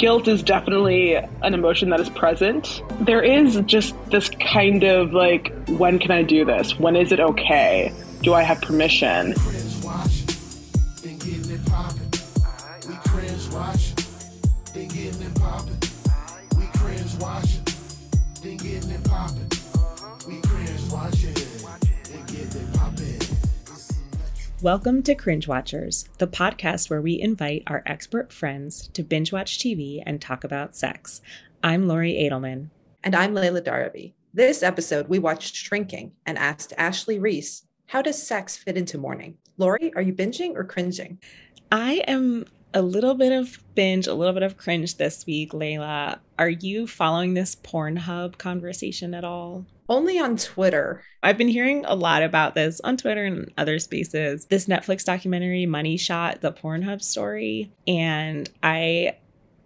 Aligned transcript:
guilt 0.00 0.26
is 0.26 0.42
definitely 0.42 1.14
an 1.14 1.52
emotion 1.52 1.90
that 1.90 2.00
is 2.00 2.08
present. 2.08 2.82
There 3.00 3.22
is 3.22 3.60
just 3.66 3.94
this 4.10 4.30
kind 4.30 4.82
of 4.82 5.12
like, 5.12 5.52
when 5.68 5.98
can 5.98 6.10
I 6.10 6.22
do 6.22 6.44
this? 6.46 6.78
When 6.78 6.96
is 6.96 7.12
it 7.12 7.20
okay? 7.20 7.92
Do 8.22 8.32
I 8.32 8.42
have 8.42 8.62
permission? 8.62 9.34
Welcome 24.62 25.02
to 25.04 25.14
Cringe 25.14 25.48
Watchers, 25.48 26.04
the 26.18 26.26
podcast 26.26 26.90
where 26.90 27.00
we 27.00 27.18
invite 27.18 27.62
our 27.66 27.82
expert 27.86 28.30
friends 28.30 28.88
to 28.88 29.02
binge 29.02 29.32
watch 29.32 29.58
TV 29.58 30.02
and 30.04 30.20
talk 30.20 30.44
about 30.44 30.76
sex. 30.76 31.22
I'm 31.62 31.88
Lori 31.88 32.12
Adelman. 32.12 32.68
And 33.02 33.16
I'm 33.16 33.32
Leila 33.32 33.62
Darabi. 33.62 34.12
This 34.34 34.62
episode, 34.62 35.08
we 35.08 35.18
watched 35.18 35.56
Shrinking 35.56 36.12
and 36.26 36.36
asked 36.36 36.74
Ashley 36.76 37.18
Reese, 37.18 37.64
how 37.86 38.02
does 38.02 38.22
sex 38.22 38.58
fit 38.58 38.76
into 38.76 38.98
mourning? 38.98 39.38
Lori, 39.56 39.94
are 39.94 40.02
you 40.02 40.12
binging 40.12 40.54
or 40.54 40.64
cringing? 40.64 41.18
I 41.72 42.02
am 42.06 42.44
a 42.74 42.82
little 42.82 43.14
bit 43.14 43.32
of 43.32 43.58
binge, 43.74 44.08
a 44.08 44.14
little 44.14 44.34
bit 44.34 44.42
of 44.42 44.58
cringe 44.58 44.98
this 44.98 45.24
week, 45.24 45.54
Leila. 45.54 46.20
Are 46.38 46.50
you 46.50 46.86
following 46.86 47.32
this 47.32 47.56
Pornhub 47.56 48.36
conversation 48.36 49.14
at 49.14 49.24
all? 49.24 49.64
Only 49.90 50.20
on 50.20 50.36
Twitter. 50.36 51.02
I've 51.20 51.36
been 51.36 51.48
hearing 51.48 51.84
a 51.84 51.96
lot 51.96 52.22
about 52.22 52.54
this 52.54 52.80
on 52.82 52.96
Twitter 52.96 53.24
and 53.24 53.52
other 53.58 53.80
spaces. 53.80 54.46
This 54.46 54.66
Netflix 54.66 55.04
documentary, 55.04 55.66
Money 55.66 55.96
Shot, 55.96 56.40
the 56.42 56.52
Pornhub 56.52 57.02
story. 57.02 57.72
And 57.88 58.48
I 58.62 59.16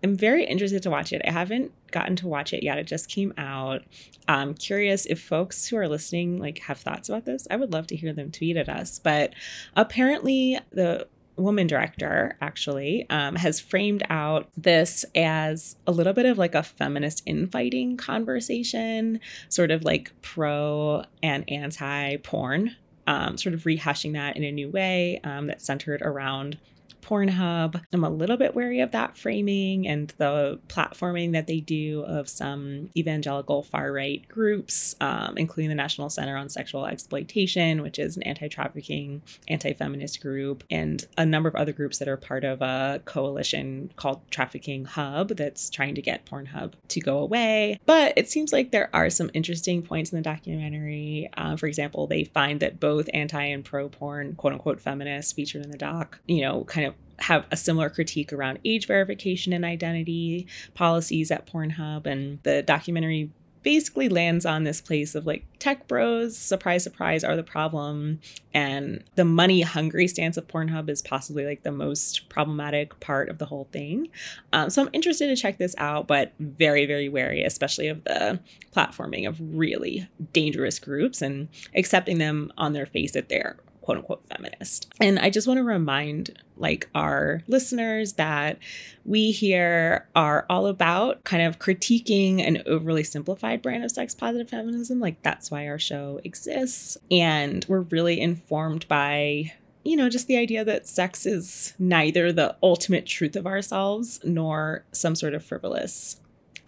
am 0.02 0.16
very 0.16 0.44
interested 0.44 0.82
to 0.84 0.90
watch 0.90 1.12
it. 1.12 1.20
I 1.26 1.30
haven't 1.30 1.72
gotten 1.90 2.16
to 2.16 2.26
watch 2.26 2.54
it 2.54 2.62
yet. 2.62 2.78
It 2.78 2.86
just 2.86 3.10
came 3.10 3.34
out. 3.36 3.82
I'm 4.26 4.54
curious 4.54 5.04
if 5.04 5.20
folks 5.20 5.66
who 5.66 5.76
are 5.76 5.88
listening 5.88 6.38
like 6.38 6.58
have 6.60 6.80
thoughts 6.80 7.10
about 7.10 7.26
this. 7.26 7.46
I 7.50 7.56
would 7.56 7.74
love 7.74 7.86
to 7.88 7.96
hear 7.96 8.14
them 8.14 8.32
tweet 8.32 8.56
at 8.56 8.70
us. 8.70 8.98
But 8.98 9.34
apparently 9.76 10.58
the 10.70 11.06
woman 11.36 11.66
director 11.66 12.36
actually 12.40 13.06
um, 13.10 13.36
has 13.36 13.60
framed 13.60 14.02
out 14.08 14.48
this 14.56 15.04
as 15.14 15.76
a 15.86 15.92
little 15.92 16.12
bit 16.12 16.26
of 16.26 16.38
like 16.38 16.54
a 16.54 16.62
feminist 16.62 17.22
infighting 17.26 17.96
conversation 17.96 19.20
sort 19.48 19.70
of 19.70 19.84
like 19.84 20.12
pro 20.22 21.04
and 21.22 21.44
anti 21.50 22.16
porn 22.18 22.76
um, 23.06 23.36
sort 23.36 23.54
of 23.54 23.62
rehashing 23.64 24.12
that 24.14 24.36
in 24.36 24.44
a 24.44 24.52
new 24.52 24.70
way 24.70 25.20
um, 25.24 25.46
that's 25.46 25.64
centered 25.64 26.00
around 26.02 26.58
Pornhub. 27.04 27.80
I'm 27.92 28.04
a 28.04 28.10
little 28.10 28.36
bit 28.36 28.54
wary 28.54 28.80
of 28.80 28.92
that 28.92 29.16
framing 29.16 29.86
and 29.86 30.12
the 30.16 30.58
platforming 30.68 31.32
that 31.32 31.46
they 31.46 31.60
do 31.60 32.02
of 32.06 32.28
some 32.28 32.90
evangelical 32.96 33.62
far 33.62 33.92
right 33.92 34.26
groups, 34.28 34.94
um, 35.00 35.36
including 35.36 35.68
the 35.68 35.74
National 35.74 36.10
Center 36.10 36.36
on 36.36 36.48
Sexual 36.48 36.86
Exploitation, 36.86 37.82
which 37.82 37.98
is 37.98 38.16
an 38.16 38.22
anti 38.24 38.48
trafficking, 38.48 39.22
anti 39.48 39.72
feminist 39.72 40.20
group, 40.20 40.64
and 40.70 41.06
a 41.18 41.26
number 41.26 41.48
of 41.48 41.54
other 41.54 41.72
groups 41.72 41.98
that 41.98 42.08
are 42.08 42.16
part 42.16 42.44
of 42.44 42.62
a 42.62 43.00
coalition 43.04 43.92
called 43.96 44.20
Trafficking 44.30 44.84
Hub 44.84 45.28
that's 45.28 45.70
trying 45.70 45.94
to 45.94 46.02
get 46.02 46.26
Pornhub 46.26 46.72
to 46.88 47.00
go 47.00 47.18
away. 47.18 47.78
But 47.86 48.14
it 48.16 48.28
seems 48.28 48.52
like 48.52 48.70
there 48.70 48.90
are 48.94 49.10
some 49.10 49.30
interesting 49.34 49.82
points 49.82 50.12
in 50.12 50.16
the 50.16 50.22
documentary. 50.22 51.28
Uh, 51.36 51.56
for 51.56 51.66
example, 51.66 52.06
they 52.06 52.24
find 52.24 52.60
that 52.60 52.80
both 52.80 53.08
anti 53.12 53.42
and 53.42 53.64
pro 53.64 53.88
porn, 53.88 54.34
quote 54.36 54.52
unquote, 54.52 54.80
feminists 54.80 55.32
featured 55.32 55.64
in 55.64 55.70
the 55.70 55.78
doc, 55.78 56.18
you 56.26 56.40
know, 56.40 56.64
kind 56.64 56.86
of 56.86 56.93
have 57.20 57.46
a 57.50 57.56
similar 57.56 57.90
critique 57.90 58.32
around 58.32 58.58
age 58.64 58.86
verification 58.86 59.52
and 59.52 59.64
identity 59.64 60.46
policies 60.74 61.30
at 61.30 61.46
Pornhub. 61.46 62.06
And 62.06 62.40
the 62.42 62.62
documentary 62.62 63.30
basically 63.64 64.10
lands 64.10 64.44
on 64.44 64.62
this 64.62 64.80
place 64.80 65.14
of 65.14 65.26
like 65.26 65.44
tech 65.58 65.88
bros, 65.88 66.36
surprise, 66.36 66.84
surprise, 66.84 67.24
are 67.24 67.34
the 67.34 67.42
problem. 67.42 68.20
And 68.52 69.02
the 69.16 69.24
money 69.24 69.62
hungry 69.62 70.06
stance 70.06 70.36
of 70.36 70.46
Pornhub 70.46 70.88
is 70.88 71.02
possibly 71.02 71.46
like 71.46 71.62
the 71.62 71.72
most 71.72 72.28
problematic 72.28 73.00
part 73.00 73.30
of 73.30 73.38
the 73.38 73.46
whole 73.46 73.66
thing. 73.72 74.10
Um, 74.52 74.70
so 74.70 74.82
I'm 74.82 74.90
interested 74.92 75.26
to 75.28 75.36
check 75.36 75.58
this 75.58 75.74
out, 75.78 76.06
but 76.06 76.32
very, 76.38 76.84
very 76.84 77.08
wary, 77.08 77.42
especially 77.42 77.88
of 77.88 78.04
the 78.04 78.38
platforming 78.76 79.26
of 79.26 79.38
really 79.40 80.08
dangerous 80.32 80.78
groups 80.78 81.22
and 81.22 81.48
accepting 81.74 82.18
them 82.18 82.52
on 82.58 82.74
their 82.74 82.86
face 82.86 83.12
that 83.12 83.30
they're 83.30 83.56
quote 83.84 83.98
unquote 83.98 84.24
feminist. 84.26 84.90
And 84.98 85.18
I 85.18 85.28
just 85.28 85.46
want 85.46 85.58
to 85.58 85.64
remind 85.64 86.38
like 86.56 86.88
our 86.94 87.42
listeners 87.46 88.14
that 88.14 88.58
we 89.04 89.30
here 89.30 90.08
are 90.16 90.46
all 90.48 90.66
about 90.66 91.22
kind 91.24 91.42
of 91.42 91.58
critiquing 91.58 92.40
an 92.40 92.62
overly 92.64 93.04
simplified 93.04 93.60
brand 93.60 93.84
of 93.84 93.90
sex 93.90 94.14
positive 94.14 94.48
feminism. 94.48 95.00
Like 95.00 95.22
that's 95.22 95.50
why 95.50 95.68
our 95.68 95.78
show 95.78 96.18
exists. 96.24 96.96
And 97.10 97.64
we're 97.68 97.80
really 97.80 98.20
informed 98.20 98.88
by 98.88 99.52
you 99.86 99.96
know, 99.96 100.08
just 100.08 100.28
the 100.28 100.38
idea 100.38 100.64
that 100.64 100.88
sex 100.88 101.26
is 101.26 101.74
neither 101.78 102.32
the 102.32 102.56
ultimate 102.62 103.04
truth 103.04 103.36
of 103.36 103.46
ourselves 103.46 104.18
nor 104.24 104.82
some 104.92 105.14
sort 105.14 105.34
of 105.34 105.44
frivolous 105.44 106.18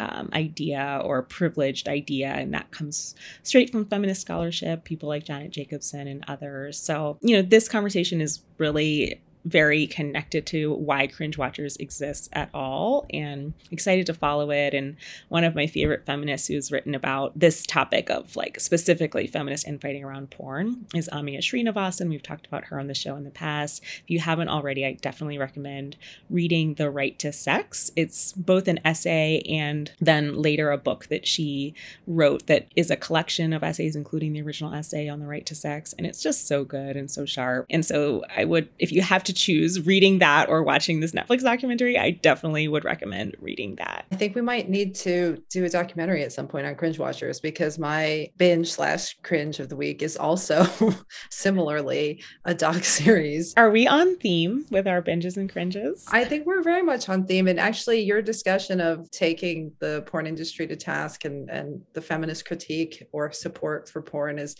um, 0.01 0.31
idea 0.33 1.01
or 1.05 1.23
privileged 1.23 1.89
idea. 1.89 2.29
And 2.29 2.53
that 2.55 2.71
comes 2.71 3.15
straight 3.43 3.71
from 3.71 3.87
feminist 3.87 4.21
scholarship, 4.21 4.85
people 4.85 5.09
like 5.09 5.25
Janet 5.25 5.53
Jakobsen 5.53 6.07
and 6.07 6.25
others. 6.29 6.79
So, 6.79 7.19
you 7.21 7.37
know, 7.37 7.43
this 7.43 7.69
conversation 7.69 8.21
is 8.21 8.41
really 8.59 9.21
very 9.47 9.87
connected 9.87 10.45
to 10.45 10.75
why 10.75 11.07
cringe 11.07 11.39
watchers 11.39 11.77
exists 11.77 12.29
at 12.33 12.51
all 12.53 13.07
and 13.11 13.55
excited 13.71 14.05
to 14.05 14.13
follow 14.13 14.51
it 14.51 14.75
and 14.75 14.97
one 15.29 15.45
of 15.45 15.55
my 15.55 15.69
favorite 15.69 16.05
feminists 16.05 16.49
who's 16.49 16.73
written 16.73 16.95
about 16.95 17.39
this 17.39 17.65
topic 17.65 18.11
of 18.11 18.35
like 18.35 18.59
specifically 18.59 19.27
feminist 19.27 19.67
infighting 19.67 20.03
around 20.03 20.31
porn 20.31 20.85
is 20.95 21.09
Amia 21.13 21.39
Srinivasan. 21.39 22.09
We've 22.09 22.23
talked 22.23 22.47
about 22.47 22.65
her 22.65 22.81
on 22.81 22.89
the 22.89 22.95
show 22.95 23.15
in 23.15 23.23
the 23.23 23.31
past. 23.31 23.83
If 24.03 24.11
you 24.11 24.19
haven't 24.19 24.49
already, 24.49 24.85
I 24.85 24.95
definitely 24.95 25.39
recommend 25.39 25.97
reading 26.29 26.75
The 26.75 26.91
Right 26.91 27.17
to 27.21 27.33
Sex. 27.33 27.93
It's 27.95 28.33
both 28.33 28.67
an 28.67 28.81
essay 28.85 29.43
and 29.49 29.93
then 30.01 30.35
later 30.35 30.73
a 30.73 30.79
book 30.79 31.07
that 31.07 31.27
she 31.27 31.75
wrote 32.07 32.47
that 32.49 32.67
is 32.75 32.91
a 32.91 32.97
collection 32.97 33.53
of 33.53 33.63
essays, 33.63 33.95
including 33.95 34.33
the 34.33 34.43
original 34.43 34.75
essay 34.75 35.09
on 35.09 35.21
the 35.21 35.27
right 35.27 35.47
to 35.47 35.55
sex. 35.55 35.95
And 35.97 36.05
it's 36.05 36.23
just 36.23 36.49
so 36.49 36.65
good 36.65 36.97
and 36.97 37.09
so 37.09 37.25
sharp. 37.25 37.67
And 37.71 37.87
so 37.87 38.25
I 38.37 38.45
would, 38.45 38.69
if 38.79 38.91
you 38.91 39.03
have 39.03 39.23
to 39.25 39.36
choose 39.37 39.87
reading 39.87 40.19
that 40.19 40.49
or 40.49 40.63
watching 40.63 41.01
this 41.01 41.13
Netflix 41.13 41.43
documentary, 41.43 41.99
I 41.99 42.11
definitely 42.11 42.67
would 42.69 42.85
recommend 42.85 43.37
reading 43.41 43.77
that. 43.77 44.07
I 44.11 44.17
think 44.17 44.35
we 44.35 44.41
might 44.41 44.69
need 44.69 44.95
to 44.97 45.43
do 45.51 45.65
a 45.65 45.69
documentary 45.69 46.23
at 46.23 46.33
some 46.33 46.49
point 46.49 46.67
on 46.67 46.75
cringe 46.75 46.99
watchers 46.99 47.41
because 47.41 47.79
my 47.79 48.31
binge 48.37 48.71
slash 48.73 49.17
cringe 49.23 49.61
of 49.61 49.69
the 49.69 49.77
week 49.77 50.03
is 50.03 50.17
also 50.17 50.67
similarly 51.31 52.23
a 52.45 52.55
doc 52.55 52.85
series. 52.85 53.55
Are 53.57 53.71
we 53.71 53.87
on 53.87 54.17
theme 54.17 54.67
with 54.71 54.87
our 54.87 55.03
binges 55.03 55.37
and 55.37 55.51
cringes? 55.51 56.05
I 56.11 56.25
think 56.25 56.47
we're 56.47 56.63
very 56.63 56.83
much 56.83 57.09
on 57.09 57.27
theme. 57.27 57.47
And 57.49 57.61
actually, 57.61 58.01
your 58.01 58.23
discussion 58.23 58.81
of 58.81 59.11
taking 59.11 59.73
the 59.79 60.03
porn 60.07 60.27
industry 60.27 60.67
to 60.67 60.77
task 60.77 61.25
and, 61.25 61.49
and 61.51 61.83
the 61.93 62.01
feminist 62.01 62.47
critique 62.47 63.07
or 63.13 63.31
support 63.33 63.89
for 63.89 64.03
porn 64.03 64.39
is 64.39 64.57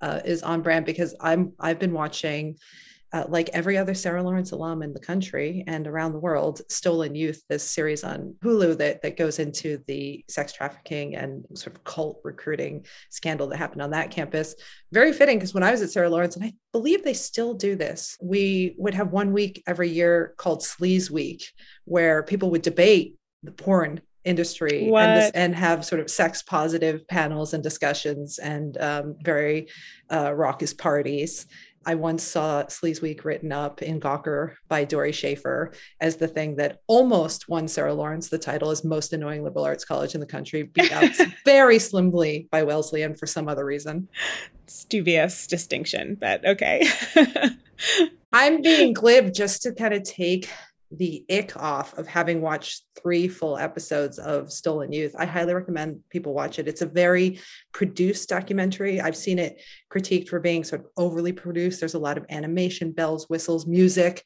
uh, 0.00 0.20
is 0.24 0.42
on 0.42 0.62
brand 0.62 0.86
because 0.86 1.14
I'm 1.20 1.52
I've 1.58 1.78
been 1.78 1.92
watching 1.92 2.56
uh, 3.12 3.24
like 3.28 3.50
every 3.52 3.76
other 3.76 3.94
Sarah 3.94 4.22
Lawrence 4.22 4.52
alum 4.52 4.82
in 4.82 4.92
the 4.92 5.00
country 5.00 5.64
and 5.66 5.86
around 5.86 6.12
the 6.12 6.18
world, 6.18 6.60
Stolen 6.68 7.14
Youth, 7.14 7.42
this 7.48 7.68
series 7.68 8.04
on 8.04 8.34
Hulu 8.44 8.78
that, 8.78 9.02
that 9.02 9.16
goes 9.16 9.38
into 9.38 9.82
the 9.86 10.24
sex 10.28 10.52
trafficking 10.52 11.16
and 11.16 11.44
sort 11.54 11.74
of 11.74 11.84
cult 11.84 12.20
recruiting 12.22 12.86
scandal 13.10 13.48
that 13.48 13.56
happened 13.56 13.82
on 13.82 13.90
that 13.90 14.10
campus. 14.10 14.54
Very 14.92 15.12
fitting 15.12 15.38
because 15.38 15.54
when 15.54 15.64
I 15.64 15.72
was 15.72 15.82
at 15.82 15.90
Sarah 15.90 16.10
Lawrence, 16.10 16.36
and 16.36 16.44
I 16.44 16.52
believe 16.72 17.02
they 17.02 17.14
still 17.14 17.54
do 17.54 17.74
this, 17.74 18.16
we 18.22 18.74
would 18.78 18.94
have 18.94 19.10
one 19.10 19.32
week 19.32 19.62
every 19.66 19.88
year 19.88 20.34
called 20.36 20.60
Sleaze 20.60 21.10
Week, 21.10 21.44
where 21.84 22.22
people 22.22 22.50
would 22.50 22.62
debate 22.62 23.16
the 23.42 23.52
porn 23.52 24.00
industry 24.24 24.84
and, 24.94 25.20
this, 25.20 25.30
and, 25.34 25.54
have 25.54 25.84
sort 25.84 26.00
of 26.00 26.10
sex 26.10 26.42
positive 26.42 27.06
panels 27.08 27.54
and 27.54 27.62
discussions 27.62 28.38
and 28.38 28.76
um, 28.78 29.16
very 29.22 29.68
uh, 30.12 30.32
raucous 30.34 30.74
parties 30.74 31.46
I 31.86 31.94
once 31.94 32.22
saw 32.22 32.64
Sleaze 32.64 33.00
Week 33.00 33.24
written 33.24 33.52
up 33.52 33.80
in 33.80 34.00
Gawker 34.00 34.54
by 34.68 34.84
Dori 34.84 35.12
Schaefer 35.12 35.72
as 36.00 36.16
the 36.16 36.28
thing 36.28 36.56
that 36.56 36.80
almost 36.86 37.48
won 37.48 37.68
Sarah 37.68 37.94
Lawrence 37.94 38.28
the 38.28 38.38
title 38.38 38.70
as 38.70 38.84
most 38.84 39.14
annoying 39.14 39.42
liberal 39.42 39.64
arts 39.64 39.84
college 39.84 40.14
in 40.14 40.20
the 40.20 40.26
country, 40.26 40.64
beat 40.64 40.92
out 40.92 41.10
very 41.44 41.78
slimly 41.78 42.48
by 42.50 42.62
Wesleyan 42.62 43.14
for 43.14 43.26
some 43.26 43.48
other 43.48 43.64
reason. 43.64 44.08
It's 44.64 44.84
dubious 44.84 45.46
distinction, 45.46 46.18
but 46.20 46.44
okay. 46.44 46.86
I'm 48.32 48.60
being 48.60 48.92
glib 48.92 49.32
just 49.32 49.62
to 49.62 49.72
kind 49.72 49.94
of 49.94 50.02
take 50.02 50.50
the 50.90 51.24
ick 51.30 51.56
off 51.56 51.96
of 51.96 52.06
having 52.06 52.40
watched 52.40 52.84
three 53.00 53.28
full 53.28 53.56
episodes 53.56 54.18
of 54.18 54.52
Stolen 54.52 54.92
Youth. 54.92 55.14
I 55.18 55.24
highly 55.24 55.54
recommend 55.54 56.00
people 56.10 56.34
watch 56.34 56.58
it. 56.58 56.66
It's 56.66 56.82
a 56.82 56.86
very 56.86 57.38
produced 57.72 58.28
documentary. 58.28 59.00
I've 59.00 59.16
seen 59.16 59.38
it 59.38 59.60
critiqued 59.92 60.28
for 60.28 60.40
being 60.40 60.64
sort 60.64 60.82
of 60.82 60.88
overly 60.96 61.32
produced. 61.32 61.80
There's 61.80 61.94
a 61.94 61.98
lot 61.98 62.18
of 62.18 62.26
animation, 62.28 62.92
bells, 62.92 63.28
whistles, 63.28 63.66
music. 63.66 64.24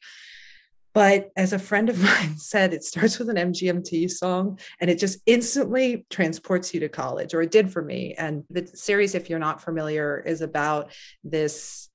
But 0.93 1.31
as 1.35 1.51
a 1.51 1.59
friend 1.59 1.89
of 1.89 1.99
mine 2.03 2.37
said, 2.37 2.73
it 2.73 2.83
starts 2.83 3.19
with 3.19 3.29
an 3.29 3.35
MGMT 3.35 4.09
song 4.09 4.59
and 4.79 4.89
it 4.89 4.97
just 4.97 5.19
instantly 5.25 6.05
transports 6.09 6.73
you 6.73 6.79
to 6.79 6.89
college, 6.89 7.33
or 7.33 7.41
it 7.41 7.51
did 7.51 7.71
for 7.71 7.83
me. 7.83 8.15
And 8.17 8.43
the 8.49 8.65
series, 8.65 9.13
if 9.13 9.29
you're 9.29 9.37
not 9.37 9.61
familiar, 9.61 10.23
is 10.25 10.41
about 10.41 10.91
this 11.23 11.89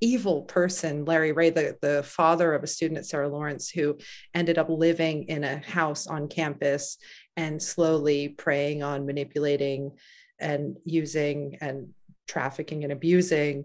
evil 0.00 0.42
person, 0.42 1.04
Larry 1.04 1.32
Ray, 1.32 1.50
the, 1.50 1.76
the 1.80 2.02
father 2.02 2.52
of 2.54 2.62
a 2.62 2.66
student 2.66 2.98
at 2.98 3.06
Sarah 3.06 3.28
Lawrence, 3.28 3.70
who 3.70 3.98
ended 4.34 4.58
up 4.58 4.68
living 4.68 5.24
in 5.24 5.44
a 5.44 5.58
house 5.58 6.06
on 6.06 6.28
campus 6.28 6.98
and 7.36 7.62
slowly 7.62 8.28
preying 8.28 8.82
on 8.82 9.06
manipulating 9.06 9.92
and 10.38 10.76
using 10.84 11.56
and 11.60 11.88
trafficking 12.26 12.84
and 12.84 12.92
abusing 12.92 13.64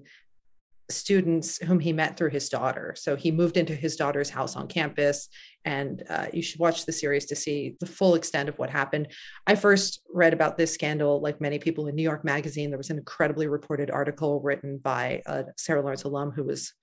students 0.90 1.58
whom 1.58 1.80
he 1.80 1.94
met 1.94 2.18
through 2.18 2.30
his 2.30 2.50
daughter. 2.50 2.94
So 2.98 3.16
he 3.16 3.32
moved 3.32 3.58
into 3.58 3.74
his 3.74 3.96
daughter's 3.96 4.30
house 4.30 4.56
on 4.56 4.68
campus. 4.68 5.30
And 5.64 6.04
uh, 6.10 6.28
you 6.34 6.42
should 6.42 6.60
watch 6.60 6.86
the 6.86 6.92
series 6.92 7.26
to 7.28 7.36
see 7.36 7.76
the 7.80 7.86
full 7.86 8.16
extent 8.16 8.50
of 8.50 8.58
what 8.58 8.70
happened. 8.70 9.10
I 9.46 9.56
first 9.56 10.02
read 10.12 10.34
about 10.34 10.58
this 10.58 10.74
scandal, 10.74 11.22
like 11.22 11.40
many 11.40 11.60
people 11.60 11.88
in 11.88 11.96
New 11.96 12.04
York 12.04 12.26
Magazine. 12.26 12.70
There 12.70 12.78
was 12.78 12.90
an 12.90 12.98
incredibly 12.98 13.48
reported 13.48 13.92
article 13.92 14.42
written 14.42 14.78
by 14.78 15.22
a 15.26 15.46
Sarah 15.58 15.82
Lawrence 15.82 16.04
alum 16.04 16.32
who 16.32 16.44
was 16.44 16.74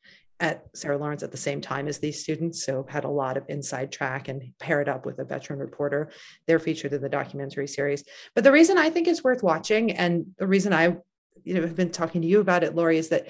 at 0.41 0.65
Sarah 0.75 0.99
Lawrence 0.99 1.23
at 1.23 1.33
the 1.33 1.37
same 1.37 1.61
time 1.61 1.89
as 1.89 1.99
these 1.99 2.23
students, 2.23 2.65
so 2.65 2.87
had 2.89 3.05
a 3.05 3.09
lot 3.11 3.37
of 3.37 3.45
inside 3.49 3.91
track 3.91 4.29
and 4.29 4.53
paired 4.61 4.89
up 4.89 5.05
with 5.05 5.19
a 5.19 5.25
veteran 5.25 5.59
reporter. 5.59 6.11
They're 6.47 6.61
featured 6.61 6.93
in 6.93 7.03
the 7.03 7.09
documentary 7.09 7.67
series. 7.67 8.05
But 8.35 8.45
the 8.45 8.53
reason 8.53 8.79
I 8.79 8.91
think 8.91 9.09
it's 9.09 9.25
worth 9.25 9.43
watching, 9.43 9.93
and 9.93 10.27
the 10.39 10.47
reason 10.47 10.73
I 10.73 10.97
you 11.45 11.55
know 11.55 11.63
have 11.63 11.77
been 11.77 11.91
talking 11.91 12.23
to 12.23 12.29
you 12.29 12.41
about 12.41 12.63
it, 12.63 12.77
Lori, 12.77 12.99
is 12.99 13.09
that 13.09 13.29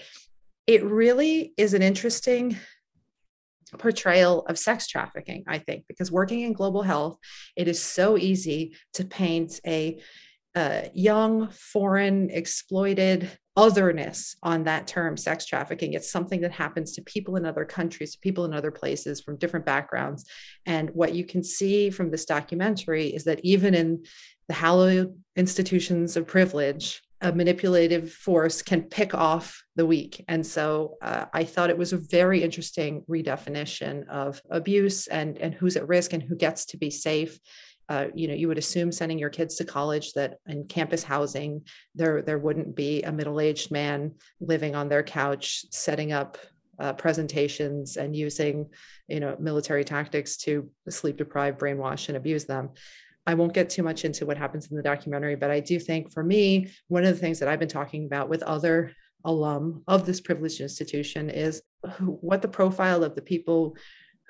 it 0.66 0.84
really 0.84 1.54
is 1.56 1.72
an 1.72 1.82
interesting 1.82 2.58
portrayal 3.76 4.46
of 4.46 4.58
sex 4.58 4.86
trafficking, 4.86 5.44
I 5.46 5.58
think, 5.58 5.84
because 5.88 6.10
working 6.10 6.40
in 6.40 6.52
global 6.52 6.82
health, 6.82 7.18
it 7.56 7.68
is 7.68 7.82
so 7.82 8.16
easy 8.16 8.76
to 8.94 9.04
paint 9.04 9.60
a 9.66 10.00
uh, 10.54 10.82
young, 10.92 11.48
foreign, 11.50 12.30
exploited 12.30 13.30
otherness 13.56 14.36
on 14.42 14.64
that 14.64 14.86
term, 14.86 15.16
sex 15.16 15.44
trafficking. 15.44 15.92
It's 15.92 16.10
something 16.10 16.40
that 16.40 16.52
happens 16.52 16.92
to 16.92 17.02
people 17.02 17.36
in 17.36 17.44
other 17.44 17.64
countries, 17.64 18.12
to 18.12 18.18
people 18.20 18.44
in 18.44 18.54
other 18.54 18.70
places 18.70 19.20
from 19.20 19.36
different 19.36 19.66
backgrounds. 19.66 20.24
And 20.64 20.90
what 20.90 21.14
you 21.14 21.24
can 21.24 21.42
see 21.42 21.90
from 21.90 22.10
this 22.10 22.24
documentary 22.24 23.08
is 23.08 23.24
that 23.24 23.40
even 23.42 23.74
in 23.74 24.04
the 24.46 24.54
hallowed 24.54 25.14
institutions 25.36 26.16
of 26.16 26.26
privilege, 26.26 27.02
a 27.20 27.32
manipulative 27.32 28.12
force 28.12 28.62
can 28.62 28.82
pick 28.82 29.14
off 29.14 29.62
the 29.74 29.86
weak. 29.86 30.24
And 30.28 30.46
so 30.46 30.96
uh, 31.02 31.26
I 31.32 31.44
thought 31.44 31.70
it 31.70 31.78
was 31.78 31.92
a 31.92 31.96
very 31.96 32.42
interesting 32.42 33.04
redefinition 33.08 34.06
of 34.08 34.40
abuse 34.50 35.08
and, 35.08 35.36
and 35.38 35.52
who's 35.52 35.76
at 35.76 35.88
risk 35.88 36.12
and 36.12 36.22
who 36.22 36.36
gets 36.36 36.66
to 36.66 36.76
be 36.76 36.90
safe. 36.90 37.38
Uh, 37.88 38.06
you 38.14 38.28
know, 38.28 38.34
you 38.34 38.48
would 38.48 38.58
assume 38.58 38.92
sending 38.92 39.18
your 39.18 39.30
kids 39.30 39.56
to 39.56 39.64
college 39.64 40.12
that 40.12 40.36
in 40.46 40.66
campus 40.66 41.02
housing, 41.02 41.62
there, 41.94 42.22
there 42.22 42.38
wouldn't 42.38 42.76
be 42.76 43.02
a 43.02 43.10
middle-aged 43.10 43.70
man 43.70 44.14
living 44.40 44.76
on 44.76 44.88
their 44.88 45.02
couch, 45.02 45.64
setting 45.70 46.12
up 46.12 46.38
uh, 46.78 46.92
presentations 46.92 47.96
and 47.96 48.14
using, 48.14 48.68
you 49.08 49.20
know, 49.20 49.36
military 49.40 49.84
tactics 49.84 50.36
to 50.36 50.70
sleep 50.88 51.16
deprive, 51.16 51.58
brainwash, 51.58 52.08
and 52.08 52.16
abuse 52.16 52.44
them. 52.44 52.70
I 53.28 53.34
won't 53.34 53.52
get 53.52 53.69
too 53.69 53.82
much 53.82 54.06
into 54.06 54.25
what 54.25 54.38
happens 54.38 54.70
in 54.70 54.76
the 54.78 54.82
documentary, 54.82 55.36
but 55.36 55.50
I 55.50 55.60
do 55.60 55.78
think 55.78 56.10
for 56.10 56.25
me, 56.25 56.70
one 56.88 57.04
of 57.04 57.14
the 57.14 57.20
things 57.20 57.38
that 57.38 57.48
I've 57.48 57.58
been 57.58 57.69
talking 57.69 58.06
about 58.06 58.30
with 58.30 58.42
other 58.42 58.92
alum 59.22 59.82
of 59.86 60.06
this 60.06 60.22
privileged 60.22 60.62
institution 60.62 61.28
is 61.28 61.60
what 62.00 62.40
the 62.40 62.48
profile 62.48 63.04
of 63.04 63.14
the 63.14 63.20
people 63.20 63.76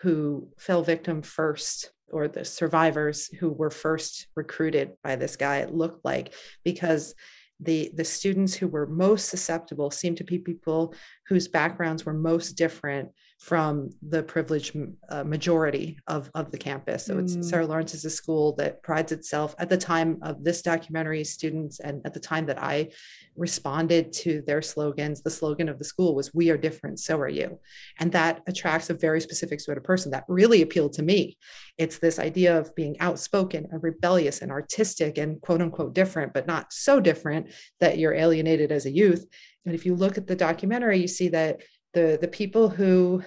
who 0.03 0.49
fell 0.59 0.83
victim 0.83 1.23
first 1.23 1.93
or 2.11 2.27
the 2.27 2.45
survivors 2.45 3.29
who 3.39 3.51
were 3.51 3.71
first 3.71 4.27
recruited 4.35 4.95
by 5.05 5.15
this 5.15 5.37
guy 5.37 5.65
looked 5.67 6.05
like. 6.05 6.35
Because 6.65 7.15
the 7.61 7.93
the 7.95 8.05
students 8.05 8.55
who 8.55 8.67
were 8.67 8.87
most 8.89 9.29
susceptible 9.29 9.93
seemed 9.93 10.17
to 10.17 10.25
be 10.25 10.39
people 10.39 10.93
whose 11.29 11.47
backgrounds 11.47 12.05
were 12.05 12.15
most 12.15 12.55
different 12.55 13.11
from 13.39 13.89
the 14.03 14.21
privileged 14.21 14.77
uh, 15.11 15.23
majority 15.23 15.97
of, 16.09 16.29
of 16.35 16.51
the 16.51 16.59
campus. 16.59 17.07
So 17.07 17.19
it's 17.19 17.37
mm. 17.37 17.45
Sarah 17.45 17.67
Lawrence 17.67 17.95
is 17.95 18.05
a 18.05 18.11
school 18.11 18.57
that 18.57 18.83
prides 18.83 19.13
itself 19.13 19.55
at 19.61 19.69
the 19.69 19.77
time 19.77 20.19
of 20.23 20.43
this 20.43 20.61
documentary 20.61 21.23
students 21.23 21.79
and 21.79 22.03
at 22.05 22.15
the 22.15 22.21
time 22.21 22.47
that 22.47 22.61
I 22.61 22.91
responded 23.37 24.13
to 24.13 24.43
their 24.45 24.61
slogans, 24.61 25.23
the 25.23 25.31
slogan 25.31 25.69
of 25.69 25.79
the 25.79 25.85
school 25.85 26.17
was 26.17 26.35
we 26.35 26.51
are 26.51 26.57
different, 26.57 26.99
so 26.99 27.17
are 27.21 27.29
you. 27.29 27.61
And 28.01 28.11
that 28.11 28.43
attracts 28.49 28.91
a 28.91 28.95
very 28.95 29.21
specific 29.21 29.61
sort 29.61 29.79
of 29.79 29.85
person 29.85 30.11
that 30.11 30.25
really 30.27 30.63
appealed 30.63 30.95
to 30.95 31.03
me. 31.03 31.39
It's 31.79 32.01
this 32.01 32.19
idea 32.19 32.59
of 32.59 32.75
being 32.75 32.99
outspoken 32.99 33.69
and 33.71 33.81
rebellious 33.81 34.43
and 34.43 34.51
artistic 34.51 35.17
and 35.17 35.41
quote 35.41 35.63
unquote 35.63 35.95
different, 35.95 36.35
but 36.35 36.49
not 36.49 36.73
so 36.73 36.99
different 36.99 37.53
that 37.79 37.99
you're 37.99 38.15
alienated 38.15 38.73
as 38.73 38.85
a 38.85 38.91
youth. 38.91 39.25
And 39.65 39.77
if 39.77 39.87
you 39.87 39.95
look 39.95 40.19
at 40.19 40.27
the 40.27 40.35
documentary, 40.35 40.99
you 40.99 41.09
see 41.09 41.29
that 41.29 41.61
the 41.95 42.19
the 42.21 42.29
people 42.29 42.69
who 42.69 43.23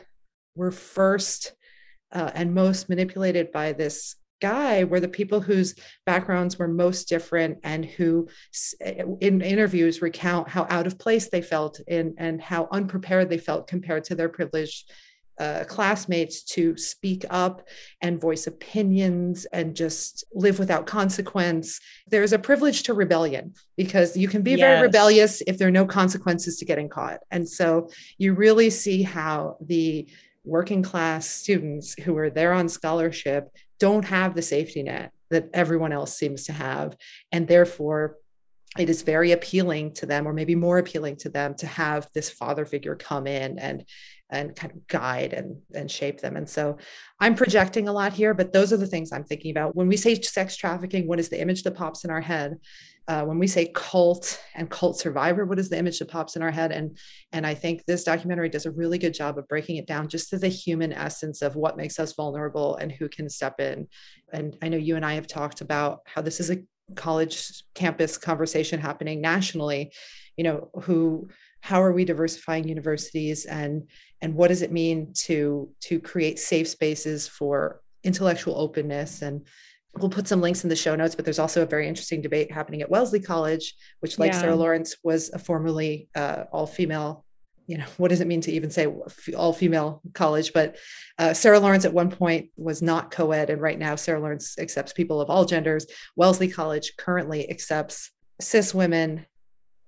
were 0.56 0.72
first 0.72 1.54
uh, 2.12 2.32
and 2.34 2.54
most 2.54 2.90
manipulated 2.90 3.52
by 3.52 3.72
this 3.74 4.16
guy 4.42 4.84
were 4.84 5.00
the 5.00 5.08
people 5.08 5.40
whose 5.40 5.76
backgrounds 6.06 6.58
were 6.58 6.68
most 6.68 7.08
different 7.08 7.60
and 7.64 7.86
who 7.86 8.28
in 9.22 9.42
interviews 9.42 10.02
recount 10.02 10.50
how 10.50 10.66
out 10.70 10.88
of 10.88 10.98
place 10.98 11.30
they 11.30 11.42
felt 11.42 11.80
in, 11.88 12.16
and 12.18 12.42
how 12.42 12.68
unprepared 12.72 13.30
they 13.30 13.38
felt 13.38 13.68
compared 13.68 14.04
to 14.04 14.16
their 14.16 14.30
privileged 14.30 14.92
uh, 15.40 15.64
classmates 15.68 16.44
to 16.44 16.78
speak 16.78 17.26
up 17.30 17.68
and 18.02 18.22
voice 18.22 18.48
opinions 18.48 19.46
and 19.46 19.76
just 19.76 20.24
live 20.34 20.60
without 20.60 20.86
consequence. 20.86 21.80
There's 22.08 22.34
a 22.34 22.40
privilege 22.40 22.84
to 22.84 22.94
rebellion 22.94 23.54
because 23.76 24.16
you 24.16 24.28
can 24.28 24.44
be 24.44 24.52
yes. 24.52 24.60
very 24.60 24.82
rebellious 24.82 25.42
if 25.48 25.58
there 25.58 25.68
are 25.68 25.72
no 25.72 25.86
consequences 25.86 26.58
to 26.58 26.66
getting 26.66 26.90
caught. 26.90 27.22
And 27.32 27.48
so 27.48 27.90
you 28.18 28.34
really 28.34 28.70
see 28.70 29.04
how 29.04 29.58
the 29.62 30.08
working 30.44 30.84
class 30.84 31.28
students 31.28 31.96
who 32.02 32.18
are 32.18 32.30
there 32.30 32.54
on 32.54 32.68
scholarship 32.68 33.50
don't 33.80 34.06
have 34.06 34.36
the 34.36 34.42
safety 34.42 34.84
net 34.84 35.12
that 35.30 35.50
everyone 35.54 35.92
else 35.92 36.18
seems 36.18 36.46
to 36.46 36.54
have. 36.54 36.96
And 37.32 37.48
therefore, 37.48 38.18
it 38.78 38.90
is 38.90 39.02
very 39.02 39.32
appealing 39.32 39.94
to 39.94 40.06
them 40.06 40.28
or 40.28 40.34
maybe 40.34 40.56
more 40.56 40.78
appealing 40.78 41.18
to 41.18 41.30
them 41.30 41.56
to 41.56 41.68
have 41.68 42.08
this 42.14 42.30
father 42.30 42.66
figure 42.66 42.96
come 42.96 43.28
in 43.28 43.60
and 43.60 43.86
and 44.32 44.56
kind 44.56 44.74
of 44.74 44.88
guide 44.88 45.34
and 45.34 45.58
and 45.74 45.90
shape 45.90 46.22
them. 46.22 46.36
And 46.36 46.50
so 46.50 46.78
i'm 47.20 47.36
projecting 47.36 47.88
a 47.88 47.94
lot 47.94 48.14
here 48.14 48.34
but 48.34 48.52
those 48.52 48.74
are 48.74 48.78
the 48.78 48.88
things 48.88 49.12
i'm 49.12 49.24
thinking 49.24 49.52
about. 49.52 49.76
When 49.76 49.88
we 49.88 49.98
say 49.98 50.20
sex 50.22 50.56
trafficking 50.56 51.08
what 51.08 51.20
is 51.20 51.30
the 51.30 51.42
image 51.42 51.64
that 51.64 51.76
pops 51.76 52.04
in 52.04 52.12
our 52.12 52.22
head? 52.22 52.58
Uh, 53.08 53.24
when 53.24 53.40
we 53.40 53.48
say 53.48 53.72
cult 53.74 54.42
and 54.56 54.70
cult 54.70 54.98
survivor 54.98 55.46
what 55.46 55.60
is 55.60 55.70
the 55.70 55.78
image 55.78 56.00
that 56.00 56.08
pops 56.08 56.36
in 56.36 56.42
our 56.42 56.52
head? 56.52 56.72
And 56.72 56.98
and 57.32 57.46
i 57.46 57.54
think 57.54 57.86
this 57.86 58.04
documentary 58.04 58.50
does 58.50 58.66
a 58.66 58.72
really 58.72 58.98
good 58.98 59.14
job 59.14 59.38
of 59.38 59.48
breaking 59.48 59.78
it 59.78 59.88
down 59.88 60.08
just 60.08 60.30
to 60.30 60.38
the 60.38 60.48
human 60.48 60.94
essence 60.94 61.42
of 61.42 61.56
what 61.56 61.78
makes 61.78 62.00
us 62.00 62.14
vulnerable 62.14 62.78
and 62.78 62.92
who 62.92 63.10
can 63.10 63.30
step 63.30 63.60
in. 63.60 63.88
And 64.32 64.58
i 64.62 64.70
know 64.70 64.78
you 64.78 64.96
and 64.96 65.06
i 65.06 65.14
have 65.14 65.28
talked 65.28 65.62
about 65.62 66.00
how 66.06 66.22
this 66.22 66.40
is 66.40 66.50
a 66.50 66.58
college 66.96 67.64
campus 67.74 68.18
conversation 68.18 68.78
happening 68.78 69.22
nationally 69.22 69.94
you 70.36 70.44
know 70.44 70.70
who 70.82 71.28
how 71.62 71.82
are 71.82 71.94
we 71.94 72.06
diversifying 72.06 72.68
universities 72.68 73.46
and 73.46 73.84
and 74.22 74.36
what 74.36 74.50
does 74.50 74.62
it 74.62 74.72
mean 74.72 75.14
to 75.26 75.70
to 75.82 76.00
create 76.00 76.40
safe 76.40 76.68
spaces 76.68 77.28
for 77.28 77.82
intellectual 78.04 78.56
openness? 78.58 79.22
And 79.22 79.46
we'll 79.96 80.10
put 80.10 80.28
some 80.28 80.42
links 80.42 80.64
in 80.64 80.70
the 80.70 80.76
show 80.76 80.96
notes 80.96 81.16
but 81.16 81.26
there's 81.26 81.38
also 81.38 81.64
a 81.64 81.66
very 81.66 81.86
interesting 81.86 82.22
debate 82.22 82.50
happening 82.50 82.82
at 82.82 82.90
wellesley 82.90 83.20
college 83.20 83.76
which 84.00 84.18
like 84.18 84.32
yeah. 84.32 84.40
sarah 84.40 84.56
lawrence 84.56 84.96
was 85.04 85.30
a 85.34 85.38
formerly 85.38 86.08
uh, 86.16 86.46
all 86.54 86.66
female 86.66 87.26
you 87.72 87.78
know 87.78 87.86
what 87.96 88.10
does 88.10 88.20
it 88.20 88.28
mean 88.28 88.42
to 88.42 88.52
even 88.52 88.70
say 88.70 88.88
all 89.38 89.54
female 89.54 90.02
college? 90.14 90.52
But 90.54 90.76
uh, 91.18 91.34
sarah 91.34 91.60
lawrence 91.60 91.86
at 91.86 91.94
one 91.94 92.12
point 92.12 92.50
was 92.58 92.82
not 92.82 93.12
co-ed 93.12 93.50
and 93.50 93.62
right 93.62 93.80
now 93.80 93.96
sarah 93.96 94.20
lawrence 94.20 94.58
accepts 94.60 94.92
people 94.92 95.22
of 95.22 95.30
all 95.30 95.46
genders. 95.46 95.86
Wellesley 96.18 96.50
college 96.50 96.94
currently 96.98 97.50
accepts 97.50 98.12
cis 98.42 98.74
women 98.74 99.26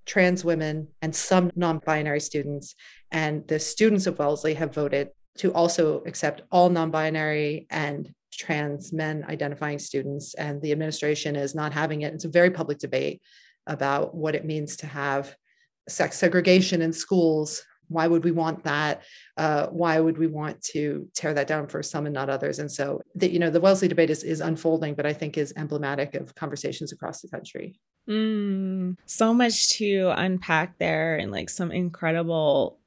trans 0.06 0.44
women 0.44 0.88
and 1.02 1.14
some 1.14 1.50
non-binary 1.56 2.20
students. 2.20 2.74
And 3.10 3.46
the 3.48 3.58
students 3.58 4.06
of 4.06 4.18
wellesley 4.18 4.54
have 4.54 4.74
voted 4.74 5.08
to 5.38 5.52
also 5.52 6.02
accept 6.06 6.42
all 6.50 6.68
non-binary 6.70 7.66
and 7.70 8.12
trans 8.32 8.92
men 8.92 9.24
identifying 9.28 9.78
students. 9.78 10.34
And 10.34 10.60
the 10.60 10.72
administration 10.72 11.36
is 11.36 11.54
not 11.54 11.72
having 11.72 12.02
it. 12.02 12.14
It's 12.14 12.24
a 12.24 12.28
very 12.28 12.50
public 12.50 12.78
debate 12.78 13.22
about 13.66 14.14
what 14.14 14.34
it 14.34 14.44
means 14.44 14.76
to 14.78 14.86
have 14.86 15.34
sex 15.88 16.18
segregation 16.18 16.82
in 16.82 16.92
schools 16.92 17.62
why 17.88 18.06
would 18.06 18.24
we 18.24 18.30
want 18.30 18.64
that? 18.64 19.02
Uh, 19.36 19.66
why 19.68 20.00
would 20.00 20.18
we 20.18 20.26
want 20.26 20.62
to 20.62 21.08
tear 21.14 21.34
that 21.34 21.46
down 21.46 21.66
for 21.66 21.82
some 21.82 22.06
and 22.06 22.14
not 22.14 22.30
others? 22.30 22.58
And 22.58 22.70
so 22.70 23.00
the, 23.14 23.30
you 23.30 23.38
know 23.38 23.50
the 23.50 23.60
wellesley 23.60 23.88
debate 23.88 24.10
is, 24.10 24.22
is 24.22 24.40
unfolding 24.40 24.94
but 24.94 25.06
i 25.06 25.12
think 25.12 25.36
is 25.36 25.52
emblematic 25.56 26.14
of 26.14 26.34
conversations 26.34 26.92
across 26.92 27.20
the 27.20 27.28
country. 27.28 27.78
Mm, 28.08 28.96
so 29.06 29.32
much 29.32 29.70
to 29.70 30.12
unpack 30.16 30.78
there 30.78 31.16
and 31.16 31.32
like 31.32 31.48
some 31.48 31.72
incredible 31.72 32.78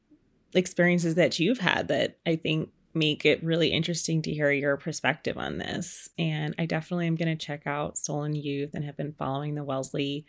experiences 0.53 1.15
that 1.15 1.39
you've 1.39 1.59
had 1.59 1.87
that 1.89 2.17
i 2.25 2.35
think 2.35 2.69
make 2.93 3.25
it 3.25 3.43
really 3.43 3.69
interesting 3.69 4.21
to 4.23 4.33
hear 4.33 4.51
your 4.51 4.75
perspective 4.75 5.37
on 5.37 5.59
this. 5.59 6.09
And 6.17 6.55
I 6.57 6.65
definitely 6.65 7.07
am 7.07 7.15
going 7.15 7.35
to 7.37 7.45
check 7.45 7.67
out 7.67 7.97
Stolen 7.97 8.35
Youth 8.35 8.71
and 8.73 8.83
have 8.83 8.97
been 8.97 9.13
following 9.13 9.55
the 9.55 9.63
Wellesley 9.63 10.25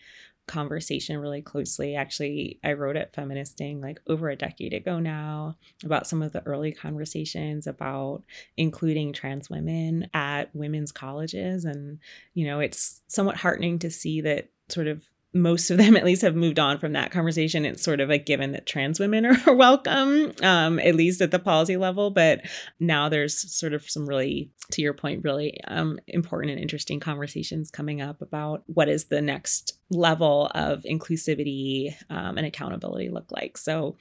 conversation 0.49 1.19
really 1.19 1.43
closely. 1.43 1.95
Actually, 1.95 2.59
I 2.65 2.73
wrote 2.73 2.97
at 2.97 3.15
Feministing 3.15 3.81
like 3.81 4.01
over 4.09 4.29
a 4.29 4.37
decade 4.37 4.75
ago 4.75 4.99
now 4.99 5.57
about 5.85 6.07
some 6.07 6.23
of 6.23 6.33
the 6.33 6.43
early 6.45 6.73
conversations 6.73 7.67
about 7.67 8.25
including 8.57 9.13
trans 9.13 9.49
women 9.49 10.09
at 10.15 10.55
women's 10.55 10.91
colleges. 10.91 11.65
And, 11.65 11.99
you 12.35 12.47
know, 12.47 12.61
it's 12.61 13.03
somewhat 13.07 13.37
heartening 13.37 13.79
to 13.81 13.91
see 13.91 14.21
that 14.23 14.49
sort 14.69 14.89
of 14.89 15.05
most 15.43 15.71
of 15.71 15.79
them 15.79 15.97
at 15.97 16.05
least 16.05 16.23
have 16.23 16.35
moved 16.35 16.59
on 16.59 16.79
from 16.79 16.93
that 16.93 17.11
conversation. 17.11 17.65
It's 17.65 17.83
sort 17.83 18.01
of 18.01 18.11
a 18.11 18.19
given 18.19 18.53
that 18.53 18.67
trans 18.67 19.01
women 19.01 19.27
are 19.47 19.55
welcome 19.55 20.33
um, 20.43 20.79
at 20.81 20.95
least 20.95 21.21
at 21.21 21.31
the 21.31 21.39
policy 21.39 21.77
level 21.77 22.11
but 22.11 22.43
now 22.81 23.09
there's 23.09 23.53
sort 23.53 23.73
of 23.73 23.89
some 23.89 24.07
really 24.07 24.51
to 24.71 24.83
your 24.83 24.93
point 24.93 25.25
really 25.25 25.59
um, 25.65 25.99
important 26.09 26.53
and 26.53 26.61
interesting 26.61 27.01
conversations 27.01 27.71
coming 27.71 28.01
up 28.01 28.21
about 28.23 28.63
what 28.67 28.89
is 28.89 29.07
the 29.07 29.23
next 29.23 29.79
level 29.91 30.51
of 30.55 30.83
inclusivity 30.83 31.95
um, 32.11 32.37
and 32.37 32.47
accountability 32.47 33.09
look 33.09 33.31
like. 33.33 33.57
So 33.57 33.97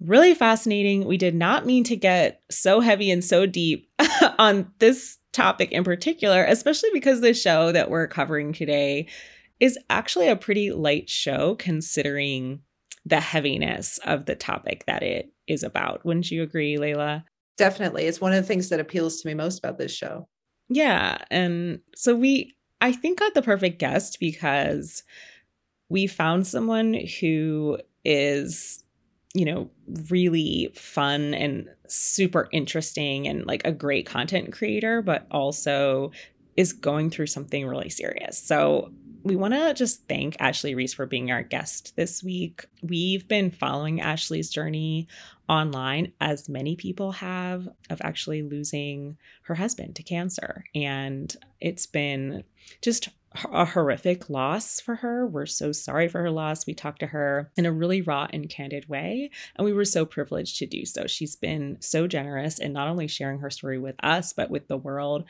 really 0.00 0.34
fascinating. 0.34 1.06
We 1.06 1.16
did 1.16 1.34
not 1.34 1.64
mean 1.64 1.84
to 1.84 1.96
get 1.96 2.42
so 2.50 2.80
heavy 2.80 3.10
and 3.10 3.24
so 3.24 3.46
deep 3.46 3.88
on 4.38 4.70
this 4.78 5.18
topic 5.32 5.72
in 5.72 5.82
particular 5.82 6.44
especially 6.44 6.90
because 6.92 7.22
the 7.22 7.32
show 7.32 7.72
that 7.72 7.88
we're 7.88 8.06
covering 8.06 8.52
today 8.52 9.06
is 9.62 9.78
actually 9.88 10.26
a 10.26 10.34
pretty 10.34 10.72
light 10.72 11.08
show 11.08 11.54
considering 11.54 12.60
the 13.06 13.20
heaviness 13.20 13.98
of 14.04 14.26
the 14.26 14.34
topic 14.34 14.82
that 14.88 15.04
it 15.04 15.32
is 15.46 15.62
about. 15.62 16.04
Wouldn't 16.04 16.32
you 16.32 16.42
agree, 16.42 16.78
Leila? 16.78 17.24
Definitely. 17.56 18.06
It's 18.06 18.20
one 18.20 18.32
of 18.32 18.42
the 18.42 18.46
things 18.46 18.70
that 18.70 18.80
appeals 18.80 19.20
to 19.20 19.28
me 19.28 19.34
most 19.34 19.60
about 19.60 19.78
this 19.78 19.94
show. 19.94 20.26
Yeah. 20.68 21.18
And 21.30 21.78
so 21.94 22.16
we, 22.16 22.56
I 22.80 22.90
think, 22.90 23.20
got 23.20 23.34
the 23.34 23.42
perfect 23.42 23.78
guest 23.78 24.18
because 24.18 25.04
we 25.88 26.08
found 26.08 26.44
someone 26.44 26.94
who 27.20 27.78
is, 28.04 28.82
you 29.32 29.44
know, 29.44 29.70
really 30.10 30.72
fun 30.74 31.34
and 31.34 31.68
super 31.86 32.48
interesting 32.50 33.28
and 33.28 33.46
like 33.46 33.64
a 33.64 33.70
great 33.70 34.06
content 34.06 34.52
creator, 34.52 35.02
but 35.02 35.28
also 35.30 36.10
is 36.56 36.72
going 36.72 37.10
through 37.10 37.26
something 37.28 37.64
really 37.64 37.90
serious. 37.90 38.38
So 38.42 38.92
we 39.24 39.36
want 39.36 39.54
to 39.54 39.74
just 39.74 40.08
thank 40.08 40.36
Ashley 40.40 40.74
Reese 40.74 40.94
for 40.94 41.06
being 41.06 41.30
our 41.30 41.42
guest 41.42 41.94
this 41.96 42.22
week. 42.22 42.66
We've 42.82 43.26
been 43.28 43.50
following 43.50 44.00
Ashley's 44.00 44.50
journey 44.50 45.08
online, 45.48 46.12
as 46.20 46.48
many 46.48 46.76
people 46.76 47.12
have, 47.12 47.68
of 47.90 48.00
actually 48.02 48.42
losing 48.42 49.16
her 49.42 49.54
husband 49.54 49.96
to 49.96 50.02
cancer. 50.02 50.64
And 50.74 51.34
it's 51.60 51.86
been 51.86 52.44
just 52.80 53.08
a 53.50 53.64
horrific 53.64 54.28
loss 54.30 54.80
for 54.80 54.96
her. 54.96 55.26
We're 55.26 55.46
so 55.46 55.72
sorry 55.72 56.08
for 56.08 56.20
her 56.22 56.30
loss. 56.30 56.66
We 56.66 56.74
talked 56.74 57.00
to 57.00 57.06
her 57.08 57.50
in 57.56 57.66
a 57.66 57.72
really 57.72 58.00
raw 58.00 58.28
and 58.32 58.48
candid 58.48 58.88
way, 58.88 59.30
and 59.56 59.64
we 59.64 59.72
were 59.72 59.84
so 59.84 60.04
privileged 60.04 60.58
to 60.58 60.66
do 60.66 60.84
so. 60.84 61.06
She's 61.06 61.36
been 61.36 61.78
so 61.80 62.06
generous 62.06 62.58
in 62.58 62.72
not 62.72 62.88
only 62.88 63.08
sharing 63.08 63.40
her 63.40 63.50
story 63.50 63.78
with 63.78 63.96
us, 64.02 64.32
but 64.32 64.50
with 64.50 64.68
the 64.68 64.76
world 64.76 65.24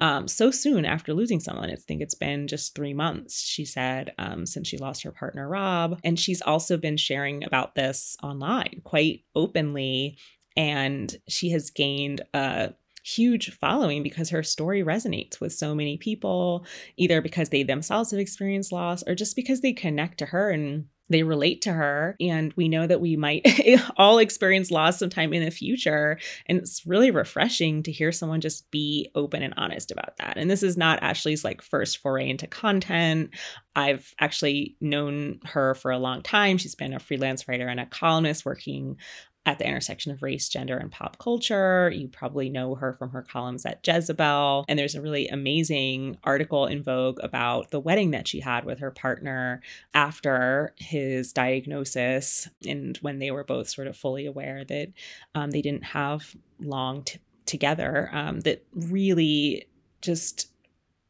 um, 0.00 0.28
so 0.28 0.50
soon 0.50 0.84
after 0.84 1.12
losing 1.12 1.40
someone. 1.40 1.70
I 1.70 1.74
think 1.74 2.00
it's 2.00 2.14
been 2.14 2.46
just 2.46 2.74
three 2.74 2.94
months, 2.94 3.42
she 3.42 3.64
said, 3.64 4.12
um, 4.18 4.46
since 4.46 4.68
she 4.68 4.78
lost 4.78 5.02
her 5.02 5.12
partner, 5.12 5.48
Rob. 5.48 5.98
And 6.04 6.18
she's 6.18 6.42
also 6.42 6.76
been 6.76 6.96
sharing 6.96 7.44
about 7.44 7.74
this 7.74 8.16
online 8.22 8.80
quite 8.84 9.24
openly. 9.34 10.18
And 10.56 11.14
she 11.28 11.50
has 11.50 11.70
gained 11.70 12.20
a 12.34 12.74
huge 13.16 13.50
following 13.52 14.02
because 14.02 14.30
her 14.30 14.42
story 14.42 14.82
resonates 14.82 15.40
with 15.40 15.52
so 15.52 15.74
many 15.74 15.96
people, 15.96 16.64
either 16.96 17.20
because 17.20 17.48
they 17.48 17.62
themselves 17.62 18.10
have 18.10 18.20
experienced 18.20 18.72
loss 18.72 19.02
or 19.06 19.14
just 19.14 19.36
because 19.36 19.60
they 19.60 19.72
connect 19.72 20.18
to 20.18 20.26
her 20.26 20.50
and 20.50 20.86
they 21.10 21.22
relate 21.22 21.62
to 21.62 21.72
her. 21.72 22.16
And 22.20 22.52
we 22.54 22.68
know 22.68 22.86
that 22.86 23.00
we 23.00 23.16
might 23.16 23.46
all 23.96 24.18
experience 24.18 24.70
loss 24.70 24.98
sometime 24.98 25.32
in 25.32 25.44
the 25.44 25.50
future. 25.50 26.18
And 26.46 26.58
it's 26.58 26.86
really 26.86 27.10
refreshing 27.10 27.82
to 27.84 27.92
hear 27.92 28.12
someone 28.12 28.40
just 28.40 28.70
be 28.70 29.10
open 29.14 29.42
and 29.42 29.54
honest 29.56 29.90
about 29.90 30.16
that. 30.18 30.36
And 30.36 30.50
this 30.50 30.62
is 30.62 30.76
not 30.76 31.02
ashley's 31.02 31.44
like 31.44 31.62
first 31.62 31.98
foray 31.98 32.28
into 32.28 32.46
content. 32.46 33.30
I've 33.74 34.12
actually 34.18 34.76
known 34.80 35.40
her 35.44 35.74
for 35.74 35.90
a 35.90 35.98
long 35.98 36.22
time. 36.22 36.58
She's 36.58 36.74
been 36.74 36.92
a 36.92 36.98
freelance 36.98 37.48
writer 37.48 37.68
and 37.68 37.80
a 37.80 37.86
columnist 37.86 38.44
working 38.44 38.96
at 39.48 39.58
the 39.58 39.66
intersection 39.66 40.12
of 40.12 40.22
race, 40.22 40.46
gender, 40.46 40.76
and 40.76 40.92
pop 40.92 41.16
culture. 41.16 41.90
You 41.90 42.06
probably 42.06 42.50
know 42.50 42.74
her 42.74 42.92
from 42.92 43.12
her 43.12 43.22
columns 43.22 43.64
at 43.64 43.80
Jezebel. 43.84 44.66
And 44.68 44.78
there's 44.78 44.94
a 44.94 45.00
really 45.00 45.26
amazing 45.28 46.18
article 46.22 46.66
in 46.66 46.82
Vogue 46.82 47.18
about 47.22 47.70
the 47.70 47.80
wedding 47.80 48.10
that 48.10 48.28
she 48.28 48.40
had 48.40 48.66
with 48.66 48.80
her 48.80 48.90
partner 48.90 49.62
after 49.94 50.74
his 50.76 51.32
diagnosis 51.32 52.46
and 52.66 52.98
when 52.98 53.20
they 53.20 53.30
were 53.30 53.42
both 53.42 53.70
sort 53.70 53.88
of 53.88 53.96
fully 53.96 54.26
aware 54.26 54.66
that 54.66 54.88
um, 55.34 55.50
they 55.50 55.62
didn't 55.62 55.84
have 55.84 56.36
long 56.60 57.02
t- 57.04 57.18
together. 57.46 58.10
Um, 58.12 58.40
that 58.40 58.66
really 58.74 59.66
just 60.02 60.52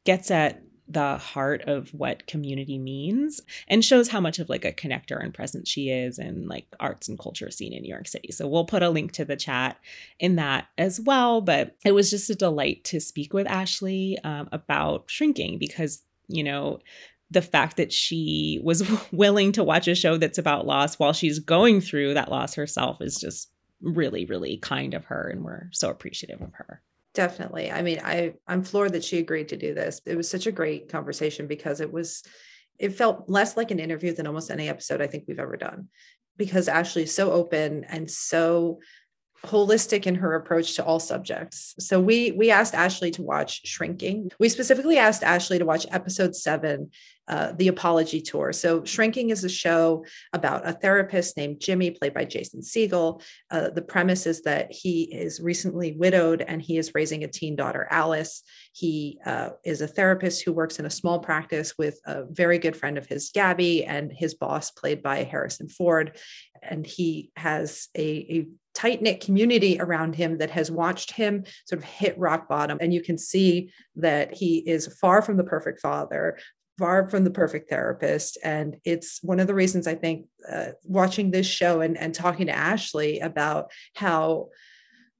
gets 0.04 0.30
at 0.30 0.62
the 0.88 1.18
heart 1.18 1.62
of 1.62 1.92
what 1.92 2.26
community 2.26 2.78
means 2.78 3.42
and 3.68 3.84
shows 3.84 4.08
how 4.08 4.20
much 4.20 4.38
of 4.38 4.48
like 4.48 4.64
a 4.64 4.72
connector 4.72 5.22
and 5.22 5.34
presence 5.34 5.68
she 5.68 5.90
is 5.90 6.18
in 6.18 6.48
like 6.48 6.66
arts 6.80 7.08
and 7.08 7.18
culture 7.18 7.50
scene 7.50 7.74
in 7.74 7.82
New 7.82 7.90
York 7.90 8.08
City. 8.08 8.32
So 8.32 8.48
we'll 8.48 8.64
put 8.64 8.82
a 8.82 8.88
link 8.88 9.12
to 9.12 9.24
the 9.24 9.36
chat 9.36 9.78
in 10.18 10.36
that 10.36 10.68
as 10.78 10.98
well. 10.98 11.42
But 11.42 11.76
it 11.84 11.92
was 11.92 12.10
just 12.10 12.30
a 12.30 12.34
delight 12.34 12.84
to 12.84 13.00
speak 13.00 13.34
with 13.34 13.46
Ashley 13.46 14.18
um, 14.24 14.48
about 14.50 15.04
shrinking 15.10 15.58
because, 15.58 16.02
you 16.26 16.42
know, 16.42 16.78
the 17.30 17.42
fact 17.42 17.76
that 17.76 17.92
she 17.92 18.58
was 18.64 18.88
willing 19.12 19.52
to 19.52 19.64
watch 19.64 19.88
a 19.88 19.94
show 19.94 20.16
that's 20.16 20.38
about 20.38 20.66
loss 20.66 20.98
while 20.98 21.12
she's 21.12 21.38
going 21.38 21.82
through 21.82 22.14
that 22.14 22.30
loss 22.30 22.54
herself 22.54 23.02
is 23.02 23.16
just 23.16 23.50
really, 23.82 24.24
really 24.24 24.56
kind 24.56 24.94
of 24.94 25.04
her. 25.04 25.28
And 25.28 25.44
we're 25.44 25.68
so 25.72 25.90
appreciative 25.90 26.40
of 26.40 26.54
her. 26.54 26.82
Definitely. 27.14 27.70
I 27.70 27.82
mean, 27.82 28.00
I 28.04 28.34
I'm 28.46 28.62
floored 28.62 28.92
that 28.92 29.04
she 29.04 29.18
agreed 29.18 29.48
to 29.48 29.56
do 29.56 29.74
this. 29.74 30.00
It 30.06 30.16
was 30.16 30.28
such 30.28 30.46
a 30.46 30.52
great 30.52 30.88
conversation 30.88 31.46
because 31.46 31.80
it 31.80 31.92
was 31.92 32.22
it 32.78 32.90
felt 32.90 33.28
less 33.28 33.56
like 33.56 33.70
an 33.70 33.80
interview 33.80 34.14
than 34.14 34.26
almost 34.26 34.50
any 34.50 34.68
episode 34.68 35.00
I 35.00 35.06
think 35.08 35.24
we've 35.26 35.40
ever 35.40 35.56
done 35.56 35.88
because 36.36 36.68
Ashley 36.68 37.02
is 37.02 37.14
so 37.14 37.32
open 37.32 37.84
and 37.84 38.08
so 38.10 38.78
holistic 39.46 40.06
in 40.06 40.16
her 40.16 40.34
approach 40.34 40.76
to 40.76 40.84
all 40.84 41.00
subjects. 41.00 41.74
So 41.78 42.00
we 42.00 42.32
we 42.32 42.50
asked 42.50 42.74
Ashley 42.74 43.10
to 43.12 43.22
watch 43.22 43.66
Shrinking. 43.66 44.30
We 44.38 44.48
specifically 44.48 44.98
asked 44.98 45.22
Ashley 45.22 45.58
to 45.58 45.64
watch 45.64 45.86
episode 45.90 46.34
7 46.34 46.90
uh, 47.28 47.52
the 47.52 47.68
apology 47.68 48.22
tour. 48.22 48.52
So, 48.52 48.84
Shrinking 48.84 49.30
is 49.30 49.44
a 49.44 49.50
show 49.50 50.04
about 50.32 50.66
a 50.66 50.72
therapist 50.72 51.36
named 51.36 51.60
Jimmy, 51.60 51.90
played 51.90 52.14
by 52.14 52.24
Jason 52.24 52.62
Segel. 52.62 53.22
Uh, 53.50 53.68
the 53.68 53.82
premise 53.82 54.26
is 54.26 54.42
that 54.42 54.72
he 54.72 55.02
is 55.02 55.38
recently 55.38 55.92
widowed 55.92 56.40
and 56.40 56.62
he 56.62 56.78
is 56.78 56.94
raising 56.94 57.24
a 57.24 57.28
teen 57.28 57.54
daughter, 57.54 57.86
Alice. 57.90 58.42
He 58.72 59.18
uh, 59.26 59.50
is 59.62 59.82
a 59.82 59.86
therapist 59.86 60.42
who 60.42 60.54
works 60.54 60.78
in 60.78 60.86
a 60.86 60.90
small 60.90 61.18
practice 61.18 61.74
with 61.76 62.00
a 62.06 62.24
very 62.24 62.58
good 62.58 62.76
friend 62.76 62.96
of 62.96 63.06
his, 63.06 63.30
Gabby, 63.30 63.84
and 63.84 64.10
his 64.10 64.32
boss, 64.32 64.70
played 64.70 65.02
by 65.02 65.24
Harrison 65.24 65.68
Ford. 65.68 66.18
And 66.62 66.86
he 66.86 67.30
has 67.36 67.88
a, 67.94 68.02
a 68.02 68.46
tight 68.78 69.02
knit 69.02 69.20
community 69.20 69.76
around 69.80 70.14
him 70.14 70.38
that 70.38 70.50
has 70.50 70.70
watched 70.70 71.10
him 71.10 71.42
sort 71.66 71.82
of 71.82 71.84
hit 71.84 72.16
rock 72.16 72.48
bottom. 72.48 72.78
And 72.80 72.94
you 72.94 73.02
can 73.02 73.18
see 73.18 73.72
that 73.96 74.32
he 74.32 74.58
is 74.58 74.86
far 75.00 75.20
from 75.20 75.36
the 75.36 75.42
perfect 75.42 75.80
father, 75.80 76.38
far 76.78 77.08
from 77.08 77.24
the 77.24 77.30
perfect 77.32 77.68
therapist. 77.68 78.38
And 78.44 78.76
it's 78.84 79.20
one 79.20 79.40
of 79.40 79.48
the 79.48 79.54
reasons 79.54 79.88
I 79.88 79.96
think 79.96 80.26
uh, 80.48 80.68
watching 80.84 81.32
this 81.32 81.46
show 81.46 81.80
and, 81.80 81.98
and 81.98 82.14
talking 82.14 82.46
to 82.46 82.56
Ashley 82.56 83.18
about 83.18 83.72
how 83.96 84.50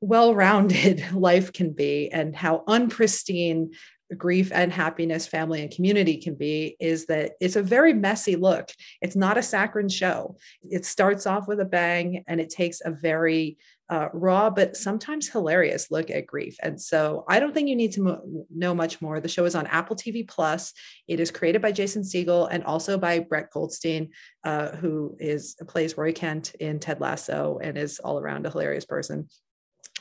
well 0.00 0.37
rounded 0.37 1.05
life 1.12 1.53
can 1.53 1.73
be 1.73 2.11
and 2.12 2.37
how 2.37 2.62
unpristine 2.69 3.73
grief 4.17 4.50
and 4.53 4.73
happiness, 4.73 5.27
family 5.27 5.62
and 5.62 5.71
community 5.71 6.17
can 6.17 6.35
be 6.35 6.77
is 6.81 7.07
that 7.07 7.33
it's 7.41 7.57
a 7.57 7.62
very 7.62 7.93
messy 7.93 8.37
look. 8.37 8.71
It's 9.03 9.17
not 9.17 9.38
a 9.38 9.43
saccharine 9.43 9.88
show. 9.88 10.37
It 10.62 10.85
starts 10.85 11.27
off 11.27 11.47
with 11.49 11.61
a 11.61 11.65
bang 11.65 12.25
and 12.27 12.41
it 12.41 12.50
takes 12.50 12.81
a 12.85 12.91
very 12.91 13.59
uh, 13.91 14.09
raw 14.12 14.50
but 14.50 14.77
sometimes 14.77 15.31
hilarious 15.31 15.91
look 15.91 16.11
at 16.11 16.27
grief. 16.27 16.57
And 16.62 16.81
so 16.81 17.25
I 17.27 17.41
don't 17.41 17.55
think 17.55 17.69
you 17.69 17.77
need 17.77 17.93
to 17.93 18.03
mo- 18.03 18.47
know 18.55 18.75
much 18.75 19.00
more. 19.00 19.19
The 19.19 19.29
show 19.29 19.47
is 19.47 19.55
on 19.55 19.67
Apple 19.67 19.97
TV 19.97 20.29
Plus. 20.29 20.75
It 21.07 21.21
is 21.21 21.31
created 21.31 21.62
by 21.62 21.73
Jason 21.73 22.03
Segel 22.03 22.49
and 22.50 22.65
also 22.65 22.99
by 22.99 23.21
Brett 23.21 23.50
Goldstein, 23.50 24.11
uh, 24.45 24.77
who 24.77 25.17
is 25.19 25.57
plays 25.69 25.97
Roy 25.97 26.12
Kent 26.12 26.55
in 26.61 26.79
Ted 26.79 27.00
Lasso 27.00 27.59
and 27.62 27.79
is 27.79 27.99
all 27.99 28.19
around 28.19 28.45
a 28.47 28.50
hilarious 28.50 28.85
person. 28.85 29.29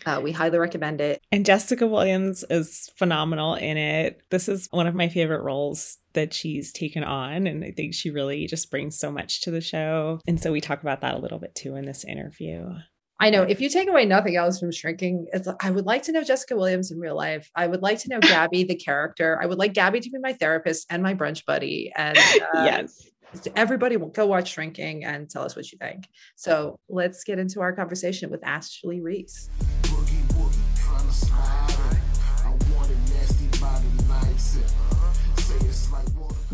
Uh, 0.07 0.21
we 0.21 0.31
highly 0.31 0.57
recommend 0.57 1.01
it. 1.01 1.21
And 1.33 1.45
Jessica 1.45 1.85
Williams 1.85 2.45
is 2.49 2.89
phenomenal 2.95 3.55
in 3.55 3.75
it. 3.75 4.21
This 4.29 4.47
is 4.47 4.69
one 4.71 4.87
of 4.87 4.95
my 4.95 5.09
favorite 5.09 5.43
roles 5.43 5.97
that 6.13 6.33
she's 6.33 6.71
taken 6.71 7.03
on. 7.03 7.45
And 7.45 7.61
I 7.61 7.71
think 7.71 7.93
she 7.93 8.09
really 8.09 8.47
just 8.47 8.71
brings 8.71 8.97
so 8.97 9.11
much 9.11 9.41
to 9.41 9.51
the 9.51 9.59
show. 9.59 10.21
And 10.25 10.41
so 10.41 10.53
we 10.53 10.61
talk 10.61 10.81
about 10.81 11.01
that 11.01 11.15
a 11.15 11.19
little 11.19 11.39
bit 11.39 11.55
too 11.55 11.75
in 11.75 11.85
this 11.85 12.05
interview. 12.05 12.69
I 13.19 13.31
know 13.31 13.41
if 13.41 13.59
you 13.59 13.69
take 13.69 13.89
away 13.89 14.05
nothing 14.05 14.37
else 14.37 14.59
from 14.61 14.71
shrinking, 14.71 15.27
it's 15.33 15.49
I 15.59 15.71
would 15.71 15.85
like 15.85 16.03
to 16.03 16.13
know 16.13 16.23
Jessica 16.23 16.55
Williams 16.55 16.89
in 16.89 16.99
real 16.99 17.15
life. 17.15 17.49
I 17.53 17.67
would 17.67 17.81
like 17.81 17.99
to 17.99 18.09
know 18.09 18.19
Gabby, 18.21 18.63
the 18.63 18.75
character. 18.75 19.37
I 19.41 19.45
would 19.45 19.57
like 19.57 19.73
Gabby 19.73 19.99
to 19.99 20.09
be 20.09 20.19
my 20.19 20.33
therapist 20.33 20.85
and 20.89 21.03
my 21.03 21.15
brunch 21.15 21.43
buddy. 21.43 21.91
And 21.97 22.17
uh, 22.55 22.63
yes, 22.63 23.09
everybody 23.57 23.97
will 23.97 24.09
go 24.09 24.25
watch 24.27 24.53
Shrinking 24.53 25.03
and 25.03 25.29
tell 25.29 25.43
us 25.43 25.55
what 25.55 25.69
you 25.71 25.77
think. 25.79 26.07
So 26.37 26.79
let's 26.87 27.25
get 27.25 27.39
into 27.39 27.59
our 27.59 27.73
conversation 27.73 28.29
with 28.29 28.45
Ashley 28.45 29.01
Reese. 29.01 29.49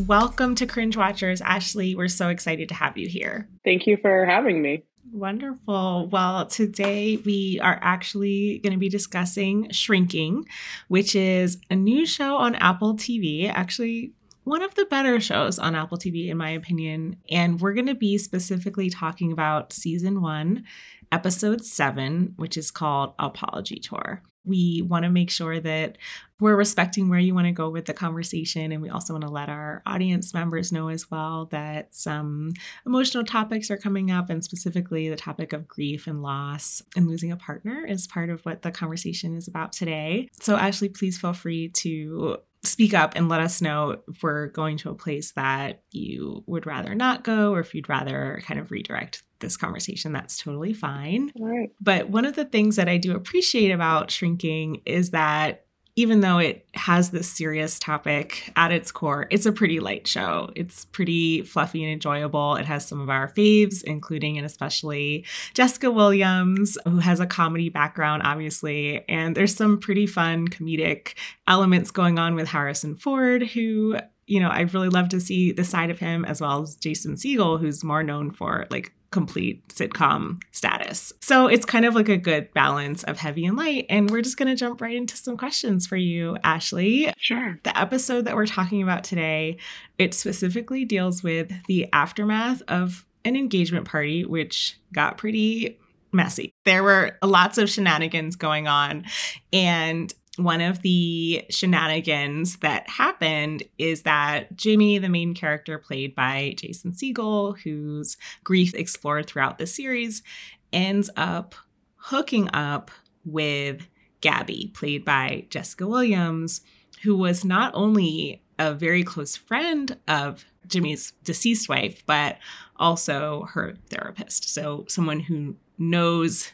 Welcome 0.08 0.56
to 0.56 0.66
Cringe 0.66 0.98
Watchers, 0.98 1.40
Ashley. 1.40 1.96
We're 1.96 2.10
so 2.10 2.28
excited 2.28 2.68
to 2.70 2.76
have 2.76 2.98
you 2.98 3.08
here. 3.08 3.48
Thank 3.64 3.88
you 3.88 3.96
for 3.96 4.26
having 4.26 4.62
me. 4.62 4.84
Wonderful. 5.14 6.10
Well, 6.12 6.46
today 6.48 7.18
we 7.18 7.60
are 7.62 7.80
actually 7.82 8.60
going 8.60 8.74
to 8.74 8.80
be 8.80 8.90
discussing 8.90 9.70
Shrinking, 9.72 10.46
which 10.90 11.16
is 11.16 11.58
a 11.70 11.76
new 11.76 12.06
show 12.06 12.36
on 12.36 12.56
Apple 12.56 12.96
TV. 12.96 13.50
Actually, 13.50 14.12
one 14.44 14.62
of 14.62 14.76
the 14.76 14.86
better 14.86 15.22
shows 15.22 15.58
on 15.58 15.74
Apple 15.74 15.98
TV, 15.98 16.28
in 16.28 16.38
my 16.38 16.50
opinion. 16.50 17.16
And 17.32 17.62
we're 17.62 17.74
going 17.74 17.88
to 17.88 17.96
be 17.96 18.18
specifically 18.18 18.90
talking 18.90 19.32
about 19.32 19.72
season 19.72 20.22
one, 20.22 20.66
episode 21.14 21.64
seven, 21.64 22.34
which 22.36 22.58
is 22.58 22.72
called 22.72 23.14
Apology 23.20 23.80
Tour 23.80 24.22
we 24.46 24.82
want 24.82 25.04
to 25.04 25.10
make 25.10 25.30
sure 25.30 25.60
that 25.60 25.98
we're 26.40 26.56
respecting 26.56 27.10
where 27.10 27.20
you 27.20 27.34
want 27.34 27.48
to 27.48 27.54
go 27.54 27.70
with 27.70 27.86
the 27.86 27.94
conversation. 27.94 28.72
And 28.72 28.82
we 28.82 28.90
also 28.90 29.14
want 29.14 29.24
to 29.24 29.32
let 29.32 29.50
our 29.50 29.82
audience 29.86 30.34
members 30.34 30.72
know 30.72 30.90
as 30.90 31.10
well 31.10 31.46
that 31.52 31.96
some 31.96 32.52
emotional 32.86 33.24
topics 33.24 33.72
are 33.72 33.78
coming 33.78 34.12
up, 34.12 34.30
and 34.30 34.44
specifically 34.44 35.10
the 35.10 35.16
topic 35.16 35.54
of 35.54 35.68
grief 35.68 36.08
and 36.08 36.22
loss 36.22 36.82
and 36.96 37.08
losing 37.08 37.32
a 37.32 37.38
partner 37.38 37.86
is 37.86 38.08
part 38.08 38.30
of 38.30 38.42
what 38.46 38.62
the 38.62 38.72
conversation 38.72 39.36
is 39.38 39.48
about 39.48 39.72
today. 39.72 40.30
So, 40.42 40.58
Ashley, 40.58 40.90
please 40.90 41.18
feel 41.18 41.34
free 41.34 41.70
to 41.70 42.40
speak 42.64 42.94
up 42.94 43.14
and 43.16 43.28
let 43.28 43.42
us 43.42 43.62
know 43.62 43.98
if 44.08 44.24
we're 44.24 44.48
going 44.48 44.78
to 44.78 44.90
a 44.90 44.96
place 44.96 45.32
that 45.32 45.84
you 45.92 46.44
would 46.48 46.66
rather 46.66 46.96
not 46.96 47.24
go 47.24 47.54
or 47.54 47.60
if 47.60 47.76
you'd 47.76 47.90
rather 47.90 48.42
kind 48.46 48.60
of 48.60 48.72
redirect 48.72 49.24
this 49.44 49.58
conversation, 49.58 50.12
that's 50.12 50.38
totally 50.38 50.74
fine. 50.74 51.32
Right. 51.40 51.70
But 51.80 52.10
one 52.10 52.26
of 52.26 52.36
the 52.36 52.46
things 52.46 52.78
that 52.78 52.90
I 52.90 52.98
do 52.98 53.16
appreciate 53.16 53.72
about 53.72 54.10
shrinking 54.10 54.82
is 54.86 55.12
that 55.12 55.66
even 55.96 56.22
though 56.22 56.40
it 56.40 56.66
has 56.74 57.12
this 57.12 57.30
serious 57.30 57.78
topic 57.78 58.52
at 58.56 58.72
its 58.72 58.92
core, 58.92 59.28
it's 59.30 59.46
a 59.46 59.52
pretty 59.52 59.80
light 59.80 60.08
show. 60.08 60.50
It's 60.56 60.86
pretty 60.86 61.44
fluffy 61.44 61.84
and 61.84 61.94
enjoyable. 61.94 62.56
It 62.56 62.66
has 62.66 62.88
some 62.88 63.00
of 63.00 63.12
our 63.12 63.32
faves, 63.32 63.84
including 63.84 64.38
and 64.38 64.46
especially 64.46 65.26
Jessica 65.54 65.92
Williams, 65.92 66.80
who 66.86 66.98
has 66.98 67.20
a 67.20 67.28
comedy 67.28 67.70
background, 67.70 68.24
obviously. 68.26 69.08
And 69.08 69.36
there's 69.36 69.56
some 69.56 69.80
pretty 69.80 70.08
fun 70.08 70.48
comedic 70.48 71.14
elements 71.48 71.92
going 71.92 72.18
on 72.18 72.34
with 72.34 72.48
Harrison 72.48 72.96
Ford, 72.96 73.44
who 73.44 73.98
you 74.26 74.40
know, 74.40 74.48
I 74.48 74.62
really 74.62 74.88
love 74.90 75.10
to 75.10 75.20
see 75.20 75.52
the 75.52 75.66
side 75.66 75.90
of 75.90 76.00
him 76.00 76.24
as 76.24 76.40
well 76.40 76.62
as 76.62 76.78
Jason 76.78 77.16
Segel, 77.16 77.60
who's 77.60 77.84
more 77.84 78.04
known 78.04 78.32
for 78.32 78.66
like 78.70 78.94
complete 79.14 79.66
sitcom 79.70 80.42
status. 80.52 81.14
So 81.22 81.48
it's 81.48 81.66
kind 81.66 81.86
of 81.86 81.96
like 81.96 82.10
a 82.10 82.18
good 82.18 82.52
balance 82.54 83.04
of 83.04 83.18
heavy 83.18 83.46
and 83.46 83.56
light. 83.56 83.86
And 83.90 84.10
we're 84.10 84.24
just 84.24 84.38
going 84.38 84.50
to 84.50 84.56
jump 84.56 84.82
right 84.82 84.96
into 84.96 85.16
some 85.16 85.38
questions 85.38 85.88
for 85.88 85.96
you, 85.96 86.36
Ashley. 86.44 87.14
Sure. 87.18 87.60
The 87.64 87.80
episode 87.80 88.26
that 88.26 88.36
we're 88.36 88.48
talking 88.48 88.84
about 88.84 89.04
today, 89.04 89.58
it 89.98 90.14
specifically 90.14 90.84
deals 90.84 91.24
with 91.24 91.54
the 91.68 91.88
aftermath 91.94 92.62
of 92.68 93.06
an 93.24 93.36
engagement 93.36 93.86
party, 93.86 94.26
which 94.26 94.78
got 94.92 95.18
pretty 95.18 95.80
messy. 96.12 96.54
There 96.66 96.84
were 96.84 97.18
lots 97.24 97.58
of 97.58 97.70
shenanigans 97.70 98.36
going 98.36 98.68
on. 98.68 99.06
And 99.54 100.14
one 100.38 100.62
of 100.62 100.82
the 100.82 101.46
shenanigans 101.50 102.58
that 102.58 102.90
happened 102.90 103.64
is 103.78 104.02
that 104.04 104.56
Jimmy, 104.56 104.98
the 104.98 105.10
main 105.10 105.36
character 105.36 105.78
played 105.78 106.16
by 106.16 106.56
Jason 106.58 106.92
Segel, 106.92 107.58
whose 107.60 108.18
grief 108.44 108.74
explored 108.74 109.28
throughout 109.28 109.60
the 109.60 109.68
series, 109.68 110.24
ends 110.72 111.10
up 111.16 111.54
hooking 111.98 112.50
up 112.54 112.90
with 113.26 113.88
Gabby, 114.22 114.72
played 114.74 115.06
by 115.06 115.46
Jessica 115.50 115.86
Williams, 115.86 116.62
who 117.04 117.16
was 117.16 117.46
not 117.46 117.72
only 117.76 118.42
a 118.58 118.74
very 118.74 119.04
close 119.04 119.36
friend 119.36 119.98
of 120.08 120.46
Jimmy's 120.68 121.14
deceased 121.24 121.70
wife, 121.70 122.04
but 122.06 122.38
also 122.78 123.48
her 123.52 123.76
therapist. 123.90 124.50
So, 124.50 124.86
someone 124.88 125.20
who 125.20 125.56
knows 125.78 126.54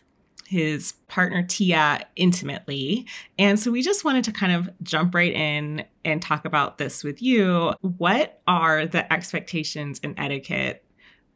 his 0.50 0.94
partner 1.08 1.44
Tia 1.44 2.06
intimately. 2.16 3.06
And 3.38 3.60
so 3.60 3.70
we 3.72 3.84
just 3.84 4.04
wanted 4.04 4.24
to 4.24 4.32
kind 4.32 4.52
of 4.52 4.70
jump 4.82 5.14
right 5.14 5.32
in 5.32 5.86
and 6.04 6.22
talk 6.22 6.44
about 6.44 6.80
this 6.80 7.04
with 7.04 7.22
you. 7.22 7.74
What 7.82 8.42
are 8.48 8.88
the 8.88 9.12
expectations 9.14 10.00
and 10.04 10.16
etiquette 10.18 10.84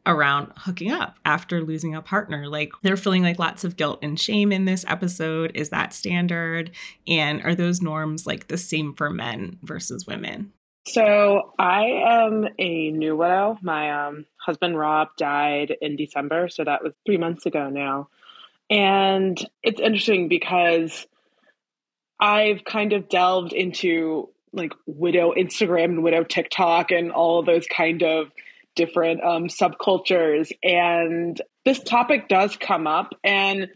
around 0.06 0.52
hooking 0.56 0.92
up 0.92 1.18
after 1.24 1.62
losing 1.62 1.94
a 1.94 2.02
partner. 2.02 2.46
Like 2.46 2.72
they're 2.82 2.96
feeling 2.96 3.22
like 3.22 3.38
lots 3.38 3.64
of 3.64 3.76
guilt 3.76 4.00
and 4.02 4.20
shame 4.20 4.52
in 4.52 4.66
this 4.66 4.84
episode. 4.86 5.52
Is 5.54 5.70
that 5.70 5.94
standard? 5.94 6.72
And 7.06 7.42
are 7.42 7.54
those 7.54 7.80
norms 7.80 8.26
like 8.26 8.48
the 8.48 8.58
same 8.58 8.92
for 8.94 9.08
men 9.08 9.58
versus 9.62 10.06
women? 10.06 10.52
So 10.86 11.54
I 11.58 11.84
am 12.06 12.46
a 12.58 12.90
new 12.90 13.16
widow. 13.16 13.56
My 13.62 14.08
um, 14.08 14.26
husband 14.36 14.78
Rob 14.78 15.08
died 15.16 15.74
in 15.80 15.96
December, 15.96 16.48
so 16.50 16.62
that 16.64 16.84
was 16.84 16.92
three 17.06 17.16
months 17.16 17.46
ago 17.46 17.70
now. 17.70 18.08
And 18.70 19.38
it's 19.62 19.80
interesting 19.80 20.28
because 20.28 21.06
I've 22.18 22.64
kind 22.64 22.92
of 22.92 23.08
delved 23.08 23.52
into 23.52 24.30
like 24.52 24.72
widow 24.86 25.32
Instagram 25.34 25.84
and 25.84 26.02
widow 26.02 26.24
TikTok 26.24 26.90
and 26.90 27.10
all 27.10 27.40
of 27.40 27.46
those 27.46 27.66
kind 27.66 28.02
of 28.02 28.30
different 28.76 29.22
um, 29.22 29.48
subcultures. 29.48 30.52
And 30.62 31.40
this 31.64 31.80
topic 31.80 32.28
does 32.28 32.56
come 32.56 32.86
up. 32.86 33.14
And, 33.22 33.68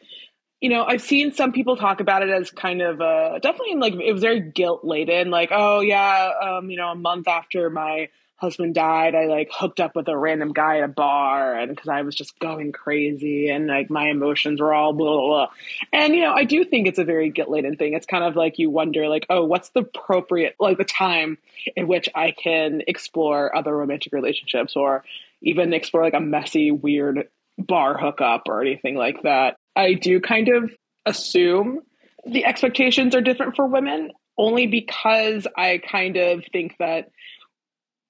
you 0.60 0.70
know, 0.70 0.84
I've 0.84 1.02
seen 1.02 1.32
some 1.32 1.52
people 1.52 1.76
talk 1.76 2.00
about 2.00 2.22
it 2.22 2.30
as 2.30 2.50
kind 2.50 2.80
of 2.80 3.00
uh, 3.00 3.38
definitely 3.40 3.76
like 3.76 3.94
it 3.94 4.12
was 4.12 4.22
very 4.22 4.40
guilt 4.40 4.84
laden, 4.84 5.30
like, 5.30 5.50
oh, 5.52 5.80
yeah, 5.80 6.30
um, 6.42 6.70
you 6.70 6.76
know, 6.76 6.88
a 6.88 6.96
month 6.96 7.28
after 7.28 7.70
my 7.70 8.08
husband 8.38 8.74
died, 8.74 9.14
I 9.14 9.26
like 9.26 9.50
hooked 9.52 9.80
up 9.80 9.96
with 9.96 10.08
a 10.08 10.16
random 10.16 10.52
guy 10.52 10.78
at 10.78 10.84
a 10.84 10.88
bar, 10.88 11.54
and 11.54 11.70
because 11.70 11.88
I 11.88 12.02
was 12.02 12.14
just 12.14 12.38
going 12.38 12.72
crazy 12.72 13.48
and 13.48 13.66
like 13.66 13.90
my 13.90 14.08
emotions 14.08 14.60
were 14.60 14.72
all 14.72 14.92
blah, 14.92 15.10
blah, 15.10 15.26
blah. 15.26 15.48
And, 15.92 16.14
you 16.14 16.22
know, 16.22 16.32
I 16.32 16.44
do 16.44 16.64
think 16.64 16.86
it's 16.86 17.00
a 17.00 17.04
very 17.04 17.30
guilt 17.30 17.50
laden 17.50 17.76
thing. 17.76 17.94
It's 17.94 18.06
kind 18.06 18.24
of 18.24 18.36
like 18.36 18.58
you 18.58 18.70
wonder, 18.70 19.08
like, 19.08 19.26
oh, 19.28 19.44
what's 19.44 19.70
the 19.70 19.80
appropriate, 19.80 20.54
like, 20.60 20.78
the 20.78 20.84
time 20.84 21.38
in 21.76 21.88
which 21.88 22.08
I 22.14 22.30
can 22.30 22.82
explore 22.86 23.54
other 23.54 23.76
romantic 23.76 24.12
relationships 24.12 24.76
or 24.76 25.04
even 25.42 25.72
explore 25.72 26.04
like 26.04 26.14
a 26.14 26.20
messy, 26.20 26.70
weird 26.70 27.28
bar 27.58 27.98
hookup 27.98 28.42
or 28.46 28.60
anything 28.60 28.94
like 28.94 29.22
that. 29.22 29.56
I 29.74 29.94
do 29.94 30.20
kind 30.20 30.48
of 30.48 30.70
assume 31.06 31.80
the 32.24 32.44
expectations 32.44 33.14
are 33.14 33.20
different 33.20 33.56
for 33.56 33.66
women 33.66 34.12
only 34.36 34.68
because 34.68 35.46
I 35.56 35.78
kind 35.78 36.16
of 36.16 36.44
think 36.52 36.76
that 36.78 37.10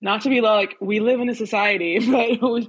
not 0.00 0.22
to 0.22 0.28
be 0.28 0.40
like 0.40 0.76
we 0.80 1.00
live 1.00 1.20
in 1.20 1.28
a 1.28 1.34
society, 1.34 1.98
but 2.10 2.66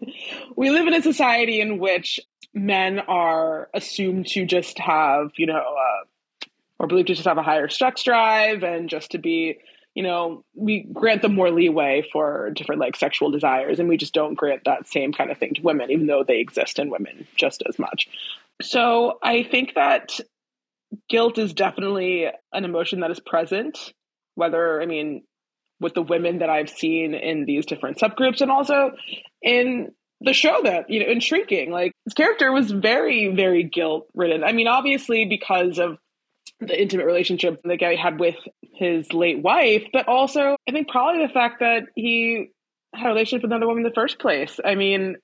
we 0.56 0.70
live 0.70 0.88
in 0.88 0.94
a 0.94 1.02
society 1.02 1.62
in 1.62 1.80
which 1.80 2.20
men 2.54 3.00
are 3.00 3.70
assumed 3.74 4.28
to 4.28 4.46
just 4.46 4.80
have, 4.80 5.32
you 5.38 5.46
know, 5.46 5.58
uh, 5.58 6.48
or 6.80 6.88
believed 6.88 7.08
to 7.08 7.14
just 7.14 7.28
have 7.28 7.38
a 7.38 7.44
higher 7.44 7.68
sex 7.68 8.04
drive 8.04 8.64
and 8.64 8.90
just 8.90 9.12
to 9.12 9.18
be, 9.18 9.60
you 9.94 10.02
know, 10.02 10.44
we 10.56 10.88
grant 10.94 11.22
them 11.22 11.36
more 11.36 11.52
leeway 11.52 12.08
for 12.12 12.52
different 12.52 12.82
like 12.82 12.96
sexual 12.96 13.32
desires, 13.32 13.80
and 13.80 13.90
we 13.90 13.98
just 13.98 14.14
don't 14.14 14.36
grant 14.36 14.64
that 14.66 14.88
same 14.88 15.14
kind 15.14 15.30
of 15.30 15.38
thing 15.38 15.54
to 15.56 15.62
women, 15.62 15.92
even 15.92 16.08
though 16.08 16.24
they 16.24 16.40
exist 16.40 16.80
in 16.80 16.90
women 16.90 17.28
just 17.36 17.62
as 17.68 17.78
much. 17.78 18.08
So 18.62 19.20
I 19.22 19.44
think 19.44 19.76
that 19.76 20.20
guilt 21.10 21.38
is 21.38 21.54
definitely 21.54 22.28
an 22.54 22.66
emotion 22.66 23.02
that 23.02 23.12
is 23.12 23.20
present. 23.20 23.94
Whether 24.36 24.82
I 24.82 24.86
mean 24.86 25.24
with 25.80 25.94
the 25.94 26.02
women 26.02 26.40
that 26.40 26.50
I've 26.50 26.70
seen 26.70 27.14
in 27.14 27.46
these 27.46 27.66
different 27.66 27.98
subgroups 27.98 28.42
and 28.42 28.52
also 28.52 28.92
in 29.42 29.92
the 30.22 30.34
show 30.34 30.62
that, 30.64 30.90
you 30.90 31.00
know, 31.00 31.10
in 31.10 31.20
Shrinking. 31.20 31.72
Like 31.72 31.94
his 32.06 32.14
character 32.14 32.52
was 32.52 32.72
very, 32.72 33.34
very 33.34 33.64
guilt 33.64 34.08
ridden. 34.14 34.44
I 34.44 34.52
mean, 34.52 34.68
obviously 34.68 35.26
because 35.26 35.80
of 35.80 35.98
the 36.60 36.80
intimate 36.80 37.06
relationship 37.06 37.62
the 37.64 37.78
guy 37.78 37.96
had 37.96 38.20
with 38.20 38.36
his 38.62 39.14
late 39.14 39.42
wife, 39.42 39.84
but 39.94 40.08
also 40.08 40.58
I 40.68 40.72
think 40.72 40.90
probably 40.90 41.26
the 41.26 41.34
fact 41.34 41.62
that 41.62 41.84
he 41.96 42.52
had 42.94 43.08
a 43.08 43.10
relationship 43.10 43.44
with 43.44 43.52
another 43.52 43.68
woman 43.68 43.86
in 43.86 43.90
the 43.90 43.96
first 43.96 44.20
place. 44.20 44.60
I 44.64 44.76
mean, 44.76 45.16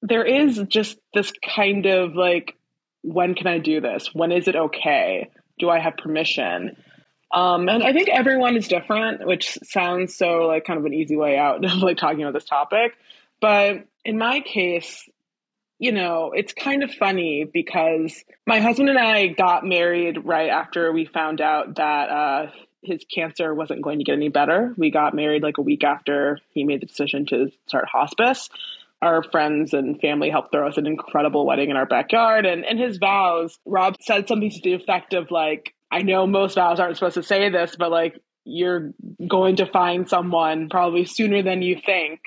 there 0.00 0.24
is 0.24 0.60
just 0.68 0.98
this 1.14 1.32
kind 1.54 1.86
of 1.86 2.14
like, 2.14 2.56
when 3.02 3.34
can 3.34 3.46
I 3.46 3.58
do 3.58 3.80
this? 3.80 4.10
When 4.12 4.32
is 4.32 4.48
it 4.48 4.56
okay? 4.56 5.30
Do 5.58 5.70
I 5.70 5.78
have 5.78 5.96
permission? 5.96 6.76
Um, 7.32 7.68
and 7.68 7.82
I 7.82 7.92
think 7.92 8.08
everyone 8.10 8.56
is 8.56 8.68
different, 8.68 9.26
which 9.26 9.58
sounds 9.62 10.16
so 10.16 10.46
like 10.46 10.64
kind 10.64 10.78
of 10.78 10.84
an 10.84 10.92
easy 10.92 11.16
way 11.16 11.38
out 11.38 11.64
of 11.64 11.78
like 11.78 11.96
talking 11.96 12.22
about 12.22 12.34
this 12.34 12.44
topic. 12.44 12.92
But 13.40 13.86
in 14.04 14.18
my 14.18 14.40
case, 14.40 15.08
you 15.78 15.90
know, 15.90 16.32
it's 16.32 16.52
kind 16.52 16.84
of 16.84 16.92
funny 16.92 17.44
because 17.44 18.22
my 18.46 18.60
husband 18.60 18.88
and 18.88 18.98
I 18.98 19.26
got 19.26 19.66
married 19.66 20.24
right 20.24 20.48
after 20.48 20.92
we 20.92 21.06
found 21.06 21.40
out 21.40 21.76
that 21.76 22.08
uh, 22.08 22.50
his 22.82 23.04
cancer 23.12 23.52
wasn't 23.52 23.82
going 23.82 23.98
to 23.98 24.04
get 24.04 24.14
any 24.14 24.28
better. 24.28 24.74
We 24.76 24.90
got 24.90 25.14
married 25.14 25.42
like 25.42 25.58
a 25.58 25.62
week 25.62 25.82
after 25.82 26.38
he 26.50 26.62
made 26.62 26.82
the 26.82 26.86
decision 26.86 27.26
to 27.26 27.50
start 27.66 27.88
hospice. 27.88 28.48
Our 29.00 29.24
friends 29.24 29.74
and 29.74 30.00
family 30.00 30.30
helped 30.30 30.52
throw 30.52 30.68
us 30.68 30.76
an 30.76 30.86
incredible 30.86 31.44
wedding 31.46 31.70
in 31.70 31.76
our 31.76 31.86
backyard. 31.86 32.46
And 32.46 32.64
in 32.64 32.78
his 32.78 32.98
vows, 32.98 33.58
Rob 33.66 33.96
said 34.00 34.28
something 34.28 34.50
to 34.50 34.60
the 34.62 34.74
effect 34.74 35.14
of 35.14 35.32
like, 35.32 35.74
I 35.92 36.02
know 36.02 36.26
most 36.26 36.54
vows 36.54 36.80
aren't 36.80 36.96
supposed 36.96 37.14
to 37.14 37.22
say 37.22 37.50
this, 37.50 37.76
but 37.78 37.90
like, 37.90 38.18
you're 38.44 38.92
going 39.28 39.56
to 39.56 39.66
find 39.66 40.08
someone 40.08 40.68
probably 40.68 41.04
sooner 41.04 41.42
than 41.42 41.62
you 41.62 41.78
think. 41.84 42.20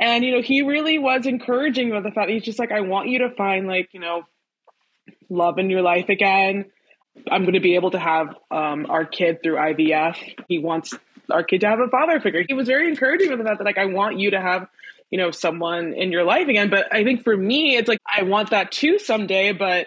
And, 0.00 0.24
you 0.24 0.32
know, 0.32 0.42
he 0.42 0.62
really 0.62 0.98
was 0.98 1.26
encouraging 1.26 1.90
with 1.90 2.04
the 2.04 2.10
fact 2.10 2.30
he's 2.30 2.44
just 2.44 2.58
like, 2.58 2.72
I 2.72 2.80
want 2.80 3.08
you 3.08 3.18
to 3.20 3.30
find 3.30 3.66
like, 3.66 3.90
you 3.92 4.00
know, 4.00 4.22
love 5.28 5.58
in 5.58 5.70
your 5.70 5.82
life 5.82 6.08
again. 6.08 6.66
I'm 7.30 7.42
going 7.42 7.54
to 7.54 7.60
be 7.60 7.74
able 7.74 7.90
to 7.92 7.98
have 7.98 8.34
um, 8.50 8.86
our 8.88 9.04
kid 9.04 9.42
through 9.42 9.56
IVF. 9.56 10.16
He 10.48 10.58
wants 10.58 10.94
our 11.30 11.44
kid 11.44 11.60
to 11.60 11.68
have 11.68 11.80
a 11.80 11.88
father 11.88 12.20
figure. 12.20 12.44
He 12.46 12.54
was 12.54 12.66
very 12.66 12.88
encouraging 12.88 13.30
with 13.30 13.38
the 13.38 13.44
fact 13.44 13.58
that 13.58 13.64
like 13.64 13.78
I 13.78 13.86
want 13.86 14.18
you 14.18 14.32
to 14.32 14.40
have, 14.40 14.68
you 15.10 15.18
know, 15.18 15.30
someone 15.30 15.94
in 15.94 16.10
your 16.10 16.24
life 16.24 16.48
again. 16.48 16.70
But 16.70 16.92
I 16.92 17.04
think 17.04 17.22
for 17.22 17.36
me, 17.36 17.76
it's 17.76 17.88
like 17.88 18.00
I 18.06 18.22
want 18.22 18.50
that 18.50 18.72
too 18.72 18.98
someday. 18.98 19.52
But 19.52 19.86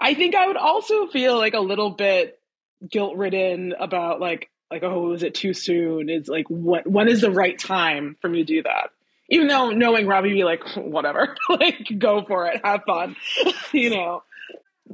I 0.00 0.14
think 0.14 0.34
I 0.34 0.46
would 0.46 0.56
also 0.56 1.06
feel 1.08 1.36
like 1.36 1.54
a 1.54 1.60
little 1.60 1.90
bit 1.90 2.38
guilt 2.88 3.16
ridden 3.16 3.74
about 3.78 4.20
like 4.20 4.50
like 4.70 4.82
oh 4.82 5.12
is 5.12 5.22
it 5.22 5.34
too 5.34 5.54
soon? 5.54 6.08
Is 6.08 6.28
like 6.28 6.48
what 6.48 6.86
when 6.86 7.08
is 7.08 7.20
the 7.20 7.30
right 7.30 7.58
time 7.58 8.16
for 8.20 8.28
me 8.28 8.38
to 8.38 8.44
do 8.44 8.62
that? 8.62 8.90
Even 9.30 9.46
though 9.48 9.70
knowing 9.70 10.06
Robbie 10.06 10.32
be 10.32 10.44
like 10.44 10.62
whatever, 10.76 11.36
like 11.48 11.88
go 11.98 12.24
for 12.24 12.46
it, 12.46 12.60
have 12.64 12.82
fun, 12.86 13.16
you 13.72 13.90
know 13.90 14.22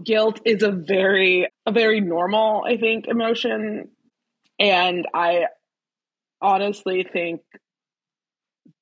guilt 0.03 0.41
is 0.45 0.63
a 0.63 0.71
very 0.71 1.49
a 1.67 1.73
very 1.73 2.01
normal 2.01 2.65
i 2.67 2.77
think 2.77 3.07
emotion 3.07 3.89
and 4.59 5.07
i 5.15 5.45
honestly 6.41 7.07
think 7.11 7.43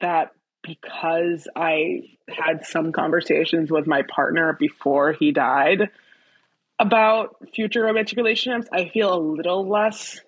that 0.00 0.32
because 0.62 1.48
i 1.54 2.02
had 2.28 2.64
some 2.64 2.92
conversations 2.92 3.70
with 3.70 3.86
my 3.86 4.02
partner 4.02 4.56
before 4.58 5.12
he 5.12 5.32
died 5.32 5.90
about 6.86 7.36
future 7.54 7.82
romantic 7.82 8.16
relationships 8.16 8.68
i 8.72 8.88
feel 8.88 9.14
a 9.14 9.18
little 9.18 9.68
less 9.68 10.20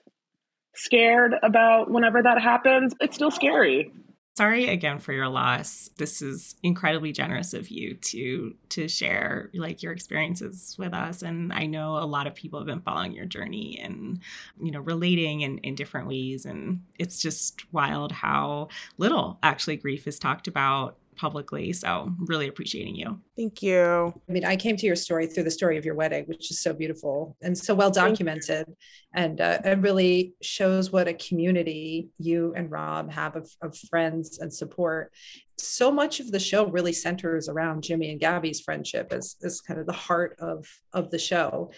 scared 0.75 1.35
about 1.43 1.91
whenever 1.91 2.23
that 2.23 2.41
happens. 2.41 2.95
It's 3.01 3.17
still 3.17 3.31
scary. 3.31 3.93
Sorry 4.37 4.69
again 4.69 4.99
for 4.99 5.13
your 5.13 5.29
loss. 5.29 5.91
This 5.97 6.21
is 6.21 6.57
incredibly 6.65 7.13
generous 7.13 7.55
of 7.55 7.69
you 7.69 7.95
to 7.95 8.57
to 8.71 8.89
share 8.89 9.49
like 9.55 9.81
your 9.81 9.93
experiences 9.93 10.75
with 10.77 10.93
us. 10.93 11.23
And 11.23 11.53
i 11.53 11.67
know 11.67 11.99
a 11.99 12.05
lot 12.05 12.27
of 12.27 12.35
people 12.35 12.59
have 12.59 12.67
been 12.67 12.81
following 12.81 13.13
your 13.13 13.27
journey 13.27 13.79
and 13.81 14.19
you 14.61 14.73
know 14.73 14.81
relating 14.81 15.43
in, 15.43 15.59
in 15.59 15.77
different 15.77 16.09
ways. 16.09 16.47
And 16.47 16.83
it's 16.99 17.23
just 17.23 17.73
wild 17.73 18.11
how 18.11 18.69
little 18.99 19.39
actually 19.45 19.77
grief 19.77 20.09
is 20.09 20.19
talked 20.19 20.49
about 20.49 20.97
publicly. 21.17 21.73
So, 21.73 22.13
really 22.19 22.49
appreciating 22.49 22.97
you. 22.97 23.21
Thank 23.37 23.63
you. 23.63 24.13
I 24.29 24.33
mean, 24.33 24.45
I 24.45 24.57
came 24.57 24.77
to 24.77 24.87
your 24.87 24.97
story 24.97 25.27
through 25.27 25.45
the 25.45 25.51
story 25.51 25.77
of 25.79 25.85
your 25.85 25.95
wedding, 25.95 26.25
which 26.25 26.51
is 26.51 26.61
so 26.61 26.73
beautiful 26.73 27.37
and 27.43 27.57
so 27.57 27.75
well 27.75 27.91
documented, 27.91 28.67
and 29.15 29.41
uh, 29.41 29.59
it 29.65 29.79
really 29.79 30.35
shows 30.43 30.91
what 30.91 31.09
a 31.09 31.15
community 31.15 32.09
you 32.19 32.53
and 32.57 32.71
Rob 32.71 33.11
have 33.13 33.37
of, 33.37 33.51
of 33.63 33.77
friends 33.91 34.39
and 34.39 34.53
support. 34.53 35.13
So 35.59 35.93
much 35.93 36.21
of 36.21 36.33
the 36.33 36.41
show 36.41 36.67
really 36.67 36.93
centers 36.93 37.49
around 37.49 37.85
Jimmy 37.85 38.11
and 38.11 38.21
Gabby's 38.21 38.61
friendship 38.61 39.13
as, 39.13 39.37
as 39.45 39.61
kind 39.61 39.79
of 39.79 39.87
the 39.87 39.93
heart 39.93 40.37
of, 40.41 40.67
of 40.93 41.11
the 41.11 41.19
show. 41.19 41.71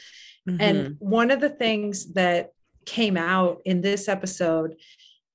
Mm-hmm. 0.49 0.61
And 0.61 0.96
one 0.99 1.31
of 1.31 1.40
the 1.40 1.51
things 1.51 2.14
that 2.14 2.53
came 2.87 3.16
out 3.16 3.61
in 3.64 3.83
this 3.83 4.09
episode 4.09 4.77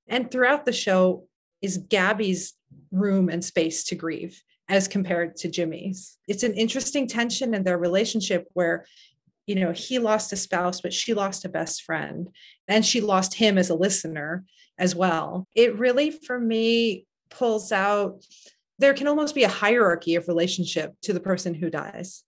and 0.07 0.29
throughout 0.29 0.65
the 0.65 0.73
show 0.73 1.27
is 1.61 1.77
Gabby's 1.77 2.53
room 2.91 3.29
and 3.29 3.43
space 3.43 3.83
to 3.85 3.95
grieve 3.95 4.41
as 4.69 4.87
compared 4.87 5.35
to 5.37 5.49
Jimmy's. 5.49 6.17
It's 6.27 6.43
an 6.43 6.53
interesting 6.53 7.07
tension 7.07 7.53
in 7.53 7.63
their 7.63 7.77
relationship 7.77 8.47
where 8.53 8.85
you 9.47 9.55
know 9.55 9.71
he 9.71 9.99
lost 9.99 10.31
a 10.31 10.35
spouse 10.35 10.81
but 10.81 10.93
she 10.93 11.13
lost 11.13 11.45
a 11.45 11.49
best 11.49 11.81
friend 11.81 12.29
and 12.67 12.85
she 12.85 13.01
lost 13.01 13.33
him 13.33 13.57
as 13.57 13.69
a 13.69 13.75
listener 13.75 14.45
as 14.77 14.95
well 14.95 15.47
it 15.55 15.77
really 15.79 16.11
for 16.11 16.39
me 16.39 17.05
pulls 17.31 17.71
out 17.71 18.23
there 18.77 18.93
can 18.93 19.07
almost 19.07 19.35
be 19.35 19.43
a 19.43 19.49
hierarchy 19.49 20.15
of 20.15 20.27
relationship 20.27 20.93
to 21.01 21.11
the 21.11 21.19
person 21.19 21.53
who 21.53 21.69
dies 21.69 22.23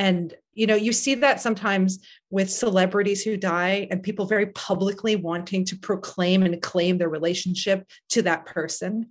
and 0.00 0.34
you 0.54 0.66
know 0.66 0.74
you 0.74 0.92
see 0.94 1.14
that 1.14 1.42
sometimes 1.42 1.98
with 2.30 2.50
celebrities 2.50 3.22
who 3.22 3.36
die 3.36 3.86
and 3.90 4.02
people 4.02 4.24
very 4.24 4.46
publicly 4.46 5.14
wanting 5.14 5.62
to 5.66 5.76
proclaim 5.78 6.42
and 6.42 6.62
claim 6.62 6.96
their 6.96 7.10
relationship 7.10 7.86
to 8.08 8.22
that 8.22 8.46
person. 8.46 9.08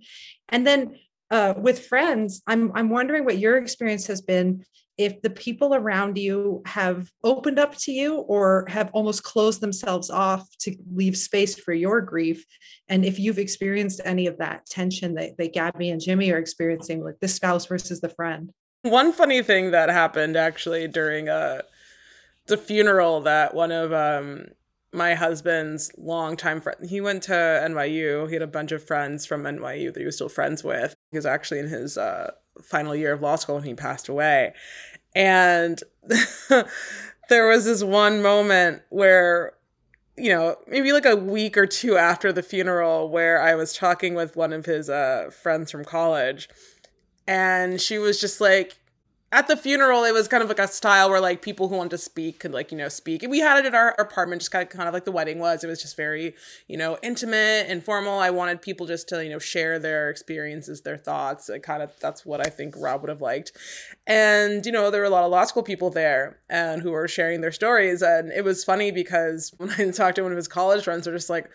And 0.48 0.66
then 0.66 0.96
uh, 1.30 1.54
with 1.56 1.86
friends, 1.86 2.42
I'm 2.48 2.72
I'm 2.74 2.90
wondering 2.90 3.24
what 3.24 3.38
your 3.38 3.56
experience 3.56 4.08
has 4.08 4.20
been 4.20 4.64
if 4.98 5.22
the 5.22 5.30
people 5.30 5.74
around 5.76 6.18
you 6.18 6.60
have 6.66 7.08
opened 7.22 7.60
up 7.60 7.74
to 7.74 7.92
you 7.92 8.16
or 8.16 8.66
have 8.68 8.90
almost 8.92 9.22
closed 9.22 9.60
themselves 9.60 10.10
off 10.10 10.44
to 10.58 10.74
leave 10.92 11.16
space 11.16 11.54
for 11.58 11.72
your 11.72 12.00
grief. 12.02 12.44
And 12.88 13.04
if 13.04 13.18
you've 13.18 13.38
experienced 13.38 14.00
any 14.04 14.26
of 14.26 14.38
that 14.38 14.66
tension 14.66 15.14
that, 15.14 15.38
that 15.38 15.54
gabby 15.54 15.88
and 15.90 16.00
jimmy 16.00 16.32
are 16.32 16.38
experiencing 16.38 17.02
like 17.02 17.18
the 17.20 17.28
spouse 17.28 17.64
versus 17.64 18.00
the 18.00 18.10
friend 18.10 18.52
one 18.82 19.12
funny 19.12 19.42
thing 19.42 19.70
that 19.72 19.88
happened 19.88 20.36
actually 20.36 20.88
during 20.88 21.28
a 21.28 21.62
the 22.46 22.56
funeral 22.56 23.20
that 23.20 23.54
one 23.54 23.70
of 23.70 23.92
um 23.92 24.46
my 24.92 25.14
husband's 25.14 25.92
longtime 25.96 26.60
friend. 26.60 26.88
He 26.88 27.00
went 27.00 27.22
to 27.24 27.32
NYU. 27.32 28.26
He 28.26 28.34
had 28.34 28.42
a 28.42 28.46
bunch 28.48 28.72
of 28.72 28.84
friends 28.84 29.24
from 29.24 29.44
NYU 29.44 29.92
that 29.92 30.00
he 30.00 30.06
was 30.06 30.16
still 30.16 30.28
friends 30.28 30.64
with. 30.64 30.94
He 31.12 31.18
was 31.18 31.26
actually 31.26 31.60
in 31.60 31.68
his 31.68 31.96
uh, 31.96 32.32
final 32.62 32.96
year 32.96 33.12
of 33.12 33.22
law 33.22 33.36
school 33.36 33.56
when 33.56 33.64
he 33.64 33.74
passed 33.74 34.08
away. 34.08 34.52
And 35.14 35.80
there 37.28 37.48
was 37.48 37.64
this 37.64 37.84
one 37.84 38.20
moment 38.20 38.82
where, 38.88 39.52
you 40.16 40.30
know, 40.30 40.56
maybe 40.66 40.92
like 40.92 41.06
a 41.06 41.16
week 41.16 41.56
or 41.56 41.66
two 41.66 41.96
after 41.96 42.32
the 42.32 42.42
funeral, 42.42 43.08
where 43.08 43.40
I 43.40 43.54
was 43.54 43.72
talking 43.72 44.14
with 44.14 44.36
one 44.36 44.52
of 44.52 44.66
his 44.66 44.90
uh, 44.90 45.30
friends 45.30 45.70
from 45.70 45.84
college. 45.84 46.48
And 47.26 47.80
she 47.80 47.98
was 47.98 48.20
just 48.20 48.40
like, 48.40 48.80
at 49.32 49.46
the 49.46 49.56
funeral, 49.56 50.02
it 50.02 50.12
was 50.12 50.26
kind 50.26 50.42
of 50.42 50.48
like 50.48 50.58
a 50.58 50.66
style 50.66 51.08
where 51.08 51.20
like 51.20 51.40
people 51.40 51.68
who 51.68 51.76
wanted 51.76 51.90
to 51.90 51.98
speak 51.98 52.40
could 52.40 52.52
like 52.52 52.72
you 52.72 52.78
know 52.78 52.88
speak. 52.88 53.22
And 53.22 53.30
we 53.30 53.38
had 53.38 53.58
it 53.58 53.66
at 53.66 53.74
our 53.76 53.90
apartment, 53.90 54.40
just 54.40 54.50
kind 54.50 54.66
of 54.66 54.70
kind 54.70 54.88
of 54.88 54.94
like 54.94 55.04
the 55.04 55.12
wedding 55.12 55.38
was. 55.38 55.62
It 55.62 55.68
was 55.68 55.80
just 55.80 55.96
very 55.96 56.34
you 56.66 56.76
know 56.76 56.98
intimate, 57.02 57.68
informal. 57.68 58.18
I 58.18 58.30
wanted 58.30 58.60
people 58.60 58.86
just 58.86 59.08
to 59.10 59.22
you 59.22 59.30
know 59.30 59.38
share 59.38 59.78
their 59.78 60.10
experiences, 60.10 60.80
their 60.80 60.96
thoughts. 60.96 61.48
It 61.48 61.62
kind 61.62 61.80
of 61.80 61.92
that's 62.00 62.26
what 62.26 62.44
I 62.44 62.50
think 62.50 62.74
Rob 62.76 63.02
would 63.02 63.08
have 63.08 63.20
liked. 63.20 63.52
And 64.04 64.66
you 64.66 64.72
know 64.72 64.90
there 64.90 65.00
were 65.00 65.06
a 65.06 65.10
lot 65.10 65.24
of 65.24 65.30
law 65.30 65.44
school 65.44 65.62
people 65.62 65.90
there 65.90 66.40
and 66.48 66.82
who 66.82 66.90
were 66.90 67.06
sharing 67.06 67.40
their 67.40 67.52
stories, 67.52 68.02
and 68.02 68.32
it 68.32 68.42
was 68.42 68.64
funny 68.64 68.90
because 68.90 69.54
when 69.58 69.70
I 69.70 69.90
talked 69.92 70.16
to 70.16 70.22
one 70.22 70.32
of 70.32 70.36
his 70.36 70.48
college 70.48 70.82
friends, 70.82 71.04
they're 71.04 71.14
just 71.14 71.30
like 71.30 71.48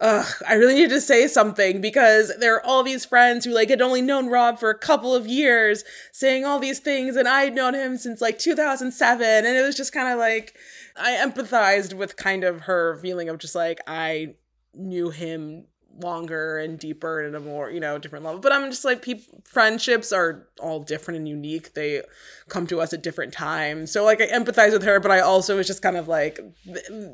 Ugh, 0.00 0.26
I 0.46 0.54
really 0.54 0.74
need 0.74 0.90
to 0.90 1.00
say 1.00 1.28
something 1.28 1.80
because 1.80 2.32
there 2.40 2.56
are 2.56 2.66
all 2.66 2.82
these 2.82 3.04
friends 3.04 3.44
who 3.44 3.52
like 3.52 3.70
had 3.70 3.80
only 3.80 4.02
known 4.02 4.26
Rob 4.26 4.58
for 4.58 4.68
a 4.68 4.78
couple 4.78 5.14
of 5.14 5.26
years 5.26 5.84
saying 6.12 6.44
all 6.44 6.58
these 6.58 6.80
things 6.80 7.16
and 7.16 7.28
I 7.28 7.44
had 7.44 7.54
known 7.54 7.74
him 7.74 7.96
since 7.96 8.20
like 8.20 8.38
2007 8.38 9.24
and 9.24 9.46
it 9.46 9.62
was 9.62 9.76
just 9.76 9.92
kind 9.92 10.12
of 10.12 10.18
like 10.18 10.56
I 10.96 11.12
empathized 11.12 11.94
with 11.94 12.16
kind 12.16 12.42
of 12.42 12.62
her 12.62 12.96
feeling 12.96 13.28
of 13.28 13.38
just 13.38 13.54
like 13.54 13.80
I 13.86 14.34
knew 14.74 15.10
him 15.10 15.66
longer 15.98 16.58
and 16.58 16.78
deeper 16.78 17.22
and 17.22 17.34
a 17.36 17.40
more 17.40 17.70
you 17.70 17.80
know 17.80 17.98
different 17.98 18.24
level. 18.24 18.40
But 18.40 18.52
i'm 18.52 18.70
just 18.70 18.84
like 18.84 19.02
people 19.02 19.42
friendships 19.44 20.12
are 20.12 20.48
all 20.60 20.80
different 20.80 21.18
and 21.18 21.28
unique. 21.28 21.74
They 21.74 22.02
come 22.48 22.66
to 22.68 22.80
us 22.80 22.92
at 22.92 23.02
different 23.02 23.32
times. 23.32 23.90
So 23.90 24.04
like 24.04 24.20
i 24.20 24.26
empathize 24.26 24.72
with 24.72 24.82
her 24.84 25.00
but 25.00 25.10
i 25.10 25.20
also 25.20 25.56
was 25.56 25.66
just 25.66 25.82
kind 25.82 25.96
of 25.96 26.08
like 26.08 26.40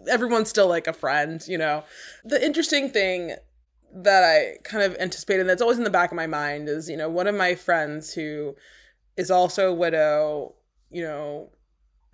everyone's 0.08 0.48
still 0.48 0.68
like 0.68 0.86
a 0.86 0.92
friend 0.92 1.42
you 1.46 1.58
know? 1.58 1.84
The 2.24 2.44
interesting 2.44 2.90
thing 2.90 3.36
that 3.92 4.22
i 4.22 4.56
kind 4.62 4.84
of 4.84 4.96
anticipated 5.00 5.48
that's 5.48 5.62
always 5.62 5.78
in 5.78 5.84
the 5.84 5.90
back 5.90 6.12
of 6.12 6.16
my 6.16 6.26
mind 6.26 6.68
is 6.68 6.88
you 6.88 6.96
know 6.96 7.08
one 7.08 7.26
of 7.26 7.34
my 7.34 7.54
friends 7.56 8.14
who 8.14 8.54
is 9.16 9.30
also 9.30 9.70
a 9.70 9.74
widow 9.74 10.54
you 10.90 11.02
know 11.02 11.50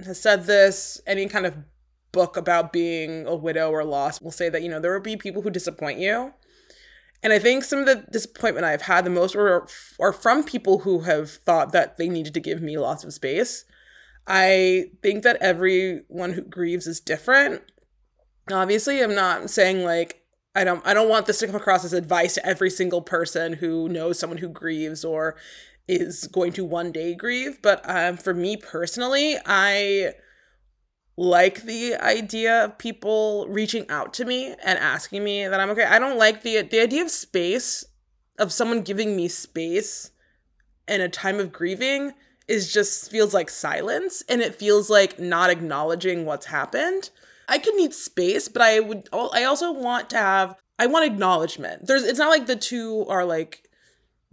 has 0.04 0.20
said 0.20 0.44
this 0.44 1.00
any 1.06 1.26
kind 1.26 1.46
of 1.46 1.54
book 2.12 2.36
about 2.36 2.72
being 2.72 3.26
a 3.26 3.34
widow 3.34 3.70
or 3.70 3.84
lost 3.84 4.22
will 4.22 4.30
say 4.30 4.48
that 4.48 4.62
you 4.62 4.70
know 4.70 4.80
there 4.80 4.92
will 4.92 5.00
be 5.00 5.16
people 5.16 5.42
who 5.42 5.50
disappoint 5.50 5.98
you 5.98 6.32
and 7.22 7.32
I 7.32 7.38
think 7.38 7.64
some 7.64 7.80
of 7.80 7.86
the 7.86 8.06
disappointment 8.10 8.66
I've 8.66 8.82
had 8.82 9.04
the 9.04 9.10
most 9.10 9.34
are, 9.34 9.66
are 9.98 10.12
from 10.12 10.44
people 10.44 10.80
who 10.80 11.00
have 11.00 11.30
thought 11.30 11.72
that 11.72 11.96
they 11.96 12.08
needed 12.08 12.34
to 12.34 12.40
give 12.40 12.60
me 12.60 12.78
lots 12.78 13.04
of 13.04 13.12
space. 13.12 13.64
I 14.26 14.90
think 15.02 15.22
that 15.22 15.36
everyone 15.40 16.32
who 16.32 16.42
grieves 16.42 16.86
is 16.86 17.00
different. 17.00 17.62
Obviously, 18.50 19.02
I'm 19.02 19.14
not 19.14 19.50
saying 19.50 19.84
like 19.84 20.22
I 20.54 20.64
don't 20.64 20.84
I 20.86 20.94
don't 20.94 21.08
want 21.08 21.26
this 21.26 21.38
to 21.40 21.46
come 21.46 21.56
across 21.56 21.84
as 21.84 21.92
advice 21.92 22.34
to 22.34 22.46
every 22.46 22.70
single 22.70 23.02
person 23.02 23.54
who 23.54 23.88
knows 23.88 24.18
someone 24.18 24.38
who 24.38 24.48
grieves 24.48 25.04
or 25.04 25.36
is 25.88 26.26
going 26.28 26.52
to 26.54 26.64
one 26.64 26.92
day 26.92 27.14
grieve. 27.14 27.60
But 27.62 27.80
um, 27.88 28.16
for 28.16 28.34
me 28.34 28.56
personally, 28.56 29.36
I 29.46 30.14
like 31.16 31.62
the 31.62 31.94
idea 31.96 32.64
of 32.64 32.78
people 32.78 33.46
reaching 33.48 33.88
out 33.88 34.12
to 34.14 34.24
me 34.24 34.54
and 34.64 34.78
asking 34.78 35.24
me 35.24 35.46
that 35.46 35.60
I'm 35.60 35.70
okay. 35.70 35.84
I 35.84 35.98
don't 35.98 36.18
like 36.18 36.42
the 36.42 36.62
the 36.62 36.80
idea 36.80 37.02
of 37.02 37.10
space 37.10 37.84
of 38.38 38.52
someone 38.52 38.82
giving 38.82 39.16
me 39.16 39.28
space 39.28 40.10
in 40.86 41.00
a 41.00 41.08
time 41.08 41.40
of 41.40 41.52
grieving 41.52 42.12
is 42.46 42.72
just 42.72 43.10
feels 43.10 43.34
like 43.34 43.50
silence 43.50 44.22
and 44.28 44.40
it 44.40 44.54
feels 44.54 44.88
like 44.90 45.18
not 45.18 45.50
acknowledging 45.50 46.24
what's 46.24 46.46
happened. 46.46 47.10
I 47.48 47.58
could 47.58 47.74
need 47.76 47.94
space, 47.94 48.48
but 48.48 48.62
I 48.62 48.80
would 48.80 49.08
I 49.12 49.44
also 49.44 49.72
want 49.72 50.10
to 50.10 50.18
have 50.18 50.56
I 50.78 50.86
want 50.86 51.06
acknowledgement. 51.06 51.86
There's 51.86 52.04
it's 52.04 52.18
not 52.18 52.30
like 52.30 52.46
the 52.46 52.56
two 52.56 53.06
are 53.08 53.24
like 53.24 53.68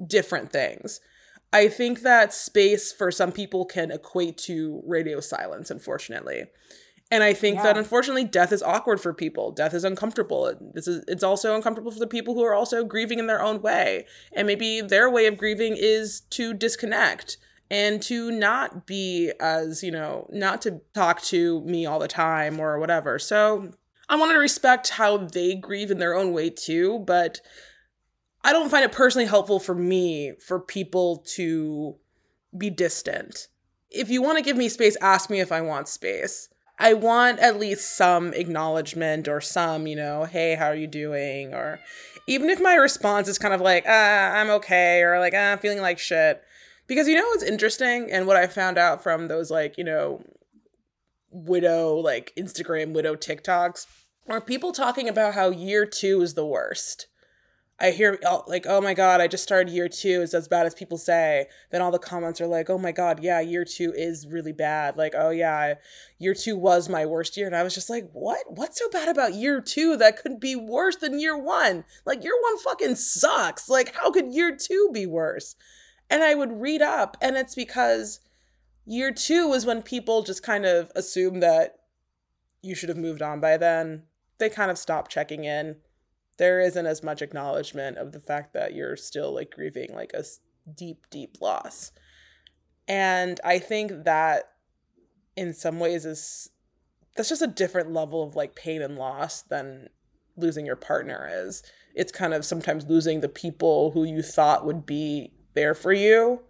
different 0.05 0.51
things. 0.51 0.99
I 1.53 1.69
think 1.69 2.01
that 2.01 2.33
space 2.33 2.91
for 2.91 3.11
some 3.11 3.31
people 3.31 3.63
can 3.63 3.91
equate 3.91 4.37
to 4.39 4.81
radio 4.85 5.19
silence, 5.19 5.69
unfortunately. 5.69 6.45
And 7.11 7.23
I 7.23 7.33
think 7.33 7.57
yeah. 7.57 7.63
that 7.63 7.77
unfortunately 7.77 8.23
death 8.23 8.51
is 8.51 8.63
awkward 8.63 8.99
for 8.99 9.13
people. 9.13 9.51
Death 9.51 9.75
is 9.75 9.83
uncomfortable. 9.83 10.51
This 10.73 10.87
is 10.87 11.05
it's 11.07 11.21
also 11.21 11.55
uncomfortable 11.55 11.91
for 11.91 11.99
the 11.99 12.07
people 12.07 12.33
who 12.33 12.43
are 12.43 12.55
also 12.55 12.83
grieving 12.83 13.19
in 13.19 13.27
their 13.27 13.41
own 13.41 13.61
way. 13.61 14.07
And 14.31 14.47
maybe 14.47 14.81
their 14.81 15.11
way 15.11 15.27
of 15.27 15.37
grieving 15.37 15.75
is 15.77 16.21
to 16.31 16.55
disconnect 16.55 17.37
and 17.69 18.01
to 18.03 18.31
not 18.31 18.87
be 18.87 19.31
as, 19.39 19.83
you 19.83 19.91
know, 19.91 20.27
not 20.31 20.59
to 20.63 20.81
talk 20.95 21.21
to 21.23 21.61
me 21.61 21.85
all 21.85 21.99
the 21.99 22.07
time 22.07 22.59
or 22.59 22.79
whatever. 22.79 23.19
So 23.19 23.71
I 24.09 24.15
want 24.15 24.31
to 24.31 24.39
respect 24.39 24.89
how 24.89 25.17
they 25.17 25.53
grieve 25.55 25.91
in 25.91 25.99
their 25.99 26.15
own 26.15 26.33
way 26.33 26.49
too, 26.49 26.99
but 27.05 27.41
I 28.43 28.51
don't 28.51 28.69
find 28.69 28.83
it 28.83 28.91
personally 28.91 29.27
helpful 29.27 29.59
for 29.59 29.73
me 29.73 30.33
for 30.39 30.59
people 30.59 31.23
to 31.35 31.95
be 32.57 32.69
distant. 32.69 33.47
If 33.89 34.09
you 34.09 34.21
want 34.21 34.37
to 34.37 34.43
give 34.43 34.57
me 34.57 34.69
space, 34.69 34.97
ask 35.01 35.29
me 35.29 35.39
if 35.39 35.51
I 35.51 35.61
want 35.61 35.87
space. 35.87 36.49
I 36.79 36.93
want 36.93 37.39
at 37.39 37.59
least 37.59 37.95
some 37.95 38.33
acknowledgement 38.33 39.27
or 39.27 39.39
some, 39.39 39.87
you 39.87 39.95
know, 39.95 40.25
hey, 40.25 40.55
how 40.55 40.67
are 40.67 40.75
you 40.75 40.87
doing? 40.87 41.53
Or 41.53 41.79
even 42.27 42.49
if 42.49 42.59
my 42.59 42.75
response 42.75 43.27
is 43.27 43.37
kind 43.37 43.53
of 43.53 43.61
like, 43.61 43.85
ah, 43.87 44.33
I'm 44.33 44.49
okay, 44.49 45.01
or 45.01 45.19
like, 45.19 45.33
ah, 45.35 45.51
I'm 45.53 45.59
feeling 45.59 45.81
like 45.81 45.99
shit. 45.99 46.41
Because 46.87 47.07
you 47.07 47.15
know 47.15 47.25
what's 47.27 47.43
interesting 47.43 48.11
and 48.11 48.27
what 48.27 48.35
I 48.35 48.47
found 48.47 48.77
out 48.77 49.01
from 49.01 49.27
those 49.27 49.49
like, 49.51 49.77
you 49.77 49.83
know, 49.83 50.21
widow, 51.31 51.95
like 51.95 52.33
Instagram 52.37 52.93
widow 52.93 53.15
TikToks, 53.15 53.85
are 54.27 54.41
people 54.41 54.71
talking 54.71 55.07
about 55.07 55.35
how 55.35 55.49
year 55.49 55.85
two 55.85 56.21
is 56.21 56.33
the 56.33 56.45
worst 56.45 57.07
I 57.83 57.91
hear 57.91 58.17
like, 58.47 58.65
oh 58.65 58.79
my 58.79 58.93
God, 58.93 59.19
I 59.19 59.27
just 59.27 59.43
started 59.43 59.69
year 59.69 59.89
two. 59.89 60.21
It's 60.21 60.33
as 60.33 60.47
bad 60.47 60.65
as 60.65 60.73
people 60.73 60.97
say. 60.97 61.47
Then 61.69 61.81
all 61.81 61.91
the 61.91 61.99
comments 61.99 62.39
are 62.39 62.47
like, 62.47 62.69
oh 62.69 62.77
my 62.77 62.93
God, 62.93 63.21
yeah, 63.21 63.41
year 63.41 63.65
two 63.65 63.91
is 63.93 64.25
really 64.25 64.53
bad. 64.53 64.95
Like, 64.95 65.13
oh 65.17 65.31
yeah, 65.31 65.73
year 66.17 66.33
two 66.33 66.55
was 66.55 66.87
my 66.87 67.05
worst 67.05 67.35
year. 67.35 67.45
And 67.45 67.55
I 67.55 67.61
was 67.61 67.75
just 67.75 67.89
like, 67.89 68.09
what? 68.13 68.45
What's 68.47 68.79
so 68.79 68.89
bad 68.89 69.09
about 69.09 69.33
year 69.33 69.59
two 69.59 69.97
that 69.97 70.15
could 70.15 70.39
be 70.39 70.55
worse 70.55 70.95
than 70.95 71.19
year 71.19 71.37
one? 71.37 71.83
Like, 72.05 72.23
year 72.23 72.35
one 72.41 72.57
fucking 72.59 72.95
sucks. 72.95 73.67
Like, 73.67 73.93
how 73.93 74.11
could 74.11 74.33
year 74.33 74.55
two 74.55 74.89
be 74.93 75.05
worse? 75.05 75.57
And 76.09 76.23
I 76.23 76.35
would 76.35 76.61
read 76.61 76.81
up, 76.81 77.17
and 77.21 77.35
it's 77.35 77.55
because 77.55 78.21
year 78.85 79.11
two 79.11 79.49
was 79.49 79.65
when 79.65 79.81
people 79.81 80.23
just 80.23 80.41
kind 80.41 80.65
of 80.65 80.89
assume 80.95 81.41
that 81.41 81.75
you 82.61 82.75
should 82.75 82.89
have 82.89 82.97
moved 82.97 83.21
on 83.21 83.41
by 83.41 83.57
then. 83.57 84.03
They 84.37 84.47
kind 84.49 84.71
of 84.71 84.77
stopped 84.77 85.11
checking 85.11 85.43
in 85.43 85.77
there 86.37 86.59
isn't 86.59 86.85
as 86.85 87.03
much 87.03 87.21
acknowledgement 87.21 87.97
of 87.97 88.11
the 88.11 88.19
fact 88.19 88.53
that 88.53 88.73
you're 88.73 88.95
still 88.95 89.33
like 89.33 89.51
grieving 89.51 89.93
like 89.93 90.13
a 90.13 90.23
deep 90.73 91.05
deep 91.09 91.37
loss. 91.41 91.91
And 92.87 93.39
i 93.43 93.59
think 93.59 94.03
that 94.03 94.53
in 95.35 95.53
some 95.53 95.79
ways 95.79 96.05
is 96.05 96.49
that's 97.15 97.29
just 97.29 97.41
a 97.41 97.47
different 97.47 97.91
level 97.91 98.23
of 98.23 98.35
like 98.35 98.55
pain 98.55 98.81
and 98.81 98.97
loss 98.97 99.41
than 99.43 99.89
losing 100.35 100.65
your 100.65 100.75
partner 100.75 101.29
is. 101.31 101.61
It's 101.93 102.11
kind 102.11 102.33
of 102.33 102.43
sometimes 102.43 102.87
losing 102.87 103.21
the 103.21 103.29
people 103.29 103.91
who 103.91 104.03
you 104.03 104.23
thought 104.23 104.65
would 104.65 104.85
be 104.85 105.31
there 105.53 105.75
for 105.75 105.93
you 105.93 106.41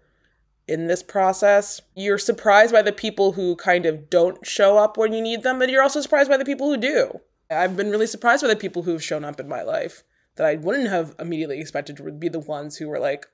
in 0.68 0.88
this 0.88 1.04
process. 1.04 1.82
You're 1.96 2.18
surprised 2.18 2.72
by 2.72 2.82
the 2.82 2.94
people 2.94 3.34
who 3.34 3.58
kind 3.58 3.86
of 3.86 4.10
don't 4.10 4.46
show 4.46 4.78
up 4.78 4.98
when 4.98 5.12
you 5.12 5.22
need 5.22 5.44
them 5.44 5.60
but 5.60 5.70
you're 5.70 5.84
also 5.84 6.02
surprised 6.02 6.30
by 6.30 6.38
the 6.38 6.46
people 6.46 6.70
who 6.70 6.78
do 6.78 7.20
I've 7.54 7.78
been 7.78 7.90
really 7.90 8.08
surprised 8.08 8.42
by 8.42 8.50
the 8.50 8.56
people 8.56 8.84
who've 8.84 9.04
shown 9.04 9.24
up 9.24 9.40
in 9.40 9.48
my 9.48 9.64
life 9.64 10.04
that 10.36 10.46
I 10.48 10.56
wouldn't 10.56 10.90
have 10.90 11.16
immediately 11.20 11.60
expected 11.60 12.00
would 12.00 12.20
be 12.20 12.30
the 12.30 12.40
ones 12.40 12.78
who 12.78 12.90
were 12.90 13.00
like 13.00 13.28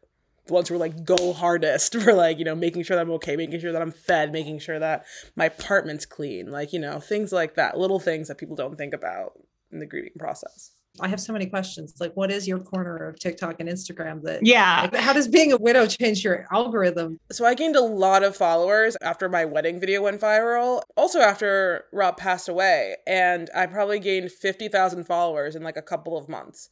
the 0.46 0.54
ones 0.54 0.68
who 0.68 0.76
were 0.76 0.80
like 0.80 1.06
go 1.06 1.34
hardest 1.34 1.96
for 2.02 2.14
like, 2.14 2.40
you 2.40 2.46
know, 2.46 2.56
making 2.56 2.84
sure 2.84 2.96
that 2.96 3.02
I'm 3.02 3.12
okay, 3.12 3.36
making 3.36 3.60
sure 3.60 3.72
that 3.72 3.82
I'm 3.82 3.92
fed, 3.92 4.32
making 4.32 4.60
sure 4.60 4.80
that 4.80 5.06
my 5.36 5.46
apartment's 5.46 6.06
clean, 6.06 6.52
like, 6.52 6.74
you 6.74 6.80
know, 6.80 7.00
things 7.00 7.32
like 7.32 7.56
that, 7.56 7.78
little 7.78 8.00
things 8.00 8.28
that 8.28 8.38
people 8.38 8.56
don't 8.56 8.78
think 8.78 8.94
about 8.94 9.34
in 9.72 9.80
the 9.80 9.86
grieving 9.86 10.14
process. 10.18 10.72
I 11.02 11.08
have 11.08 11.20
so 11.20 11.34
many 11.34 11.46
questions. 11.46 11.94
Like, 12.00 12.14
what 12.14 12.32
is 12.32 12.48
your 12.48 12.60
corner 12.60 12.96
of 12.98 13.20
TikTok 13.20 13.60
and 13.60 13.70
Instagram 13.70 14.22
that, 14.24 14.46
yeah. 14.46 14.90
Like, 14.92 15.02
how 15.02 15.14
does 15.14 15.28
being 15.28 15.52
a 15.52 15.58
widow 15.58 15.86
change 15.88 16.24
your 16.24 16.46
algorithm? 16.52 17.20
So, 17.32 17.46
I 17.46 17.54
gained 17.54 17.76
a 17.76 17.82
lot 17.82 18.24
of 18.24 18.36
followers 18.36 18.98
after 19.02 19.30
my 19.30 19.46
wedding 19.46 19.80
video 19.80 20.02
went 20.02 20.22
viral, 20.22 20.82
also 20.96 21.20
after 21.20 21.86
Rob 21.92 22.18
passed 22.18 22.50
away. 22.50 22.96
And 23.08 23.50
I 23.56 23.66
probably 23.66 24.00
gained 24.00 24.32
50,000 24.32 25.06
followers 25.06 25.56
in 25.56 25.64
like 25.64 25.78
a 25.78 25.82
couple 25.82 26.18
of 26.18 26.30
months. 26.30 26.70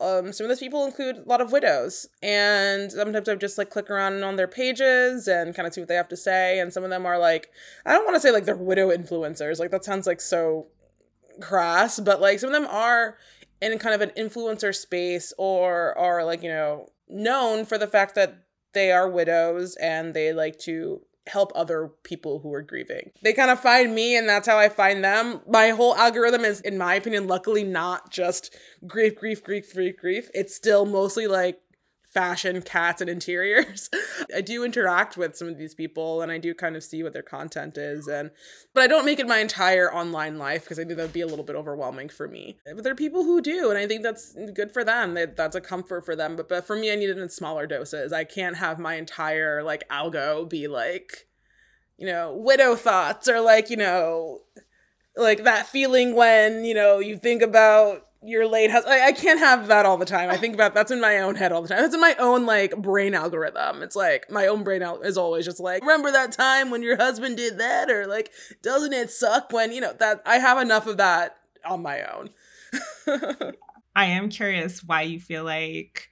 Um, 0.00 0.32
some 0.32 0.44
of 0.44 0.48
those 0.48 0.58
people 0.58 0.84
include 0.84 1.18
a 1.18 1.28
lot 1.28 1.40
of 1.40 1.52
widows, 1.52 2.08
and 2.20 2.90
sometimes 2.90 3.28
I 3.28 3.36
just 3.36 3.56
like 3.56 3.70
click 3.70 3.88
around 3.88 4.24
on 4.24 4.34
their 4.34 4.48
pages 4.48 5.28
and 5.28 5.54
kind 5.54 5.68
of 5.68 5.72
see 5.72 5.80
what 5.80 5.88
they 5.88 5.94
have 5.94 6.08
to 6.08 6.16
say. 6.16 6.58
And 6.58 6.72
some 6.72 6.82
of 6.82 6.90
them 6.90 7.06
are 7.06 7.18
like, 7.18 7.50
I 7.86 7.92
don't 7.92 8.04
want 8.04 8.16
to 8.16 8.20
say 8.20 8.32
like 8.32 8.44
they're 8.44 8.56
widow 8.56 8.90
influencers, 8.90 9.60
like 9.60 9.70
that 9.70 9.84
sounds 9.84 10.06
like 10.06 10.20
so 10.20 10.66
crass, 11.40 12.00
but 12.00 12.20
like 12.20 12.38
some 12.38 12.52
of 12.52 12.60
them 12.60 12.68
are 12.70 13.16
in 13.60 13.78
kind 13.78 13.94
of 13.94 14.00
an 14.00 14.10
influencer 14.16 14.74
space 14.74 15.32
or 15.38 15.96
are 15.98 16.24
like 16.24 16.42
you 16.42 16.48
know 16.48 16.88
known 17.08 17.64
for 17.64 17.78
the 17.78 17.86
fact 17.86 18.14
that 18.14 18.44
they 18.72 18.90
are 18.90 19.08
widows 19.08 19.76
and 19.76 20.14
they 20.14 20.32
like 20.32 20.58
to 20.58 21.00
help 21.26 21.52
other 21.54 21.90
people 22.02 22.40
who 22.40 22.52
are 22.52 22.62
grieving. 22.62 23.10
They 23.22 23.32
kind 23.32 23.50
of 23.50 23.58
find 23.58 23.94
me 23.94 24.16
and 24.16 24.28
that's 24.28 24.46
how 24.46 24.58
I 24.58 24.68
find 24.68 25.02
them. 25.02 25.40
My 25.48 25.70
whole 25.70 25.96
algorithm 25.96 26.44
is 26.44 26.60
in 26.60 26.76
my 26.76 26.94
opinion 26.94 27.26
luckily 27.26 27.64
not 27.64 28.10
just 28.10 28.54
grief 28.86 29.16
grief 29.16 29.42
grief 29.42 29.72
grief 29.72 29.96
grief. 29.96 30.28
It's 30.34 30.54
still 30.54 30.84
mostly 30.84 31.26
like 31.26 31.60
fashion, 32.14 32.62
cats, 32.62 33.00
and 33.00 33.10
interiors. 33.10 33.90
I 34.34 34.40
do 34.40 34.64
interact 34.64 35.16
with 35.16 35.36
some 35.36 35.48
of 35.48 35.58
these 35.58 35.74
people 35.74 36.22
and 36.22 36.30
I 36.30 36.38
do 36.38 36.54
kind 36.54 36.76
of 36.76 36.84
see 36.84 37.02
what 37.02 37.12
their 37.12 37.22
content 37.22 37.76
is 37.76 38.06
and 38.06 38.30
but 38.72 38.84
I 38.84 38.86
don't 38.86 39.04
make 39.04 39.18
it 39.18 39.26
my 39.26 39.38
entire 39.38 39.92
online 39.92 40.38
life 40.38 40.62
because 40.62 40.78
I 40.78 40.84
think 40.84 40.96
that 40.96 41.02
would 41.02 41.12
be 41.12 41.20
a 41.20 41.26
little 41.26 41.44
bit 41.44 41.56
overwhelming 41.56 42.08
for 42.08 42.28
me. 42.28 42.56
But 42.64 42.84
there 42.84 42.92
are 42.92 42.96
people 42.96 43.24
who 43.24 43.40
do 43.42 43.68
and 43.68 43.78
I 43.78 43.86
think 43.86 44.04
that's 44.04 44.34
good 44.54 44.72
for 44.72 44.84
them. 44.84 45.14
That 45.14 45.36
that's 45.36 45.56
a 45.56 45.60
comfort 45.60 46.04
for 46.06 46.14
them. 46.14 46.36
But 46.36 46.48
but 46.48 46.66
for 46.66 46.76
me 46.76 46.92
I 46.92 46.94
need 46.94 47.10
it 47.10 47.18
in 47.18 47.28
smaller 47.28 47.66
doses. 47.66 48.12
I 48.12 48.24
can't 48.24 48.56
have 48.56 48.78
my 48.78 48.94
entire 48.94 49.62
like 49.64 49.86
algo 49.88 50.48
be 50.48 50.68
like, 50.68 51.26
you 51.98 52.06
know, 52.06 52.32
widow 52.32 52.76
thoughts 52.76 53.28
or 53.28 53.40
like, 53.40 53.68
you 53.70 53.76
know, 53.76 54.40
like 55.16 55.42
that 55.44 55.66
feeling 55.66 56.14
when, 56.14 56.64
you 56.64 56.74
know, 56.74 57.00
you 57.00 57.16
think 57.16 57.42
about 57.42 58.06
your 58.24 58.46
late 58.46 58.70
husband. 58.70 58.94
I, 58.94 59.08
I 59.08 59.12
can't 59.12 59.38
have 59.38 59.68
that 59.68 59.86
all 59.86 59.96
the 59.96 60.04
time. 60.04 60.30
I 60.30 60.36
think 60.36 60.54
about 60.54 60.74
that's 60.74 60.90
in 60.90 61.00
my 61.00 61.18
own 61.18 61.34
head 61.34 61.52
all 61.52 61.62
the 61.62 61.68
time. 61.68 61.78
That's 61.78 61.94
in 61.94 62.00
my 62.00 62.14
own 62.18 62.46
like 62.46 62.76
brain 62.76 63.14
algorithm. 63.14 63.82
It's 63.82 63.96
like 63.96 64.30
my 64.30 64.46
own 64.46 64.64
brain 64.64 64.82
al- 64.82 65.02
is 65.02 65.18
always 65.18 65.44
just 65.44 65.60
like, 65.60 65.82
remember 65.82 66.10
that 66.10 66.32
time 66.32 66.70
when 66.70 66.82
your 66.82 66.96
husband 66.96 67.36
did 67.36 67.58
that, 67.58 67.90
or 67.90 68.06
like, 68.06 68.32
doesn't 68.62 68.92
it 68.92 69.10
suck 69.10 69.52
when 69.52 69.72
you 69.72 69.80
know 69.80 69.92
that? 69.92 70.22
I 70.24 70.38
have 70.38 70.58
enough 70.58 70.86
of 70.86 70.96
that 70.96 71.36
on 71.64 71.82
my 71.82 72.02
own. 72.02 72.30
I 73.96 74.06
am 74.06 74.28
curious 74.28 74.82
why 74.82 75.02
you 75.02 75.20
feel 75.20 75.44
like 75.44 76.08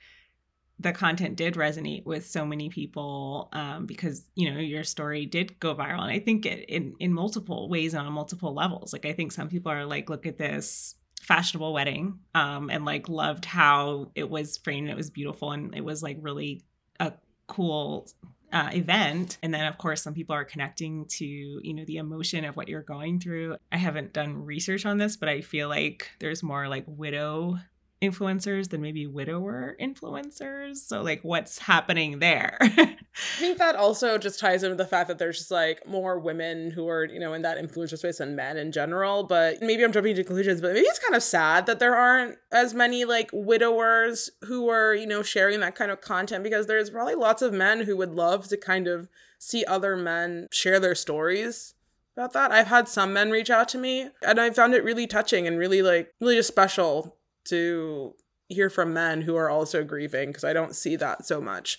the 0.78 0.92
content 0.92 1.36
did 1.36 1.54
resonate 1.54 2.04
with 2.04 2.26
so 2.26 2.44
many 2.44 2.68
people 2.68 3.48
um, 3.52 3.86
because 3.86 4.24
you 4.34 4.52
know 4.52 4.58
your 4.58 4.84
story 4.84 5.26
did 5.26 5.58
go 5.60 5.74
viral 5.74 6.00
and 6.00 6.10
i 6.10 6.18
think 6.18 6.44
it, 6.44 6.68
in 6.68 6.94
in 6.98 7.12
multiple 7.12 7.68
ways 7.68 7.94
and 7.94 8.04
on 8.04 8.12
multiple 8.12 8.52
levels 8.52 8.92
like 8.92 9.06
i 9.06 9.12
think 9.12 9.30
some 9.30 9.48
people 9.48 9.70
are 9.70 9.86
like 9.86 10.10
look 10.10 10.26
at 10.26 10.38
this 10.38 10.96
fashionable 11.22 11.72
wedding 11.72 12.18
um, 12.34 12.68
and 12.68 12.84
like 12.84 13.08
loved 13.08 13.44
how 13.44 14.10
it 14.14 14.28
was 14.28 14.58
framed. 14.58 14.90
It 14.90 14.96
was 14.96 15.08
beautiful 15.08 15.52
and 15.52 15.74
it 15.74 15.84
was 15.84 16.02
like 16.02 16.18
really 16.20 16.62
a 16.98 17.12
cool 17.46 18.08
uh, 18.52 18.70
event. 18.74 19.38
And 19.42 19.54
then, 19.54 19.66
of 19.66 19.78
course, 19.78 20.02
some 20.02 20.14
people 20.14 20.34
are 20.34 20.44
connecting 20.44 21.06
to, 21.06 21.24
you 21.24 21.74
know, 21.74 21.84
the 21.86 21.96
emotion 21.96 22.44
of 22.44 22.56
what 22.56 22.68
you're 22.68 22.82
going 22.82 23.20
through. 23.20 23.56
I 23.70 23.76
haven't 23.78 24.12
done 24.12 24.44
research 24.44 24.84
on 24.84 24.98
this, 24.98 25.16
but 25.16 25.28
I 25.28 25.40
feel 25.40 25.68
like 25.68 26.10
there's 26.18 26.42
more 26.42 26.68
like 26.68 26.84
widow 26.86 27.58
influencers 28.02 28.68
than 28.70 28.82
maybe 28.82 29.06
widower 29.06 29.76
influencers. 29.80 30.78
So 30.78 31.02
like 31.02 31.20
what's 31.22 31.58
happening 31.58 32.18
there? 32.18 32.58
I 32.60 32.96
think 33.38 33.58
that 33.58 33.76
also 33.76 34.18
just 34.18 34.40
ties 34.40 34.64
into 34.64 34.74
the 34.74 34.86
fact 34.86 35.08
that 35.08 35.18
there's 35.18 35.38
just 35.38 35.50
like 35.50 35.86
more 35.86 36.18
women 36.18 36.72
who 36.72 36.88
are, 36.88 37.04
you 37.04 37.20
know, 37.20 37.32
in 37.32 37.42
that 37.42 37.58
influencer 37.58 37.96
space 37.96 38.18
than 38.18 38.34
men 38.34 38.56
in 38.56 38.72
general. 38.72 39.22
But 39.22 39.62
maybe 39.62 39.84
I'm 39.84 39.92
jumping 39.92 40.16
to 40.16 40.24
conclusions, 40.24 40.60
but 40.60 40.72
maybe 40.72 40.86
it's 40.86 40.98
kind 40.98 41.14
of 41.14 41.22
sad 41.22 41.66
that 41.66 41.78
there 41.78 41.94
aren't 41.94 42.38
as 42.50 42.74
many 42.74 43.04
like 43.04 43.30
widowers 43.32 44.30
who 44.42 44.68
are, 44.68 44.94
you 44.94 45.06
know, 45.06 45.22
sharing 45.22 45.60
that 45.60 45.76
kind 45.76 45.90
of 45.90 46.00
content 46.00 46.42
because 46.42 46.66
there's 46.66 46.90
probably 46.90 47.14
lots 47.14 47.40
of 47.40 47.52
men 47.52 47.82
who 47.82 47.96
would 47.96 48.14
love 48.14 48.48
to 48.48 48.56
kind 48.56 48.88
of 48.88 49.08
see 49.38 49.64
other 49.64 49.96
men 49.96 50.48
share 50.50 50.80
their 50.80 50.94
stories 50.94 51.74
about 52.16 52.32
that. 52.32 52.52
I've 52.52 52.66
had 52.66 52.88
some 52.88 53.12
men 53.12 53.30
reach 53.30 53.50
out 53.50 53.68
to 53.70 53.78
me 53.78 54.10
and 54.26 54.40
I 54.40 54.50
found 54.50 54.74
it 54.74 54.84
really 54.84 55.06
touching 55.06 55.46
and 55.46 55.58
really 55.58 55.82
like 55.82 56.12
really 56.20 56.36
just 56.36 56.48
special 56.48 57.16
to 57.46 58.14
hear 58.48 58.70
from 58.70 58.92
men 58.92 59.22
who 59.22 59.36
are 59.36 59.50
also 59.50 59.82
grieving 59.84 60.28
because 60.28 60.44
I 60.44 60.52
don't 60.52 60.76
see 60.76 60.96
that 60.96 61.26
so 61.26 61.40
much. 61.40 61.78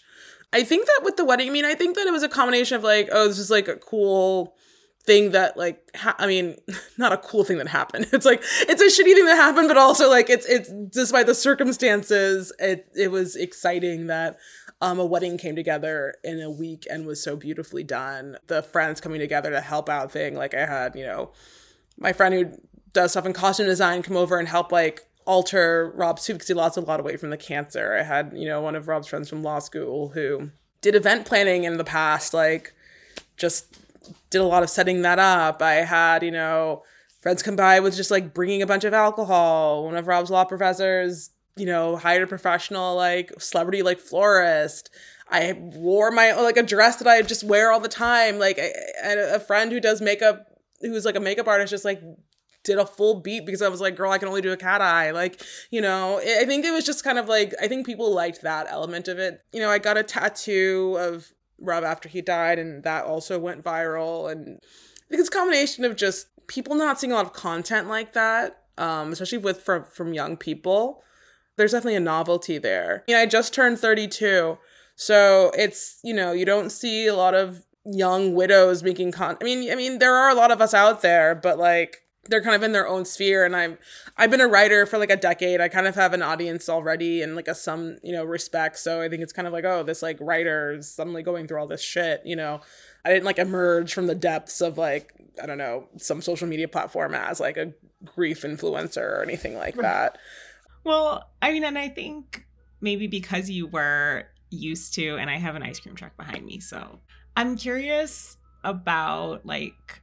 I 0.51 0.63
think 0.63 0.85
that 0.85 1.01
with 1.03 1.17
the 1.17 1.25
wedding, 1.25 1.49
I 1.49 1.51
mean, 1.51 1.65
I 1.65 1.73
think 1.73 1.95
that 1.95 2.07
it 2.07 2.11
was 2.11 2.23
a 2.23 2.29
combination 2.29 2.75
of 2.75 2.83
like, 2.83 3.09
oh, 3.11 3.27
this 3.27 3.39
is 3.39 3.49
like 3.49 3.67
a 3.67 3.75
cool 3.75 4.55
thing 5.05 5.31
that 5.31 5.57
like 5.57 5.81
ha- 5.95 6.15
I 6.17 6.27
mean, 6.27 6.57
not 6.97 7.11
a 7.11 7.17
cool 7.17 7.43
thing 7.43 7.57
that 7.57 7.67
happened. 7.67 8.07
It's 8.13 8.25
like 8.25 8.43
it's 8.61 8.81
a 8.81 8.85
shitty 8.85 9.13
thing 9.13 9.25
that 9.25 9.35
happened, 9.35 9.67
but 9.67 9.77
also 9.77 10.09
like 10.09 10.29
it's 10.29 10.45
it's 10.45 10.69
despite 10.69 11.25
the 11.25 11.35
circumstances, 11.35 12.53
it 12.59 12.87
it 12.95 13.11
was 13.11 13.35
exciting 13.35 14.07
that 14.07 14.37
um, 14.81 14.99
a 14.99 15.05
wedding 15.05 15.37
came 15.37 15.55
together 15.55 16.15
in 16.23 16.41
a 16.41 16.51
week 16.51 16.85
and 16.89 17.05
was 17.05 17.23
so 17.23 17.35
beautifully 17.35 17.83
done. 17.83 18.37
The 18.47 18.61
friends 18.61 19.01
coming 19.01 19.19
together 19.19 19.49
to 19.51 19.61
help 19.61 19.89
out 19.89 20.11
thing. 20.11 20.35
Like 20.35 20.53
I 20.53 20.65
had, 20.65 20.95
you 20.95 21.05
know, 21.05 21.31
my 21.97 22.13
friend 22.13 22.33
who 22.33 22.57
does 22.91 23.11
stuff 23.11 23.25
in 23.25 23.33
costume 23.33 23.65
design 23.65 24.03
come 24.03 24.17
over 24.17 24.37
and 24.37 24.47
help 24.47 24.71
like 24.71 25.07
alter 25.25 25.91
Rob's 25.95 26.25
too 26.25 26.33
because 26.33 26.47
he 26.47 26.53
lost 26.53 26.77
a 26.77 26.81
lot 26.81 26.99
of 26.99 27.05
weight 27.05 27.19
from 27.19 27.29
the 27.29 27.37
cancer. 27.37 27.95
I 27.97 28.03
had, 28.03 28.33
you 28.35 28.47
know, 28.47 28.61
one 28.61 28.75
of 28.75 28.87
Rob's 28.87 29.07
friends 29.07 29.29
from 29.29 29.43
law 29.43 29.59
school 29.59 30.09
who 30.09 30.51
did 30.81 30.95
event 30.95 31.25
planning 31.25 31.63
in 31.63 31.77
the 31.77 31.83
past, 31.83 32.33
like 32.33 32.73
just 33.37 33.77
did 34.29 34.41
a 34.41 34.45
lot 34.45 34.63
of 34.63 34.69
setting 34.69 35.01
that 35.03 35.19
up. 35.19 35.61
I 35.61 35.75
had, 35.75 36.23
you 36.23 36.31
know, 36.31 36.83
friends 37.21 37.41
come 37.41 37.55
by 37.55 37.79
with 37.79 37.95
just 37.95 38.11
like 38.11 38.33
bringing 38.33 38.61
a 38.61 38.67
bunch 38.67 38.83
of 38.83 38.93
alcohol. 38.93 39.85
One 39.85 39.95
of 39.95 40.07
Rob's 40.07 40.29
law 40.29 40.45
professors 40.45 41.29
you 41.55 41.65
know, 41.65 41.97
hired 41.97 42.23
a 42.23 42.27
professional 42.27 42.95
like 42.95 43.31
celebrity 43.39 43.83
like 43.83 43.99
florist. 43.99 44.89
I 45.29 45.53
wore 45.53 46.11
my 46.11 46.33
like 46.33 46.57
a 46.57 46.63
dress 46.63 46.97
that 46.97 47.07
I 47.07 47.21
just 47.21 47.43
wear 47.43 47.71
all 47.71 47.79
the 47.79 47.87
time. 47.87 48.39
Like 48.39 48.59
a 49.03 49.39
friend 49.39 49.71
who 49.71 49.79
does 49.79 50.01
makeup, 50.01 50.47
who's 50.81 51.05
like 51.05 51.15
a 51.15 51.19
makeup 51.19 51.47
artist, 51.47 51.71
just 51.71 51.85
like 51.85 52.01
did 52.63 52.77
a 52.77 52.85
full 52.85 53.19
beat 53.19 53.45
because 53.45 53.61
I 53.61 53.69
was 53.69 53.81
like, 53.81 53.95
girl, 53.95 54.11
I 54.11 54.17
can 54.17 54.27
only 54.27 54.41
do 54.41 54.51
a 54.51 54.57
cat 54.57 54.81
eye. 54.81 55.11
Like, 55.11 55.41
you 55.69 55.81
know, 55.81 56.19
I 56.19 56.45
think 56.45 56.65
it 56.65 56.71
was 56.71 56.85
just 56.85 57.03
kind 57.03 57.17
of 57.17 57.27
like 57.27 57.53
I 57.61 57.67
think 57.67 57.85
people 57.85 58.13
liked 58.13 58.41
that 58.41 58.67
element 58.69 59.07
of 59.07 59.19
it. 59.19 59.41
You 59.51 59.59
know, 59.59 59.69
I 59.69 59.79
got 59.79 59.97
a 59.97 60.03
tattoo 60.03 60.97
of 60.99 61.31
Rob 61.59 61.83
after 61.83 62.09
he 62.09 62.21
died, 62.21 62.59
and 62.59 62.83
that 62.83 63.05
also 63.05 63.39
went 63.39 63.63
viral. 63.63 64.31
And 64.31 64.59
I 64.59 65.09
think 65.09 65.19
it's 65.19 65.29
a 65.29 65.31
combination 65.31 65.85
of 65.85 65.95
just 65.95 66.27
people 66.47 66.75
not 66.75 66.99
seeing 66.99 67.11
a 67.11 67.15
lot 67.15 67.25
of 67.25 67.33
content 67.33 67.87
like 67.87 68.13
that, 68.13 68.63
um, 68.77 69.11
especially 69.11 69.37
with 69.37 69.61
from 69.61 69.85
from 69.85 70.13
young 70.13 70.37
people 70.37 71.03
there's 71.57 71.71
definitely 71.71 71.95
a 71.95 72.01
novelty 72.01 72.57
there. 72.57 73.03
I, 73.09 73.15
I 73.21 73.25
just 73.25 73.53
turned 73.53 73.79
32. 73.79 74.57
So 74.95 75.51
it's, 75.57 75.99
you 76.03 76.13
know, 76.13 76.31
you 76.31 76.45
don't 76.45 76.71
see 76.71 77.07
a 77.07 77.15
lot 77.15 77.33
of 77.33 77.65
young 77.85 78.33
widows 78.33 78.81
making 78.81 79.11
con 79.11 79.35
I 79.41 79.43
mean, 79.43 79.69
I 79.71 79.75
mean 79.75 79.99
there 79.99 80.15
are 80.15 80.29
a 80.29 80.35
lot 80.35 80.51
of 80.51 80.61
us 80.61 80.73
out 80.73 81.01
there, 81.01 81.35
but 81.35 81.57
like 81.57 82.02
they're 82.25 82.41
kind 82.41 82.55
of 82.55 82.63
in 82.63 82.71
their 82.71 82.87
own 82.87 83.05
sphere 83.05 83.43
and 83.45 83.55
I'm 83.55 83.77
I've 84.17 84.31
been 84.31 84.41
a 84.41 84.47
writer 84.47 84.85
for 84.85 84.97
like 84.97 85.09
a 85.09 85.17
decade. 85.17 85.59
I 85.59 85.67
kind 85.67 85.87
of 85.87 85.95
have 85.95 86.13
an 86.13 86.21
audience 86.21 86.69
already 86.69 87.21
and 87.21 87.35
like 87.35 87.47
a 87.47 87.55
some, 87.55 87.97
you 88.01 88.13
know, 88.13 88.23
respect. 88.23 88.79
So 88.79 89.01
I 89.01 89.09
think 89.09 89.21
it's 89.21 89.33
kind 89.33 89.47
of 89.47 89.53
like, 89.53 89.65
oh, 89.65 89.83
this 89.83 90.01
like 90.01 90.17
writer 90.21 90.73
is 90.73 90.89
suddenly 90.89 91.23
going 91.23 91.47
through 91.47 91.59
all 91.59 91.67
this 91.67 91.81
shit, 91.81 92.21
you 92.25 92.35
know. 92.35 92.61
I 93.05 93.09
didn't 93.09 93.25
like 93.25 93.39
emerge 93.39 93.93
from 93.93 94.07
the 94.07 94.15
depths 94.15 94.61
of 94.61 94.77
like, 94.77 95.13
I 95.41 95.45
don't 95.45 95.57
know, 95.57 95.87
some 95.97 96.21
social 96.21 96.47
media 96.47 96.67
platform 96.67 97.13
as 97.13 97.39
like 97.39 97.57
a 97.57 97.73
grief 98.05 98.43
influencer 98.43 99.01
or 99.01 99.21
anything 99.23 99.57
like 99.57 99.75
that. 99.75 100.17
Well, 100.85 101.29
I 101.41 101.51
mean, 101.51 101.63
and 101.63 101.77
I 101.77 101.89
think 101.89 102.45
maybe 102.79 103.07
because 103.07 103.49
you 103.49 103.67
were 103.67 104.25
used 104.49 104.93
to, 104.95 105.17
and 105.17 105.29
I 105.29 105.37
have 105.37 105.55
an 105.55 105.63
ice 105.63 105.79
cream 105.79 105.95
truck 105.95 106.15
behind 106.15 106.45
me, 106.45 106.59
so 106.59 106.99
I'm 107.35 107.57
curious 107.57 108.37
about 108.63 109.45
like 109.45 110.01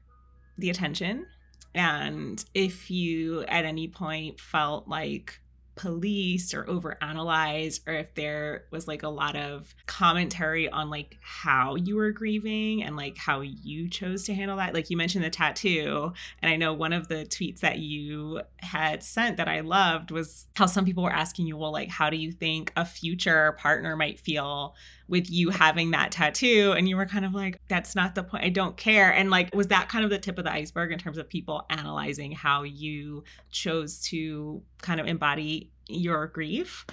the 0.59 0.71
attention 0.71 1.27
and 1.75 2.45
if 2.55 2.91
you 2.91 3.43
at 3.43 3.65
any 3.65 3.89
point 3.89 4.41
felt 4.41 4.89
like 4.89 5.41
police 5.81 6.53
or 6.53 6.65
overanalyzed, 6.65 7.81
or 7.87 7.95
if 7.95 8.15
there 8.15 8.65
was 8.71 8.87
like 8.87 9.03
a 9.03 9.09
lot 9.09 9.35
of 9.35 9.75
commentary 9.87 10.69
on 10.69 10.91
like 10.91 11.17
how 11.23 11.75
you 11.75 11.97
were 11.97 12.11
grieving 12.11 12.83
and 12.83 12.97
like 12.97 13.17
how 13.17 13.41
you 13.41 13.89
chose 13.89 14.25
to 14.25 14.35
handle 14.35 14.59
that 14.59 14.75
like 14.75 14.91
you 14.91 14.97
mentioned 14.97 15.25
the 15.25 15.31
tattoo 15.31 16.13
and 16.43 16.53
i 16.53 16.57
know 16.57 16.75
one 16.75 16.93
of 16.93 17.09
the 17.09 17.25
tweets 17.27 17.61
that 17.61 17.79
you 17.79 18.43
had 18.59 19.03
sent 19.03 19.39
that 19.39 19.49
i 19.49 19.61
loved 19.61 20.11
was 20.11 20.47
how 20.55 20.67
some 20.67 20.85
people 20.85 21.03
were 21.03 21.13
asking 21.13 21.47
you 21.47 21.57
well 21.57 21.73
like 21.73 21.89
how 21.89 22.11
do 22.11 22.17
you 22.17 22.31
think 22.31 22.73
a 22.77 22.85
future 22.85 23.53
partner 23.53 23.97
might 23.97 24.21
feel 24.21 24.75
with 25.11 25.29
you 25.31 25.51
having 25.51 25.91
that 25.91 26.13
tattoo 26.13 26.73
and 26.77 26.89
you 26.89 26.97
were 26.97 27.05
kind 27.05 27.25
of 27.25 27.35
like 27.35 27.61
that's 27.69 27.95
not 27.95 28.15
the 28.15 28.23
point 28.23 28.45
i 28.45 28.49
don't 28.49 28.77
care 28.77 29.13
and 29.13 29.29
like 29.29 29.55
was 29.55 29.67
that 29.67 29.89
kind 29.89 30.05
of 30.05 30.11
the 30.11 30.19
tip 30.19 30.39
of 30.39 30.45
the 30.45 30.53
iceberg 30.53 30.93
in 30.93 30.99
terms 30.99 31.19
of 31.19 31.29
people 31.29 31.67
analyzing 31.69 32.33
how 32.33 32.63
you 32.63 33.23
chose 33.51 34.01
to 34.01 34.63
kind 34.81 35.01
of 35.01 35.07
embody 35.07 35.71
your 35.89 36.29
grief 36.29 36.87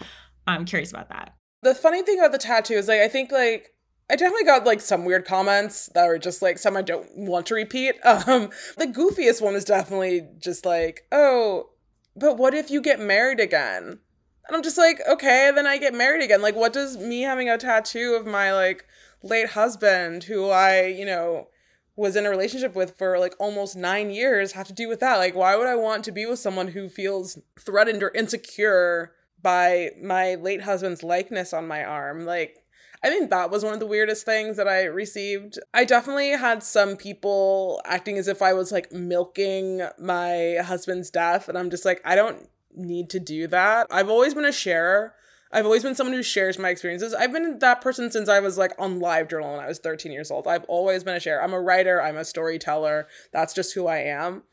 i'm 0.48 0.66
curious 0.66 0.92
about 0.92 1.10
that 1.10 1.36
the 1.62 1.76
funny 1.76 2.02
thing 2.02 2.20
about 2.20 2.32
the 2.32 2.38
tattoo 2.38 2.74
is 2.74 2.88
like 2.88 3.00
i 3.00 3.08
think 3.08 3.32
like 3.32 3.70
I 4.10 4.16
definitely 4.16 4.46
got 4.46 4.66
like 4.66 4.80
some 4.80 5.04
weird 5.04 5.26
comments 5.26 5.90
that 5.94 6.08
were 6.08 6.18
just 6.18 6.42
like 6.42 6.58
some 6.58 6.78
I 6.78 6.82
don't 6.82 7.10
want 7.18 7.46
to 7.48 7.56
repeat. 7.56 7.96
Um, 8.06 8.52
the 8.78 8.88
goofiest 8.88 9.42
one 9.42 9.54
was 9.54 9.66
definitely 9.66 10.22
just 10.40 10.66
like, 10.66 11.02
oh, 11.12 11.72
but 12.16 12.38
what 12.38 12.54
if 12.54 12.72
you 12.72 12.82
get 12.82 13.02
married 13.02 13.42
again? 13.42 14.00
And 14.48 14.56
I'm 14.56 14.64
just 14.64 14.78
like, 14.78 15.02
okay, 15.08 15.52
then 15.54 15.68
I 15.68 15.78
get 15.78 15.94
married 15.94 16.24
again. 16.24 16.42
Like, 16.42 16.56
what 16.56 16.74
does 16.74 16.98
me 16.98 17.22
having 17.22 17.50
a 17.50 17.58
tattoo 17.58 18.16
of 18.18 18.26
my 18.26 18.54
like 18.54 18.86
late 19.22 19.50
husband, 19.50 20.24
who 20.26 20.50
I, 20.50 20.86
you 20.86 21.06
know, 21.06 21.48
was 21.96 22.16
in 22.16 22.26
a 22.26 22.30
relationship 22.30 22.76
with 22.76 22.98
for 22.98 23.20
like 23.20 23.34
almost 23.40 23.76
nine 23.76 24.10
years, 24.10 24.54
have 24.54 24.68
to 24.68 24.74
do 24.74 24.88
with 24.88 25.02
that? 25.02 25.18
Like, 25.18 25.36
why 25.36 25.56
would 25.56 25.68
I 25.68 25.76
want 25.76 26.06
to 26.06 26.12
be 26.12 26.26
with 26.26 26.40
someone 26.40 26.70
who 26.70 26.88
feels 26.88 27.40
threatened 27.60 28.04
or 28.04 28.12
insecure 28.16 29.14
by 29.42 29.92
my 30.02 30.36
late 30.36 30.62
husband's 30.62 31.04
likeness 31.04 31.54
on 31.54 31.68
my 31.68 31.84
arm? 31.84 32.26
Like, 32.26 32.64
I 33.04 33.10
think 33.10 33.30
that 33.30 33.52
was 33.52 33.64
one 33.64 33.74
of 33.74 33.80
the 33.80 33.86
weirdest 33.88 34.26
things 34.26 34.58
that 34.58 34.68
I 34.68 34.84
received. 34.86 35.60
I 35.74 35.86
definitely 35.86 36.32
had 36.32 36.64
some 36.64 36.96
people 36.96 37.82
acting 37.86 38.18
as 38.18 38.28
if 38.28 38.42
I 38.42 38.54
was 38.54 38.72
like 38.72 38.92
milking 38.92 39.82
my 40.00 40.58
husband's 40.64 41.12
death. 41.12 41.48
And 41.50 41.58
I'm 41.58 41.70
just 41.70 41.86
like, 41.86 42.02
I 42.04 42.16
don't 42.16 42.50
need 42.78 43.10
to 43.12 43.20
do 43.20 43.48
that. 43.48 43.88
I've 43.92 44.10
always 44.10 44.34
been 44.34 44.46
a 44.46 44.52
sharer. 44.52 45.14
I've 45.52 45.66
always 45.66 45.84
been 45.84 45.96
someone 45.96 46.16
who 46.16 46.24
shares 46.24 46.60
my 46.60 46.70
experiences. 46.70 47.14
I've 47.14 47.32
been 47.32 47.60
that 47.60 47.82
person 47.82 48.12
since 48.12 48.28
I 48.28 48.40
was 48.40 48.58
like 48.58 48.74
on 48.78 49.00
live 49.00 49.30
journal 49.30 49.52
when 49.52 49.64
I 49.64 49.68
was 49.68 49.80
13 49.80 50.12
years 50.12 50.30
old. 50.30 50.48
I've 50.48 50.66
always 50.66 51.04
been 51.04 51.16
a 51.16 51.20
sharer. 51.20 51.42
I'm 51.42 51.54
a 51.54 51.62
writer, 51.62 52.02
I'm 52.02 52.18
a 52.18 52.26
storyteller. 52.26 53.08
That's 53.32 53.54
just 53.54 53.74
who 53.74 53.88
I 53.88 54.00
am. 54.00 54.44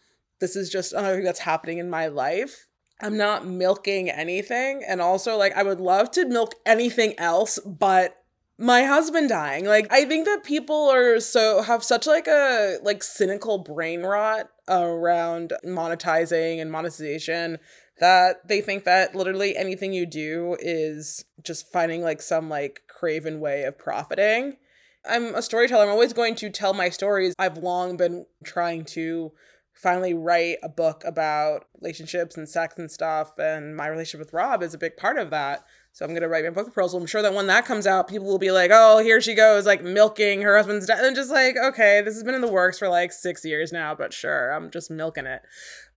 This 0.40 0.56
is 0.56 0.70
just 0.70 0.92
another 0.92 1.16
thing 1.16 1.24
that's 1.24 1.40
happening 1.40 1.78
in 1.78 1.90
my 1.90 2.06
life. 2.06 2.68
I'm 3.00 3.16
not 3.16 3.46
milking 3.46 4.08
anything. 4.08 4.82
And 4.86 5.00
also, 5.00 5.36
like, 5.36 5.56
I 5.56 5.62
would 5.62 5.80
love 5.80 6.10
to 6.12 6.26
milk 6.26 6.54
anything 6.64 7.18
else, 7.18 7.58
but 7.58 8.24
my 8.56 8.84
husband 8.84 9.28
dying 9.28 9.64
like 9.64 9.92
i 9.92 10.04
think 10.04 10.24
that 10.26 10.44
people 10.44 10.88
are 10.88 11.18
so 11.18 11.60
have 11.62 11.82
such 11.82 12.06
like 12.06 12.28
a 12.28 12.76
like 12.82 13.02
cynical 13.02 13.58
brain 13.58 14.02
rot 14.02 14.48
around 14.68 15.52
monetizing 15.64 16.60
and 16.60 16.70
monetization 16.70 17.58
that 18.00 18.48
they 18.48 18.60
think 18.60 18.84
that 18.84 19.14
literally 19.14 19.56
anything 19.56 19.92
you 19.92 20.06
do 20.06 20.56
is 20.60 21.24
just 21.42 21.70
finding 21.70 22.02
like 22.02 22.20
some 22.20 22.48
like 22.48 22.82
craven 22.88 23.40
way 23.40 23.64
of 23.64 23.78
profiting. 23.78 24.56
I'm 25.06 25.34
a 25.34 25.42
storyteller. 25.42 25.84
I'm 25.84 25.90
always 25.90 26.12
going 26.12 26.34
to 26.36 26.50
tell 26.50 26.72
my 26.72 26.88
stories. 26.88 27.34
I've 27.38 27.58
long 27.58 27.96
been 27.96 28.26
trying 28.42 28.84
to 28.86 29.32
finally 29.74 30.14
write 30.14 30.58
a 30.62 30.68
book 30.68 31.02
about 31.04 31.66
relationships 31.80 32.36
and 32.36 32.48
sex 32.48 32.74
and 32.78 32.90
stuff. 32.90 33.38
And 33.38 33.76
my 33.76 33.88
relationship 33.88 34.20
with 34.26 34.32
Rob 34.32 34.62
is 34.62 34.72
a 34.72 34.78
big 34.78 34.96
part 34.96 35.18
of 35.18 35.30
that. 35.30 35.64
So 35.92 36.04
I'm 36.04 36.12
going 36.12 36.22
to 36.22 36.28
write 36.28 36.44
my 36.44 36.50
book 36.50 36.72
proposal. 36.72 36.98
I'm 36.98 37.06
sure 37.06 37.22
that 37.22 37.34
when 37.34 37.46
that 37.48 37.66
comes 37.66 37.86
out, 37.86 38.08
people 38.08 38.26
will 38.26 38.38
be 38.38 38.50
like, 38.50 38.70
oh, 38.72 38.98
here 38.98 39.20
she 39.20 39.34
goes, 39.34 39.66
like 39.66 39.82
milking 39.82 40.42
her 40.42 40.56
husband's 40.56 40.86
death. 40.86 41.00
And 41.02 41.14
just 41.14 41.30
like, 41.30 41.56
okay, 41.56 42.00
this 42.00 42.14
has 42.14 42.24
been 42.24 42.34
in 42.34 42.40
the 42.40 42.50
works 42.50 42.78
for 42.78 42.88
like 42.88 43.12
six 43.12 43.44
years 43.44 43.72
now, 43.72 43.94
but 43.94 44.12
sure, 44.12 44.50
I'm 44.50 44.70
just 44.70 44.90
milking 44.90 45.26
it. 45.26 45.42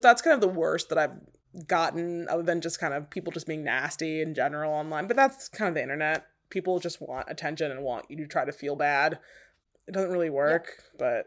That's 0.01 0.21
kind 0.21 0.33
of 0.33 0.41
the 0.41 0.47
worst 0.47 0.89
that 0.89 0.97
I've 0.97 1.19
gotten 1.67 2.27
other 2.29 2.43
than 2.43 2.61
just 2.61 2.79
kind 2.79 2.93
of 2.93 3.09
people 3.09 3.31
just 3.31 3.47
being 3.47 3.63
nasty 3.63 4.21
in 4.21 4.33
general 4.33 4.73
online. 4.73 5.07
But 5.07 5.17
that's 5.17 5.49
kind 5.49 5.69
of 5.69 5.75
the 5.75 5.81
internet. 5.81 6.25
People 6.49 6.79
just 6.79 7.01
want 7.01 7.27
attention 7.29 7.71
and 7.71 7.81
want 7.81 8.05
you 8.09 8.17
to 8.17 8.27
try 8.27 8.45
to 8.45 8.51
feel 8.51 8.75
bad. 8.75 9.19
it 9.87 9.91
doesn't 9.93 10.11
really 10.11 10.29
work, 10.29 10.73
yeah. 10.99 11.21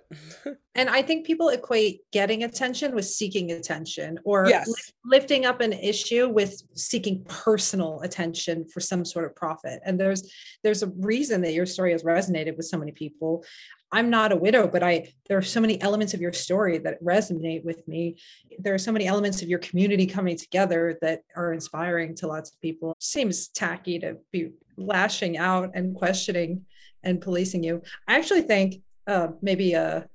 but 0.44 0.56
and 0.74 0.88
I 0.88 1.02
think 1.02 1.26
people 1.26 1.48
equate 1.48 2.00
getting 2.12 2.42
attention 2.44 2.94
with 2.94 3.06
seeking 3.06 3.52
attention 3.52 4.18
or 4.24 4.46
yes. 4.48 4.68
li- 4.68 4.74
lifting 5.18 5.46
up 5.46 5.60
an 5.60 5.72
issue 5.72 6.28
with 6.28 6.62
seeking 6.74 7.24
personal 7.24 8.00
attention 8.02 8.66
for 8.66 8.80
some 8.80 9.04
sort 9.04 9.24
of 9.24 9.34
profit. 9.36 9.80
And 9.84 9.98
there's 9.98 10.32
there's 10.62 10.82
a 10.82 10.88
reason 10.98 11.40
that 11.42 11.52
your 11.52 11.66
story 11.66 11.92
has 11.92 12.02
resonated 12.02 12.56
with 12.56 12.66
so 12.66 12.78
many 12.78 12.92
people. 12.92 13.44
I'm 13.90 14.10
not 14.10 14.32
a 14.32 14.36
widow, 14.36 14.68
but 14.68 14.82
I 14.82 15.12
there 15.28 15.38
are 15.38 15.42
so 15.42 15.60
many 15.60 15.80
elements 15.80 16.12
of 16.14 16.20
your 16.20 16.32
story 16.32 16.78
that 16.78 17.02
resonate 17.02 17.64
with 17.64 17.86
me. 17.88 18.18
There 18.58 18.74
are 18.74 18.78
so 18.78 18.92
many 18.92 19.06
elements 19.06 19.40
of 19.42 19.48
your 19.48 19.58
community 19.60 20.06
coming 20.06 20.36
together 20.36 20.98
that 21.00 21.22
are 21.36 21.52
inspiring 21.52 22.14
to 22.16 22.26
lots 22.26 22.50
of 22.50 22.60
people. 22.60 22.94
Seems 23.00 23.48
tacky 23.48 23.98
to 24.00 24.18
be 24.30 24.52
lashing 24.76 25.38
out 25.38 25.70
and 25.74 25.94
questioning 25.94 26.66
and 27.02 27.20
policing 27.20 27.64
you. 27.64 27.82
I 28.06 28.16
actually 28.16 28.42
think 28.42 28.82
uh, 29.06 29.28
maybe 29.40 29.72
a 29.72 30.06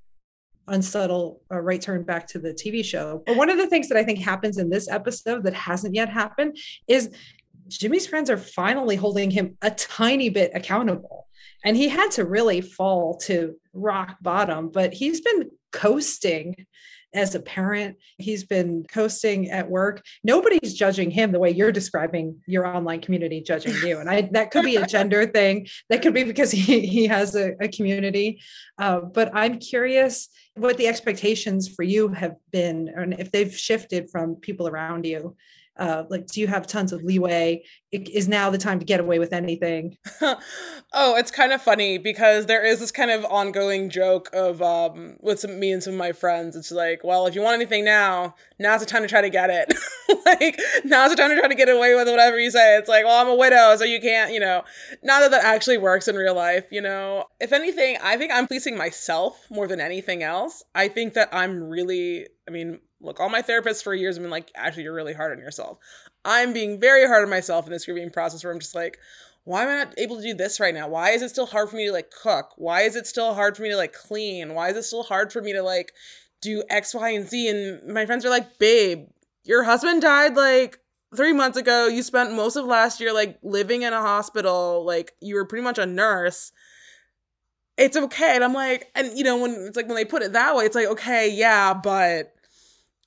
unsubtle 0.68 1.42
a 1.50 1.62
right 1.62 1.82
turn 1.82 2.04
back 2.04 2.28
to 2.28 2.40
the 2.40 2.54
TV 2.54 2.86
show. 2.86 3.24
But 3.26 3.36
one 3.36 3.50
of 3.50 3.58
the 3.58 3.68
things 3.68 3.90
that 3.90 3.98
I 3.98 4.04
think 4.04 4.20
happens 4.20 4.58
in 4.58 4.70
this 4.70 4.88
episode 4.88 5.44
that 5.44 5.54
hasn't 5.54 5.96
yet 5.96 6.10
happened 6.10 6.58
is 6.88 7.10
Jimmy's 7.68 8.08
friends 8.08 8.30
are 8.30 8.38
finally 8.38 8.96
holding 8.96 9.32
him 9.32 9.58
a 9.62 9.72
tiny 9.72 10.30
bit 10.30 10.52
accountable. 10.54 11.28
And 11.64 11.78
he 11.78 11.88
had 11.88 12.12
to 12.12 12.26
really 12.26 12.62
fall 12.62 13.18
to 13.20 13.56
rock 13.74 14.18
bottom, 14.22 14.70
but 14.70 14.94
he's 14.94 15.22
been 15.22 15.50
coasting 15.72 16.66
as 17.14 17.36
a 17.36 17.40
parent. 17.40 17.98
He's 18.18 18.44
been 18.44 18.86
coasting 18.92 19.50
at 19.52 19.70
work. 19.70 20.04
Nobody's 20.24 20.74
judging 20.74 21.12
him 21.12 21.32
the 21.32 21.40
way 21.40 21.52
you're 21.52 21.72
describing 21.72 22.42
your 22.48 22.66
online 22.66 23.02
community 23.02 23.42
judging 23.42 23.76
you. 23.88 24.00
And 24.00 24.10
I 24.10 24.30
that 24.32 24.52
could 24.52 24.66
be 24.66 24.78
a 24.78 24.86
gender 24.86 25.26
thing. 25.34 25.68
That 25.90 26.02
could 26.02 26.14
be 26.14 26.24
because 26.24 26.52
he, 26.52 26.86
he 26.86 27.08
has 27.08 27.36
a, 27.36 27.54
a 27.62 27.68
community. 27.68 28.42
Uh, 28.78 29.02
but 29.02 29.32
I'm 29.34 29.60
curious 29.60 30.30
what 30.56 30.78
the 30.78 30.88
expectations 30.88 31.68
for 31.68 31.84
you 31.84 32.10
have 32.10 32.36
been 32.52 32.90
and 32.96 33.14
if 33.20 33.32
they've 33.32 33.56
shifted 33.56 34.10
from 34.12 34.36
people 34.36 34.68
around 34.68 35.06
you 35.06 35.36
uh, 35.78 36.04
like 36.10 36.28
do 36.28 36.40
you 36.40 36.48
have 36.48 36.68
tons 36.68 36.94
of 36.94 37.04
leeway? 37.04 37.64
It 37.92 38.10
is 38.10 38.28
now 38.28 38.50
the 38.50 38.58
time 38.58 38.80
to 38.80 38.86
get 38.86 39.00
away 39.00 39.20
with 39.20 39.34
anything? 39.34 39.98
Oh 40.96 41.16
it's 41.16 41.32
kind 41.32 41.52
of 41.52 41.60
funny 41.60 41.98
because 41.98 42.46
there 42.46 42.64
is 42.64 42.80
this 42.80 42.92
kind 42.92 43.10
of 43.10 43.26
ongoing 43.26 43.90
joke 43.90 44.30
of 44.32 44.62
um 44.62 45.18
with 45.22 45.40
some, 45.40 45.60
me 45.60 45.72
and 45.72 45.82
some 45.82 45.94
of 45.94 46.00
my 46.00 46.12
friends. 46.12 46.56
It's 46.56 46.72
like 46.72 47.04
well 47.04 47.26
if 47.26 47.34
you 47.34 47.42
want 47.42 47.56
anything 47.56 47.84
now 47.84 48.36
now's 48.60 48.82
the 48.82 48.86
time 48.86 49.02
to 49.02 49.08
try 49.08 49.22
to 49.22 49.30
get 49.30 49.50
it. 49.50 49.74
Like 50.26 50.60
now's 50.86 51.10
the 51.10 51.16
time 51.16 51.32
to 51.32 51.40
try 51.40 51.48
to 51.48 51.56
get 51.56 51.70
away 51.70 51.96
with 51.96 52.08
whatever 52.08 52.40
you 52.40 52.52
say. 52.52 52.78
It's 52.78 52.88
like 52.88 53.04
well 53.06 53.20
i'm 53.20 53.28
a 53.28 53.36
widow 53.36 53.76
so 53.76 53.84
you 53.84 54.00
can't 54.00 54.32
you 54.32 54.40
know. 54.40 54.64
Not 55.02 55.22
that 55.22 55.32
that 55.32 55.44
actually 55.44 55.78
works 55.80 56.08
in 56.08 56.16
real 56.16 56.36
life 56.36 56.66
you 56.72 56.82
know. 56.82 57.26
If 57.40 57.52
anything 57.52 57.98
i 58.04 58.16
think 58.16 58.32
i'm 58.32 58.46
policing 58.46 58.78
myself 58.78 59.48
more 59.50 59.68
than 59.68 59.82
anything 59.82 60.22
else. 60.22 60.64
I 60.76 60.88
think 60.88 61.16
that 61.16 61.30
i'm 61.32 61.64
really 61.64 62.28
i 62.48 62.52
mean 62.52 62.80
look, 63.04 63.20
all 63.20 63.30
my 63.30 63.42
therapists 63.42 63.84
for 63.84 63.94
years 63.94 64.16
have 64.16 64.24
been 64.24 64.32
like, 64.32 64.52
actually, 64.56 64.84
you're 64.84 64.94
really 64.94 65.14
hard 65.14 65.32
on 65.32 65.40
yourself. 65.44 65.78
I'm 66.26 66.54
being 66.54 66.80
very 66.80 67.06
hard 67.06 67.24
on 67.24 67.30
myself 67.30 67.66
in 67.66 67.72
this 67.72 67.86
grieving 67.86 68.10
process 68.10 68.44
where 68.44 68.54
I'm 68.54 68.60
just 68.60 68.76
like, 68.76 68.98
why 69.44 69.64
am 69.64 69.70
I 69.70 69.84
not 69.84 70.00
able 70.00 70.16
to 70.18 70.24
do 70.24 70.34
this 70.34 70.60
right 70.60 70.74
now? 70.74 70.88
Why 70.88 71.10
is 71.10 71.22
it 71.22 71.30
still 71.30 71.46
hard 71.46 71.70
for 71.70 71.76
me 71.76 71.88
to 71.88 71.92
like 71.92 72.12
cook? 72.12 72.54
Why 72.56 72.82
is 72.82 72.96
it 72.96 73.06
still 73.06 73.34
hard 73.34 73.58
for 73.58 73.64
me 73.64 73.70
to 73.70 73.78
like 73.78 73.94
clean? 73.94 74.54
Why 74.54 74.70
is 74.70 74.78
it 74.78 74.84
still 74.84 75.04
hard 75.04 75.34
for 75.34 75.42
me 75.42 75.52
to 75.54 75.62
like 75.62 75.92
do 76.42 76.64
X, 76.70 76.96
Y, 76.96 77.10
and 77.10 77.28
Z? 77.28 77.50
And 77.50 77.94
my 77.94 78.06
friends 78.06 78.26
are 78.26 78.30
like, 78.30 78.58
babe, 78.58 79.08
your 79.44 79.64
husband 79.64 80.02
died 80.02 80.36
like 80.36 80.80
three 81.16 81.34
months 81.34 81.58
ago. 81.58 81.88
You 81.88 82.04
spent 82.04 82.34
most 82.34 82.56
of 82.56 82.66
last 82.66 83.02
year 83.02 83.14
like 83.14 83.38
living 83.44 83.82
in 83.82 83.92
a 83.92 84.02
hospital. 84.02 84.86
Like 84.86 85.14
you 85.20 85.36
were 85.36 85.46
pretty 85.46 85.64
much 85.64 85.78
a 85.78 85.86
nurse. 85.86 86.54
It's 87.78 87.98
okay. 87.98 88.36
And 88.36 88.46
I'm 88.46 88.54
like, 88.54 88.92
and 88.96 89.18
you 89.18 89.26
know, 89.26 89.38
when 89.38 89.52
it's 89.68 89.76
like 89.76 89.88
when 89.88 89.96
they 89.96 90.06
put 90.06 90.22
it 90.22 90.32
that 90.34 90.56
way, 90.56 90.64
it's 90.64 90.76
like, 90.76 90.88
okay, 90.88 91.30
yeah, 91.30 91.74
but 91.74 92.33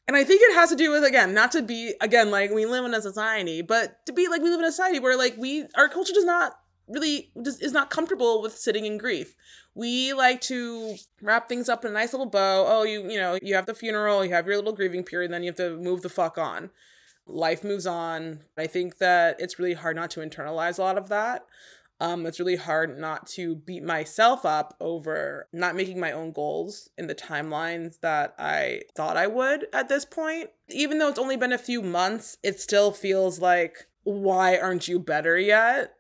and 0.07 0.17
I 0.17 0.25
think 0.25 0.41
it 0.43 0.55
has 0.55 0.71
to 0.71 0.77
do 0.77 0.91
with 0.93 1.05
again, 1.05 1.35
not 1.35 1.53
to 1.53 1.63
be 1.63 1.95
again 2.01 2.31
like 2.31 2.51
we 2.51 2.65
live 2.67 2.85
in 2.85 2.95
a 2.95 3.03
society, 3.03 3.63
but 3.63 4.05
to 4.07 4.13
be 4.13 4.29
like 4.29 4.43
we 4.43 4.51
live 4.51 4.61
in 4.61 4.67
a 4.67 4.73
society 4.73 5.01
where 5.01 5.17
like 5.17 5.37
we 5.37 5.67
our 5.75 5.89
culture 5.89 6.13
does 6.13 6.25
not 6.25 6.59
really 6.89 7.31
just 7.45 7.63
is 7.63 7.73
not 7.73 7.91
comfortable 7.91 8.41
with 8.41 8.57
sitting 8.57 8.87
in 8.87 8.99
grief. 8.99 9.35
We 9.75 10.13
like 10.13 10.41
to 10.43 10.95
wrap 11.21 11.49
things 11.49 11.69
up 11.69 11.85
in 11.85 11.91
a 11.91 11.95
nice 11.95 12.13
little 12.13 12.27
bow. 12.27 12.65
Oh, 12.69 12.85
you 12.85 13.11
you 13.11 13.19
know, 13.19 13.39
you 13.43 13.55
have 13.57 13.67
the 13.67 13.75
funeral, 13.75 14.25
you 14.25 14.33
have 14.33 14.47
your 14.47 14.57
little 14.57 14.73
grieving 14.73 15.03
period, 15.03 15.33
then 15.33 15.43
you 15.43 15.49
have 15.49 15.57
to 15.57 15.77
move 15.77 16.03
the 16.03 16.09
fuck 16.09 16.39
on. 16.39 16.71
Life 17.27 17.65
moves 17.65 17.87
on. 17.87 18.43
I 18.57 18.69
think 18.69 18.99
that 18.99 19.41
it's 19.41 19.59
really 19.59 19.75
hard 19.75 19.97
not 19.97 20.11
to 20.13 20.21
internalize 20.21 20.79
a 20.79 20.83
lot 20.83 20.97
of 20.97 21.09
that. 21.09 21.45
Um, 21.99 22.27
it's 22.27 22.39
really 22.39 22.57
hard 22.57 22.99
not 22.99 23.27
to 23.29 23.55
beat 23.55 23.83
myself 23.83 24.45
up 24.45 24.77
over 24.81 25.49
not 25.53 25.75
making 25.75 25.99
my 25.99 26.13
own 26.13 26.33
goals 26.33 26.91
in 26.99 27.07
the 27.07 27.15
timelines 27.15 28.01
that 28.01 28.35
I 28.39 28.83
thought 28.95 29.17
I 29.17 29.27
would 29.27 29.67
at 29.73 29.89
this 29.89 30.05
point. 30.05 30.51
Even 30.69 30.99
though 30.99 31.09
it's 31.09 31.19
only 31.19 31.37
been 31.37 31.53
a 31.53 31.59
few 31.59 31.81
months, 31.81 32.37
it 32.43 32.61
still 32.61 32.93
feels 32.93 33.41
like, 33.41 33.87
why 34.03 34.59
aren't 34.59 34.89
you 34.89 34.99
better 34.99 35.39
yet? 35.39 35.95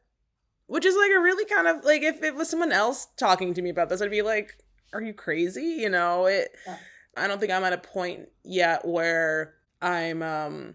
Which 0.66 0.84
is 0.84 0.97
like 0.97 1.12
a 1.16 1.20
really 1.20 1.47
kind 1.47 1.66
of 1.66 1.84
like 1.84 2.03
if 2.03 2.22
it 2.22 2.34
was 2.34 2.51
someone 2.51 2.72
else 2.72 3.07
talking 3.16 3.55
to 3.55 3.62
me 3.62 3.70
about 3.70 3.88
this, 3.88 4.03
I'd 4.03 4.11
be 4.11 4.22
like, 4.22 4.59
are 4.92 5.01
you 5.01 5.14
crazy? 5.14 5.76
You 5.78 5.88
know, 5.88 6.26
it 6.26 6.51
yeah. 6.66 6.76
I 7.16 7.26
don't 7.26 7.40
think 7.40 7.53
I'm 7.53 7.64
at 7.64 7.72
a 7.72 7.78
point 7.78 8.28
yet 8.44 8.86
where 8.86 9.55
I'm 9.80 10.22
um 10.22 10.74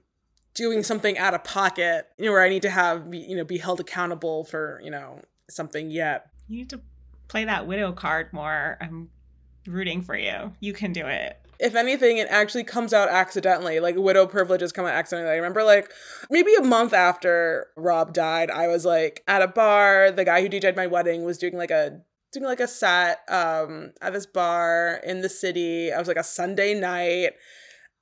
doing 0.53 0.83
something 0.83 1.17
out 1.17 1.33
of 1.33 1.43
pocket, 1.43 2.07
you 2.17 2.25
know, 2.25 2.31
where 2.31 2.43
I 2.43 2.49
need 2.49 2.61
to 2.63 2.69
have, 2.69 3.13
you 3.13 3.35
know, 3.35 3.43
be 3.43 3.57
held 3.57 3.79
accountable 3.79 4.43
for, 4.43 4.81
you 4.83 4.91
know, 4.91 5.21
something 5.49 5.89
yet. 5.89 6.27
You 6.47 6.57
need 6.57 6.69
to 6.71 6.81
play 7.27 7.45
that 7.45 7.67
widow 7.67 7.93
card 7.93 8.33
more. 8.33 8.77
I'm 8.81 9.09
rooting 9.67 10.01
for 10.01 10.17
you. 10.17 10.53
You 10.59 10.73
can 10.73 10.91
do 10.91 11.05
it. 11.05 11.37
If 11.59 11.75
anything, 11.75 12.17
it 12.17 12.27
actually 12.29 12.63
comes 12.63 12.91
out 12.91 13.09
accidentally. 13.09 13.79
Like 13.79 13.95
widow 13.95 14.25
privileges 14.25 14.71
come 14.71 14.85
out 14.85 14.93
accidentally. 14.93 15.31
I 15.31 15.37
remember 15.37 15.63
like 15.63 15.91
maybe 16.29 16.55
a 16.55 16.63
month 16.63 16.91
after 16.93 17.67
Rob 17.77 18.13
died, 18.13 18.49
I 18.49 18.67
was 18.67 18.83
like 18.83 19.23
at 19.27 19.43
a 19.43 19.47
bar. 19.47 20.11
The 20.11 20.25
guy 20.25 20.41
who 20.41 20.49
DJed 20.49 20.75
my 20.75 20.87
wedding 20.87 21.23
was 21.23 21.37
doing 21.37 21.55
like 21.55 21.71
a 21.71 22.01
doing 22.31 22.45
like 22.45 22.61
a 22.61 22.67
set 22.67 23.19
um 23.29 23.91
at 24.01 24.13
this 24.13 24.25
bar 24.25 24.99
in 25.05 25.21
the 25.21 25.29
city. 25.29 25.93
I 25.93 25.99
was 25.99 26.07
like 26.07 26.17
a 26.17 26.23
Sunday 26.23 26.73
night 26.73 27.33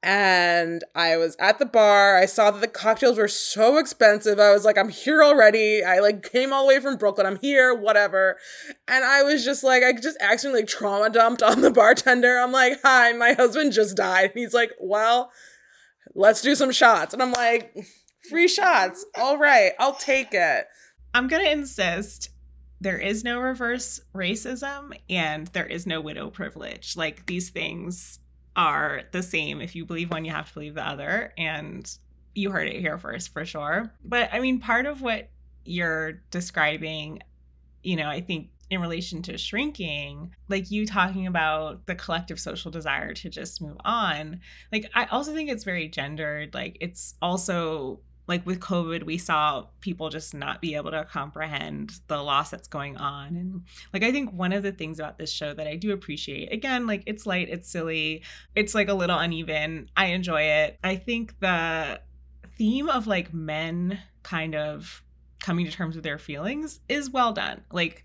and 0.02 0.84
I 0.96 1.18
was 1.18 1.36
at 1.40 1.60
the 1.60 1.66
bar. 1.66 2.18
I 2.18 2.26
saw 2.26 2.52
that 2.52 2.62
the 2.62 2.68
cocktails 2.68 3.18
were 3.18 3.28
so 3.28 3.78
expensive. 3.78 4.40
I 4.40 4.54
was 4.54 4.64
like, 4.64 4.78
I'm 4.78 4.90
here 4.90 5.22
already. 5.22 5.84
I 5.84 6.00
like 6.00 6.30
came 6.32 6.54
all 6.54 6.64
the 6.64 6.70
way 6.70 6.80
from 6.80 6.96
Brooklyn. 6.96 7.28
I'm 7.28 7.40
here, 7.40 7.74
whatever. 7.76 8.38
And 8.88 9.04
I 9.04 9.24
was 9.24 9.44
just 9.44 9.64
like, 9.64 9.84
I 9.84 9.92
just 9.94 10.18
accidentally 10.22 10.62
like 10.62 10.70
trauma 10.70 11.10
dumped 11.10 11.44
on 11.44 11.62
the 11.62 11.72
bartender. 11.72 12.40
I'm 12.40 12.54
like, 12.54 12.80
hi, 12.82 13.12
my 13.12 13.34
husband 13.34 13.74
just 13.74 13.98
died. 13.98 14.32
And 14.32 14.40
he's 14.40 14.54
like, 14.54 14.72
well, 14.80 15.32
let's 16.16 16.42
do 16.42 16.56
some 16.56 16.72
shots. 16.72 17.14
And 17.14 17.22
I'm 17.22 17.34
like, 17.34 17.76
free 18.30 18.48
shots. 18.48 19.06
All 19.18 19.38
right, 19.38 19.74
I'll 19.80 19.96
take 19.96 20.34
it. 20.34 20.66
I'm 21.14 21.28
going 21.28 21.44
to 21.44 21.52
insist 21.52 22.30
there 22.80 22.98
is 22.98 23.26
no 23.26 23.40
reverse 23.40 24.00
racism 24.16 24.98
and 25.10 25.48
there 25.48 25.66
is 25.66 25.86
no 25.86 26.00
widow 26.00 26.30
privilege. 26.30 26.96
Like 26.96 27.26
these 27.26 27.50
things 27.50 28.19
are 28.56 29.04
the 29.12 29.24
same. 29.24 29.62
If 29.62 29.76
you 29.76 29.86
believe 29.86 30.12
one, 30.12 30.26
you 30.26 30.32
have 30.32 30.48
to 30.48 30.54
believe 30.54 30.76
the 30.76 30.88
other. 30.88 31.34
And 31.38 31.90
you 32.36 32.52
heard 32.52 32.68
it 32.68 32.80
here 32.80 32.98
first 32.98 33.34
for 33.34 33.46
sure. 33.46 33.92
But 34.04 34.30
I 34.34 34.40
mean, 34.40 34.60
part 34.60 34.86
of 34.86 35.02
what 35.02 35.30
you're 35.66 36.22
describing, 36.32 37.22
you 37.84 37.96
know, 37.96 38.08
I 38.08 38.22
think 38.22 38.50
in 38.70 38.82
relation 38.82 39.22
to 39.24 39.38
shrinking, 39.38 40.34
like 40.48 40.70
you 40.70 40.86
talking 40.86 41.26
about 41.26 41.88
the 41.88 41.96
collective 41.96 42.40
social 42.40 42.70
desire 42.70 43.14
to 43.16 43.30
just 43.30 43.62
move 43.62 43.78
on, 43.84 44.42
like 44.72 44.90
I 44.94 45.06
also 45.06 45.34
think 45.34 45.50
it's 45.50 45.64
very 45.64 45.88
gendered. 45.88 46.54
Like 46.54 46.78
it's 46.80 47.16
also 47.22 48.00
like 48.30 48.46
with 48.46 48.60
COVID, 48.60 49.04
we 49.04 49.18
saw 49.18 49.66
people 49.82 50.10
just 50.10 50.34
not 50.34 50.62
be 50.62 50.76
able 50.76 50.92
to 50.92 51.04
comprehend 51.04 52.00
the 52.08 52.22
loss 52.22 52.52
that's 52.52 52.68
going 52.68 52.96
on. 52.96 53.36
And 53.36 53.64
like, 53.92 54.04
I 54.04 54.12
think 54.12 54.32
one 54.32 54.54
of 54.54 54.62
the 54.62 54.72
things 54.72 55.00
about 55.00 55.18
this 55.18 55.32
show 55.32 55.54
that 55.56 55.68
I 55.68 55.76
do 55.76 55.92
appreciate, 55.92 56.54
again, 56.54 56.86
like 56.86 57.04
it's 57.08 57.26
light, 57.26 57.50
it's 57.50 57.70
silly, 57.70 58.22
it's 58.56 58.76
like 58.76 58.88
a 58.88 58.94
little 58.94 59.18
uneven. 59.18 59.90
I 59.98 60.06
enjoy 60.08 60.44
it. 60.44 60.78
I 60.84 60.96
think 60.96 61.40
the 61.40 62.00
theme 62.56 62.88
of 62.88 63.08
like 63.08 63.34
men 63.34 64.00
kind 64.22 64.54
of 64.54 65.04
coming 65.42 65.66
to 65.66 65.72
terms 65.72 65.96
with 65.96 66.04
their 66.04 66.20
feelings 66.20 66.82
is 66.88 67.10
well 67.10 67.34
done. 67.34 67.64
Like, 67.72 68.04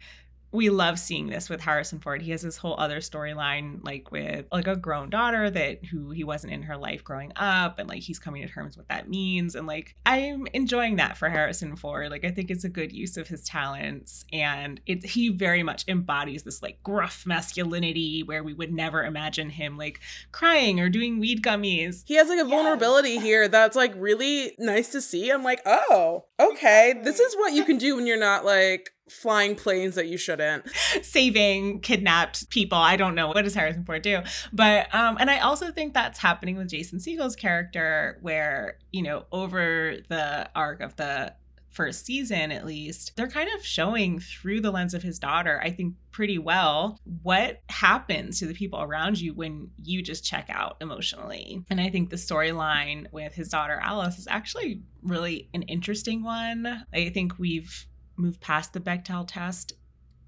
we 0.54 0.70
love 0.70 1.00
seeing 1.00 1.28
this 1.28 1.50
with 1.50 1.60
Harrison 1.60 1.98
Ford. 1.98 2.22
He 2.22 2.30
has 2.30 2.42
this 2.42 2.56
whole 2.56 2.76
other 2.78 3.00
storyline 3.00 3.84
like 3.84 4.12
with 4.12 4.46
like 4.52 4.68
a 4.68 4.76
grown 4.76 5.10
daughter 5.10 5.50
that 5.50 5.84
who 5.86 6.10
he 6.10 6.22
wasn't 6.22 6.52
in 6.52 6.62
her 6.62 6.76
life 6.76 7.02
growing 7.02 7.32
up 7.34 7.80
and 7.80 7.88
like 7.88 8.02
he's 8.02 8.20
coming 8.20 8.40
to 8.42 8.48
terms 8.48 8.76
with 8.76 8.84
what 8.84 8.88
that 8.88 9.08
means 9.08 9.56
and 9.56 9.66
like 9.66 9.96
I'm 10.06 10.46
enjoying 10.52 10.96
that 10.96 11.16
for 11.16 11.28
Harrison 11.28 11.74
Ford. 11.74 12.08
Like 12.12 12.24
I 12.24 12.30
think 12.30 12.52
it's 12.52 12.62
a 12.62 12.68
good 12.68 12.92
use 12.92 13.16
of 13.16 13.26
his 13.26 13.42
talents 13.42 14.24
and 14.32 14.80
it 14.86 15.04
he 15.04 15.30
very 15.30 15.64
much 15.64 15.84
embodies 15.88 16.44
this 16.44 16.62
like 16.62 16.80
gruff 16.84 17.26
masculinity 17.26 18.22
where 18.22 18.44
we 18.44 18.54
would 18.54 18.72
never 18.72 19.04
imagine 19.04 19.50
him 19.50 19.76
like 19.76 19.98
crying 20.30 20.78
or 20.78 20.88
doing 20.88 21.18
weed 21.18 21.42
gummies. 21.42 22.04
He 22.06 22.14
has 22.14 22.28
like 22.28 22.38
a 22.38 22.44
vulnerability 22.44 23.18
here 23.24 23.48
that's 23.48 23.74
like 23.74 23.92
really 23.96 24.54
nice 24.60 24.90
to 24.90 25.00
see. 25.00 25.30
I'm 25.30 25.42
like, 25.42 25.62
"Oh, 25.66 26.26
okay. 26.38 27.00
This 27.02 27.18
is 27.18 27.34
what 27.34 27.54
you 27.54 27.64
can 27.64 27.76
do 27.76 27.96
when 27.96 28.06
you're 28.06 28.16
not 28.16 28.44
like 28.44 28.92
flying 29.08 29.54
planes 29.54 29.94
that 29.96 30.06
you 30.06 30.16
shouldn't. 30.16 30.68
Saving 31.02 31.80
kidnapped 31.80 32.48
people. 32.50 32.78
I 32.78 32.96
don't 32.96 33.14
know. 33.14 33.28
What 33.28 33.42
does 33.42 33.54
harrison 33.54 33.84
ford 33.84 34.02
do? 34.02 34.20
But 34.52 34.94
um 34.94 35.16
and 35.20 35.30
i 35.30 35.38
also 35.38 35.70
think 35.70 35.94
that's 35.94 36.18
happening 36.18 36.56
with 36.56 36.68
jason 36.68 37.00
segel's 37.00 37.36
character 37.36 38.18
where 38.22 38.78
you 38.92 39.02
know 39.02 39.24
over 39.32 39.96
the 40.08 40.48
arc 40.54 40.80
of 40.80 40.96
the 40.96 41.34
first 41.70 42.06
season 42.06 42.52
at 42.52 42.64
least 42.64 43.16
they're 43.16 43.28
kind 43.28 43.48
of 43.56 43.64
showing 43.64 44.20
through 44.20 44.60
the 44.60 44.70
lens 44.70 44.94
of 44.94 45.02
his 45.02 45.18
daughter 45.18 45.60
i 45.64 45.70
think 45.70 45.94
pretty 46.12 46.38
well 46.38 47.00
what 47.22 47.62
happens 47.68 48.38
to 48.38 48.46
the 48.46 48.54
people 48.54 48.80
around 48.80 49.20
you 49.20 49.34
when 49.34 49.68
you 49.82 50.00
just 50.00 50.24
check 50.24 50.46
out 50.48 50.76
emotionally. 50.80 51.64
And 51.70 51.80
i 51.80 51.90
think 51.90 52.10
the 52.10 52.16
storyline 52.16 53.10
with 53.12 53.34
his 53.34 53.48
daughter 53.48 53.80
alice 53.82 54.18
is 54.18 54.28
actually 54.28 54.82
really 55.02 55.48
an 55.52 55.62
interesting 55.62 56.22
one. 56.22 56.84
I 56.92 57.10
think 57.10 57.38
we've 57.38 57.86
moved 58.16 58.40
past 58.40 58.72
the 58.72 58.80
Bechdel 58.80 59.26
test 59.26 59.74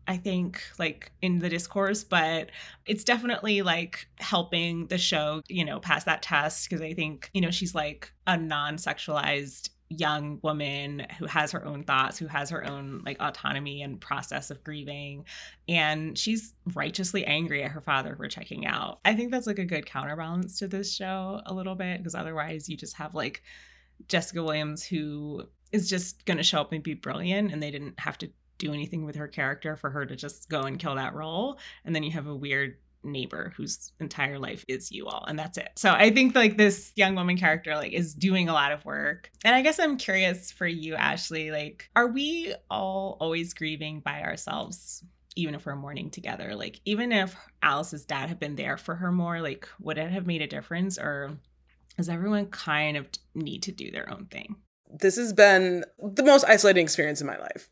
I 0.08 0.16
think 0.16 0.62
like 0.78 1.10
in 1.20 1.38
the 1.40 1.48
discourse, 1.48 2.04
but 2.04 2.50
it's 2.86 3.04
definitely 3.04 3.62
like 3.62 4.08
helping 4.18 4.86
the 4.86 4.98
show, 4.98 5.42
you 5.48 5.64
know, 5.64 5.80
pass 5.80 6.04
that 6.04 6.22
test 6.22 6.68
because 6.68 6.80
I 6.80 6.94
think, 6.94 7.30
you 7.34 7.40
know, 7.40 7.50
she's 7.50 7.74
like 7.74 8.12
a 8.26 8.36
non 8.36 8.76
sexualized 8.76 9.70
young 9.88 10.40
woman 10.42 11.06
who 11.18 11.26
has 11.26 11.52
her 11.52 11.64
own 11.64 11.84
thoughts, 11.84 12.18
who 12.18 12.26
has 12.26 12.50
her 12.50 12.64
own 12.68 13.02
like 13.04 13.16
autonomy 13.20 13.82
and 13.82 14.00
process 14.00 14.50
of 14.50 14.62
grieving. 14.64 15.24
And 15.68 16.18
she's 16.18 16.54
righteously 16.74 17.24
angry 17.24 17.62
at 17.62 17.70
her 17.70 17.80
father 17.80 18.14
for 18.16 18.28
checking 18.28 18.66
out. 18.66 19.00
I 19.04 19.14
think 19.14 19.30
that's 19.30 19.46
like 19.46 19.58
a 19.58 19.64
good 19.64 19.86
counterbalance 19.86 20.58
to 20.58 20.68
this 20.68 20.94
show 20.94 21.40
a 21.46 21.54
little 21.54 21.74
bit 21.74 21.98
because 21.98 22.14
otherwise 22.14 22.68
you 22.68 22.76
just 22.76 22.96
have 22.96 23.14
like 23.14 23.42
Jessica 24.08 24.42
Williams 24.42 24.84
who 24.84 25.44
is 25.72 25.88
just 25.88 26.24
going 26.24 26.36
to 26.36 26.42
show 26.42 26.60
up 26.60 26.72
and 26.72 26.82
be 26.82 26.94
brilliant 26.94 27.52
and 27.52 27.62
they 27.62 27.70
didn't 27.70 27.98
have 28.00 28.18
to 28.18 28.30
do 28.58 28.72
anything 28.72 29.04
with 29.04 29.16
her 29.16 29.28
character 29.28 29.76
for 29.76 29.90
her 29.90 30.06
to 30.06 30.16
just 30.16 30.48
go 30.48 30.62
and 30.62 30.78
kill 30.78 30.94
that 30.94 31.14
role. 31.14 31.58
And 31.84 31.94
then 31.94 32.02
you 32.02 32.12
have 32.12 32.26
a 32.26 32.34
weird 32.34 32.76
neighbor 33.02 33.52
whose 33.56 33.92
entire 34.00 34.38
life 34.38 34.64
is 34.68 34.90
you 34.90 35.06
all 35.06 35.24
and 35.28 35.38
that's 35.38 35.58
it. 35.58 35.70
So 35.76 35.92
i 35.92 36.10
think 36.10 36.34
like 36.34 36.56
this 36.56 36.92
young 36.96 37.14
woman 37.14 37.36
character 37.36 37.76
like 37.76 37.92
is 37.92 38.14
doing 38.14 38.48
a 38.48 38.52
lot 38.52 38.72
of 38.72 38.84
work. 38.84 39.30
And 39.44 39.54
i 39.54 39.62
guess 39.62 39.78
i'm 39.78 39.96
curious 39.96 40.50
for 40.50 40.66
you 40.66 40.94
ashley 40.96 41.50
like 41.50 41.88
are 41.94 42.08
we 42.08 42.54
all 42.68 43.16
always 43.20 43.54
grieving 43.54 44.00
by 44.00 44.22
ourselves 44.22 45.04
even 45.36 45.54
if 45.54 45.66
we're 45.66 45.76
mourning 45.76 46.10
together? 46.10 46.54
Like 46.56 46.80
even 46.84 47.12
if 47.12 47.36
alice's 47.62 48.04
dad 48.04 48.28
had 48.28 48.40
been 48.40 48.56
there 48.56 48.76
for 48.76 48.96
her 48.96 49.12
more 49.12 49.40
like 49.40 49.68
would 49.80 49.98
it 49.98 50.10
have 50.10 50.26
made 50.26 50.42
a 50.42 50.46
difference 50.46 50.98
or 50.98 51.38
does 51.96 52.08
everyone 52.08 52.46
kind 52.46 52.96
of 52.96 53.06
need 53.34 53.62
to 53.62 53.72
do 53.72 53.90
their 53.90 54.12
own 54.12 54.26
thing 54.26 54.56
this 54.90 55.16
has 55.16 55.32
been 55.32 55.84
the 56.02 56.22
most 56.22 56.44
isolating 56.44 56.84
experience 56.84 57.20
in 57.20 57.26
my 57.26 57.38
life. 57.38 57.68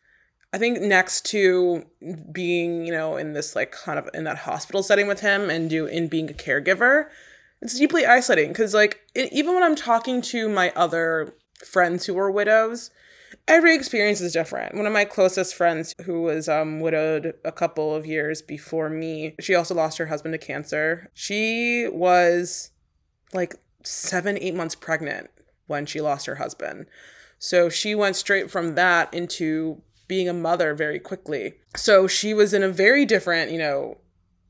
I 0.52 0.58
think 0.58 0.80
next 0.80 1.26
to 1.26 1.84
being, 2.30 2.86
you 2.86 2.92
know, 2.92 3.16
in 3.16 3.32
this 3.32 3.56
like 3.56 3.72
kind 3.72 3.98
of 3.98 4.08
in 4.14 4.22
that 4.24 4.38
hospital 4.38 4.84
setting 4.84 5.08
with 5.08 5.20
him 5.20 5.50
and 5.50 5.68
do 5.68 5.86
in 5.86 6.06
being 6.06 6.30
a 6.30 6.32
caregiver, 6.32 7.06
it's 7.60 7.76
deeply 7.76 8.06
isolating 8.06 8.52
because 8.52 8.72
like 8.72 9.00
it, 9.14 9.32
even 9.32 9.54
when 9.54 9.64
I'm 9.64 9.74
talking 9.74 10.22
to 10.22 10.48
my 10.48 10.72
other 10.76 11.34
friends 11.66 12.06
who 12.06 12.16
are 12.18 12.30
widows, 12.30 12.90
every 13.48 13.74
experience 13.74 14.20
is 14.20 14.32
different. 14.32 14.76
One 14.76 14.86
of 14.86 14.92
my 14.92 15.04
closest 15.04 15.56
friends 15.56 15.92
who 16.04 16.22
was 16.22 16.48
um 16.48 16.78
widowed 16.78 17.34
a 17.44 17.50
couple 17.50 17.92
of 17.92 18.06
years 18.06 18.40
before 18.40 18.88
me, 18.88 19.34
she 19.40 19.56
also 19.56 19.74
lost 19.74 19.98
her 19.98 20.06
husband 20.06 20.34
to 20.34 20.38
cancer. 20.38 21.10
She 21.14 21.88
was 21.90 22.70
like 23.32 23.56
7 23.82 24.38
8 24.40 24.54
months 24.54 24.76
pregnant 24.76 25.30
when 25.66 25.86
she 25.86 26.00
lost 26.00 26.26
her 26.26 26.36
husband. 26.36 26.86
So 27.38 27.68
she 27.68 27.94
went 27.94 28.16
straight 28.16 28.50
from 28.50 28.74
that 28.74 29.12
into 29.12 29.82
being 30.08 30.28
a 30.28 30.34
mother 30.34 30.74
very 30.74 30.98
quickly. 30.98 31.54
So 31.76 32.06
she 32.06 32.34
was 32.34 32.54
in 32.54 32.62
a 32.62 32.68
very 32.68 33.04
different, 33.04 33.50
you 33.50 33.58
know, 33.58 33.98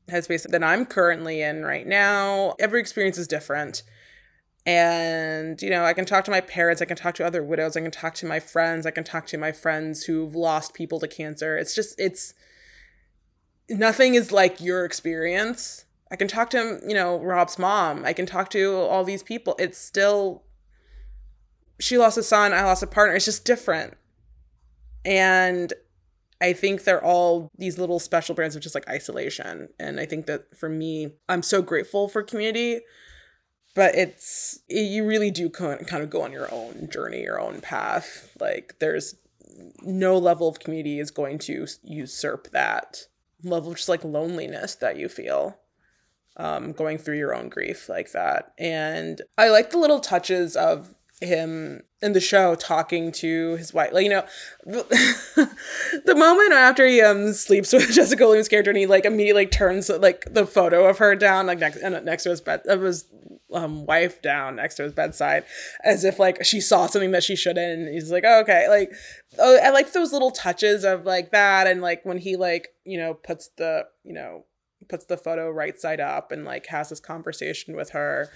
headspace 0.07 0.47
than 0.49 0.63
I'm 0.63 0.85
currently 0.85 1.41
in 1.41 1.63
right 1.63 1.87
now. 1.87 2.55
Every 2.59 2.79
experience 2.79 3.17
is 3.17 3.27
different. 3.27 3.83
And, 4.65 5.61
you 5.61 5.69
know, 5.69 5.85
I 5.85 5.93
can 5.93 6.05
talk 6.05 6.25
to 6.25 6.31
my 6.31 6.41
parents, 6.41 6.81
I 6.81 6.85
can 6.85 6.97
talk 6.97 7.13
to 7.15 7.25
other 7.25 7.43
widows, 7.43 7.77
I 7.77 7.81
can 7.81 7.91
talk 7.91 8.15
to 8.15 8.25
my 8.25 8.39
friends, 8.39 8.87
I 8.87 8.91
can 8.91 9.03
talk 9.03 9.27
to 9.27 9.37
my 9.37 9.51
friends 9.51 10.05
who've 10.05 10.33
lost 10.33 10.73
people 10.73 10.99
to 11.01 11.07
cancer. 11.07 11.55
It's 11.55 11.75
just, 11.75 11.99
it's 11.99 12.33
nothing 13.69 14.15
is 14.15 14.31
like 14.31 14.59
your 14.59 14.83
experience. 14.83 15.85
I 16.11 16.15
can 16.15 16.27
talk 16.27 16.49
to, 16.51 16.79
you 16.87 16.95
know, 16.95 17.19
Rob's 17.19 17.59
mom. 17.59 18.05
I 18.05 18.13
can 18.13 18.25
talk 18.25 18.49
to 18.51 18.73
all 18.75 19.03
these 19.03 19.21
people. 19.21 19.55
It's 19.59 19.77
still 19.77 20.43
she 21.79 21.97
lost 21.97 22.17
a 22.17 22.23
son, 22.23 22.53
I 22.53 22.63
lost 22.63 22.83
a 22.83 22.87
partner. 22.87 23.15
It's 23.15 23.25
just 23.25 23.45
different. 23.45 23.95
And 25.03 25.73
I 26.41 26.53
think 26.53 26.83
they're 26.83 27.03
all 27.03 27.51
these 27.57 27.77
little 27.77 27.99
special 27.99 28.35
brands 28.35 28.55
of 28.55 28.61
just 28.61 28.75
like 28.75 28.87
isolation. 28.89 29.69
And 29.79 29.99
I 29.99 30.05
think 30.05 30.25
that 30.25 30.57
for 30.57 30.69
me, 30.69 31.11
I'm 31.29 31.41
so 31.41 31.61
grateful 31.61 32.07
for 32.07 32.23
community, 32.23 32.81
but 33.73 33.95
it's, 33.95 34.59
you 34.67 35.05
really 35.05 35.31
do 35.31 35.49
kind 35.49 35.79
of 35.91 36.09
go 36.09 36.21
on 36.21 36.31
your 36.31 36.51
own 36.53 36.89
journey, 36.91 37.21
your 37.21 37.39
own 37.39 37.61
path. 37.61 38.35
Like 38.39 38.75
there's 38.79 39.15
no 39.81 40.17
level 40.17 40.47
of 40.47 40.59
community 40.59 40.99
is 40.99 41.11
going 41.11 41.39
to 41.39 41.67
usurp 41.83 42.51
that 42.51 43.07
level 43.43 43.71
of 43.71 43.77
just 43.77 43.89
like 43.89 44.03
loneliness 44.03 44.75
that 44.75 44.97
you 44.97 45.07
feel 45.07 45.57
um, 46.37 46.73
going 46.73 46.97
through 46.97 47.17
your 47.17 47.33
own 47.33 47.49
grief 47.49 47.87
like 47.87 48.11
that. 48.11 48.53
And 48.57 49.21
I 49.37 49.49
like 49.49 49.71
the 49.71 49.77
little 49.77 49.99
touches 49.99 50.55
of 50.55 50.94
him 51.21 51.81
in 52.01 52.13
the 52.13 52.19
show 52.19 52.55
talking 52.55 53.11
to 53.11 53.55
his 53.55 53.73
wife. 53.73 53.91
Like, 53.93 54.03
you 54.03 54.09
know, 54.09 54.25
the 54.65 56.15
moment 56.15 56.53
after 56.53 56.85
he 56.85 57.01
um 57.01 57.33
sleeps 57.33 57.71
with 57.73 57.89
Jessica 57.91 58.25
Williams' 58.25 58.47
character 58.47 58.71
and 58.71 58.77
he 58.77 58.85
like 58.85 59.05
immediately 59.05 59.45
turns 59.45 59.89
like 59.89 60.25
the 60.31 60.45
photo 60.45 60.85
of 60.85 60.97
her 60.97 61.15
down 61.15 61.47
like 61.47 61.59
next 61.59 61.81
next 61.81 62.23
to 62.23 62.29
his 62.29 62.41
bed 62.41 62.61
of 62.67 62.81
his 62.81 63.05
um 63.53 63.85
wife 63.85 64.21
down 64.21 64.57
next 64.57 64.75
to 64.75 64.83
his 64.83 64.91
bedside 64.91 65.45
as 65.83 66.03
if 66.03 66.19
like 66.19 66.43
she 66.43 66.59
saw 66.59 66.87
something 66.87 67.11
that 67.11 67.23
she 67.23 67.35
shouldn't 67.35 67.81
and 67.81 67.93
he's 67.93 68.11
like 68.11 68.23
oh, 68.25 68.41
okay 68.41 68.67
like 68.67 68.91
oh, 69.39 69.59
I 69.63 69.69
like 69.69 69.93
those 69.93 70.11
little 70.11 70.31
touches 70.31 70.83
of 70.83 71.05
like 71.05 71.31
that 71.31 71.67
and 71.67 71.81
like 71.81 72.03
when 72.03 72.17
he 72.17 72.35
like 72.35 72.69
you 72.83 72.97
know 72.97 73.13
puts 73.13 73.49
the 73.57 73.85
you 74.03 74.13
know 74.13 74.45
puts 74.89 75.05
the 75.05 75.17
photo 75.17 75.49
right 75.49 75.79
side 75.79 75.99
up 75.99 76.31
and 76.31 76.43
like 76.43 76.67
has 76.67 76.89
this 76.89 76.99
conversation 76.99 77.75
with 77.75 77.91
her 77.91 78.29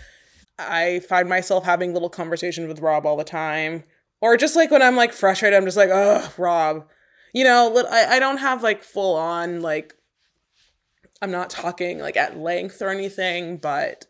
I 0.59 0.99
find 1.01 1.29
myself 1.29 1.65
having 1.65 1.93
little 1.93 2.09
conversations 2.09 2.67
with 2.67 2.81
Rob 2.81 3.05
all 3.05 3.17
the 3.17 3.23
time. 3.23 3.83
Or 4.21 4.35
just 4.35 4.55
like 4.55 4.69
when 4.69 4.81
I'm 4.81 4.95
like 4.95 5.13
frustrated, 5.13 5.57
I'm 5.57 5.65
just 5.65 5.77
like, 5.77 5.89
oh, 5.91 6.31
Rob. 6.37 6.87
You 7.33 7.43
know, 7.43 7.85
I, 7.89 8.15
I 8.15 8.19
don't 8.19 8.37
have 8.37 8.63
like 8.63 8.83
full 8.83 9.15
on, 9.15 9.61
like, 9.61 9.93
I'm 11.21 11.31
not 11.31 11.49
talking 11.49 11.99
like 11.99 12.17
at 12.17 12.37
length 12.37 12.81
or 12.81 12.89
anything, 12.89 13.57
but, 13.57 14.05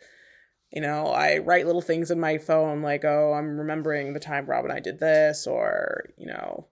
you 0.71 0.81
know, 0.81 1.07
I 1.07 1.39
write 1.39 1.65
little 1.65 1.81
things 1.81 2.11
in 2.11 2.19
my 2.19 2.37
phone 2.37 2.81
like, 2.81 3.03
oh, 3.03 3.33
I'm 3.33 3.57
remembering 3.57 4.13
the 4.13 4.19
time 4.19 4.45
Rob 4.45 4.63
and 4.63 4.73
I 4.73 4.79
did 4.79 4.99
this, 4.99 5.45
or, 5.47 6.09
you 6.17 6.27
know, 6.27 6.67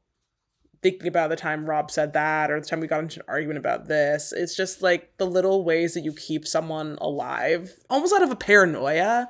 thinking 0.81 1.07
about 1.07 1.29
the 1.29 1.35
time 1.35 1.69
Rob 1.69 1.91
said 1.91 2.13
that, 2.13 2.49
or 2.49 2.59
the 2.59 2.65
time 2.65 2.79
we 2.79 2.87
got 2.87 3.01
into 3.01 3.19
an 3.19 3.25
argument 3.27 3.57
about 3.57 3.87
this. 3.87 4.31
It's 4.31 4.55
just 4.55 4.81
like 4.81 5.17
the 5.17 5.25
little 5.25 5.65
ways 5.65 5.95
that 5.95 6.03
you 6.03 6.13
keep 6.13 6.47
someone 6.47 6.97
alive, 7.01 7.73
almost 7.89 8.13
out 8.13 8.23
of 8.23 8.31
a 8.31 8.35
paranoia 8.35 9.27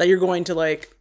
that 0.00 0.08
you're 0.08 0.18
going 0.18 0.44
to 0.44 0.54
like 0.54 0.96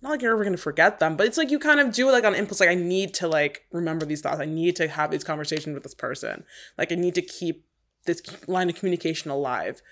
not 0.00 0.10
like 0.10 0.22
you're 0.22 0.32
ever 0.32 0.48
to 0.48 0.56
forget 0.56 1.00
them, 1.00 1.16
but 1.16 1.26
it's 1.26 1.36
like 1.36 1.50
you 1.50 1.58
kind 1.58 1.80
of 1.80 1.92
do 1.92 2.08
it 2.08 2.12
like 2.12 2.24
on 2.24 2.36
impulse. 2.36 2.60
Like 2.60 2.68
I 2.68 2.74
need 2.74 3.14
to 3.14 3.26
like 3.26 3.64
remember 3.72 4.06
these 4.06 4.20
thoughts. 4.20 4.38
I 4.38 4.44
need 4.44 4.76
to 4.76 4.86
have 4.86 5.10
these 5.10 5.24
conversations 5.24 5.74
with 5.74 5.82
this 5.82 5.94
person. 5.94 6.44
Like 6.78 6.92
I 6.92 6.94
need 6.94 7.16
to 7.16 7.22
keep 7.22 7.66
this 8.06 8.22
line 8.46 8.68
of 8.68 8.76
communication 8.76 9.32
alive. 9.32 9.82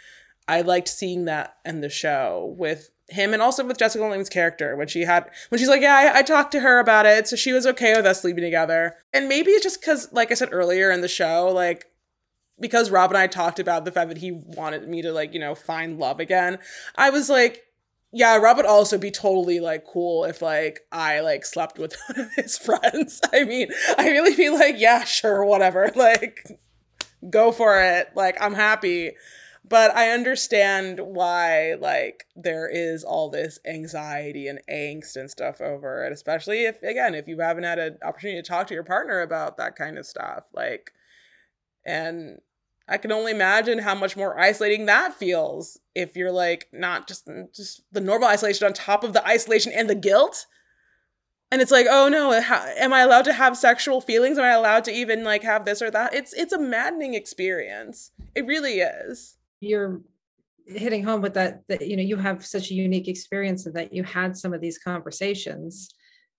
I 0.46 0.60
liked 0.60 0.86
seeing 0.86 1.24
that 1.24 1.56
in 1.64 1.80
the 1.80 1.88
show 1.88 2.54
with 2.56 2.90
him 3.08 3.32
and 3.32 3.42
also 3.42 3.64
with 3.64 3.78
Jessica 3.78 4.04
Williams' 4.04 4.28
character 4.28 4.76
when 4.76 4.86
she 4.86 5.00
had 5.00 5.28
when 5.48 5.58
she's 5.58 5.68
like, 5.68 5.82
yeah, 5.82 6.12
I, 6.14 6.18
I 6.18 6.22
talked 6.22 6.52
to 6.52 6.60
her 6.60 6.78
about 6.78 7.04
it, 7.04 7.26
so 7.26 7.34
she 7.34 7.52
was 7.52 7.66
okay 7.66 7.96
with 7.96 8.06
us 8.06 8.22
sleeping 8.22 8.44
together. 8.44 8.94
And 9.12 9.28
maybe 9.28 9.50
it's 9.50 9.64
just 9.64 9.80
because, 9.80 10.12
like 10.12 10.30
I 10.30 10.34
said 10.34 10.50
earlier 10.52 10.92
in 10.92 11.00
the 11.00 11.08
show, 11.08 11.50
like 11.52 11.86
because 12.60 12.90
Rob 12.90 13.10
and 13.10 13.18
I 13.18 13.26
talked 13.26 13.58
about 13.58 13.84
the 13.84 13.90
fact 13.90 14.08
that 14.10 14.18
he 14.18 14.30
wanted 14.30 14.88
me 14.88 15.02
to 15.02 15.12
like 15.12 15.34
you 15.34 15.40
know 15.40 15.56
find 15.56 15.98
love 15.98 16.20
again. 16.20 16.58
I 16.94 17.10
was 17.10 17.28
like, 17.28 17.64
yeah, 18.12 18.36
Rob 18.36 18.58
would 18.58 18.66
also 18.66 18.98
be 18.98 19.10
totally 19.10 19.58
like 19.58 19.86
cool 19.86 20.24
if 20.24 20.42
like 20.42 20.80
I 20.92 21.20
like 21.20 21.46
slept 21.46 21.78
with 21.78 21.96
one 22.08 22.26
of 22.26 22.32
his 22.34 22.58
friends. 22.58 23.20
I 23.32 23.44
mean, 23.44 23.68
I 23.96 24.10
really 24.10 24.36
be 24.36 24.50
like, 24.50 24.76
yeah, 24.78 25.04
sure, 25.04 25.44
whatever. 25.44 25.90
Like, 26.02 26.44
go 27.30 27.52
for 27.52 27.80
it. 27.80 28.08
Like, 28.16 28.36
I'm 28.40 28.54
happy. 28.54 29.12
But 29.64 29.94
I 29.94 30.10
understand 30.10 30.98
why 31.00 31.74
like 31.74 32.26
there 32.34 32.68
is 32.68 33.04
all 33.04 33.30
this 33.30 33.60
anxiety 33.64 34.48
and 34.48 34.60
angst 34.68 35.16
and 35.16 35.30
stuff 35.30 35.60
over 35.60 36.04
it, 36.04 36.12
especially 36.12 36.64
if 36.64 36.82
again, 36.82 37.14
if 37.14 37.28
you 37.28 37.38
haven't 37.38 37.64
had 37.64 37.78
an 37.78 37.98
opportunity 38.02 38.42
to 38.42 38.46
talk 38.46 38.66
to 38.66 38.74
your 38.74 38.82
partner 38.82 39.20
about 39.20 39.56
that 39.58 39.76
kind 39.76 39.96
of 39.96 40.06
stuff. 40.06 40.44
Like, 40.52 40.92
and 41.86 42.40
I 42.88 42.98
can 42.98 43.12
only 43.12 43.32
imagine 43.32 43.78
how 43.78 43.94
much 43.94 44.16
more 44.16 44.38
isolating 44.38 44.86
that 44.86 45.14
feels 45.14 45.78
if 45.94 46.16
you're 46.16 46.32
like 46.32 46.68
not 46.72 47.06
just 47.06 47.26
mm, 47.26 47.54
just 47.54 47.82
the 47.92 48.00
normal 48.00 48.28
isolation 48.28 48.66
on 48.66 48.72
top 48.72 49.04
of 49.04 49.12
the 49.12 49.26
isolation 49.26 49.72
and 49.72 49.88
the 49.88 49.94
guilt. 49.94 50.46
And 51.50 51.60
it's 51.60 51.70
like 51.70 51.86
oh 51.88 52.08
no 52.08 52.32
am 52.32 52.92
i 52.92 53.00
allowed 53.00 53.26
to 53.26 53.32
have 53.32 53.56
sexual 53.56 54.00
feelings? 54.00 54.38
Am 54.38 54.44
i 54.44 54.50
allowed 54.50 54.84
to 54.84 54.92
even 54.92 55.22
like 55.24 55.42
have 55.42 55.64
this 55.64 55.82
or 55.82 55.90
that? 55.90 56.14
It's 56.14 56.32
it's 56.32 56.52
a 56.52 56.58
maddening 56.58 57.14
experience. 57.14 58.10
It 58.34 58.46
really 58.46 58.80
is. 58.80 59.36
You're 59.60 60.00
hitting 60.66 61.04
home 61.04 61.20
with 61.22 61.34
that 61.34 61.66
that 61.68 61.86
you 61.86 61.96
know 61.96 62.02
you 62.02 62.16
have 62.16 62.44
such 62.44 62.70
a 62.70 62.74
unique 62.74 63.08
experience 63.08 63.66
and 63.66 63.74
that 63.74 63.92
you 63.92 64.02
had 64.02 64.36
some 64.36 64.54
of 64.54 64.60
these 64.60 64.78
conversations 64.78 65.94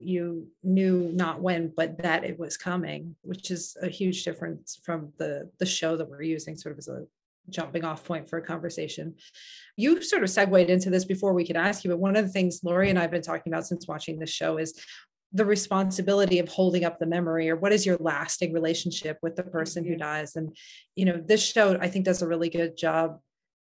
you 0.06 0.48
knew 0.64 1.12
not 1.14 1.42
when 1.42 1.72
but 1.76 1.98
that 2.02 2.24
it 2.24 2.38
was 2.38 2.58
coming 2.58 3.16
which 3.22 3.52
is 3.52 3.78
a 3.82 3.88
huge 3.88 4.24
difference 4.24 4.80
from 4.84 5.12
the 5.18 5.50
the 5.60 5.66
show 5.66 5.96
that 5.98 6.10
we're 6.10 6.22
using 6.22 6.56
sort 6.56 6.74
of 6.74 6.80
as 6.80 6.88
a 6.88 7.06
jumping 7.50 7.84
off 7.84 8.06
point 8.06 8.30
for 8.30 8.38
a 8.38 8.42
conversation. 8.42 9.16
You 9.76 10.02
sort 10.02 10.24
of 10.24 10.30
segued 10.30 10.70
into 10.70 10.90
this 10.90 11.06
before 11.06 11.34
we 11.34 11.46
could 11.46 11.58
ask 11.58 11.84
you 11.84 11.90
but 11.90 12.00
one 12.00 12.16
of 12.16 12.26
the 12.26 12.32
things 12.32 12.62
lori 12.64 12.90
and 12.90 12.98
i've 12.98 13.12
been 13.12 13.22
talking 13.22 13.52
about 13.52 13.68
since 13.68 13.88
watching 13.88 14.18
this 14.18 14.30
show 14.30 14.58
is 14.58 14.80
the 15.34 15.46
responsibility 15.46 16.38
of 16.38 16.48
holding 16.48 16.86
up 16.86 17.00
the 17.00 17.08
memory 17.08 17.50
or 17.50 17.56
what 17.56 17.74
is 17.74 17.86
your 17.86 17.98
lasting 18.00 18.54
relationship 18.54 19.18
with 19.24 19.36
the 19.36 19.42
person 19.42 19.84
who 19.84 19.96
dies. 19.96 20.36
And 20.36 20.56
you 20.96 21.06
know 21.06 21.22
this 21.26 21.44
show 21.44 21.78
i 21.82 21.88
think 21.88 22.06
does 22.06 22.22
a 22.22 22.28
really 22.28 22.50
good 22.50 22.78
job 22.78 23.20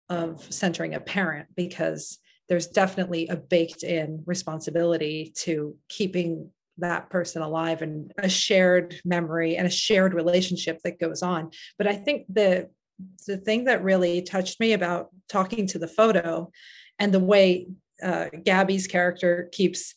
of 0.08 0.46
centering 0.52 0.94
a 0.94 1.00
parent 1.00 1.48
because 1.56 2.18
there's 2.48 2.66
definitely 2.66 3.28
a 3.28 3.36
baked 3.36 3.82
in 3.82 4.22
responsibility 4.26 5.32
to 5.36 5.76
keeping 5.88 6.50
that 6.78 7.08
person 7.08 7.40
alive 7.40 7.82
and 7.82 8.12
a 8.18 8.28
shared 8.28 9.00
memory 9.04 9.56
and 9.56 9.66
a 9.66 9.70
shared 9.70 10.12
relationship 10.12 10.80
that 10.82 10.98
goes 10.98 11.22
on. 11.22 11.50
But 11.78 11.86
i 11.86 11.94
think 11.94 12.26
the 12.28 12.68
the 13.26 13.36
thing 13.36 13.64
that 13.64 13.82
really 13.82 14.22
touched 14.22 14.60
me 14.60 14.72
about 14.72 15.08
talking 15.28 15.66
to 15.66 15.78
the 15.78 15.88
photo 15.88 16.50
and 16.98 17.12
the 17.12 17.20
way 17.20 17.66
uh, 18.02 18.26
Gaby's 18.44 18.86
character 18.86 19.48
keeps 19.52 19.94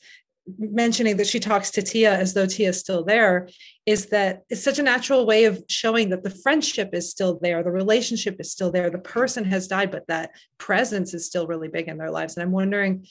mentioning 0.58 1.18
that 1.18 1.28
she 1.28 1.40
talks 1.40 1.72
to 1.72 1.82
Tia 1.82 2.16
as 2.16 2.34
though 2.34 2.46
tia's 2.46 2.80
still 2.80 3.04
there 3.04 3.50
is 3.88 4.08
that 4.08 4.44
it's 4.50 4.62
such 4.64 4.80
a 4.80 4.84
natural 4.84 5.26
way 5.26 5.46
of 5.46 5.64
showing 5.70 6.10
that 6.10 6.22
the 6.22 6.30
friendship 6.30 6.90
is 6.92 7.10
still 7.10 7.40
there, 7.42 7.64
the 7.64 7.72
relationship 7.72 8.36
is 8.38 8.52
still 8.52 8.70
there, 8.70 8.90
the 8.90 9.00
person 9.00 9.46
has 9.46 9.68
died, 9.68 9.90
but 9.90 10.06
that 10.08 10.32
presence 10.58 11.14
is 11.14 11.26
still 11.26 11.48
really 11.48 11.70
big 11.70 11.88
in 11.88 11.98
their 11.98 12.12
lives. 12.12 12.36
And 12.36 12.44
I'm 12.44 12.52
wondering 12.52 13.08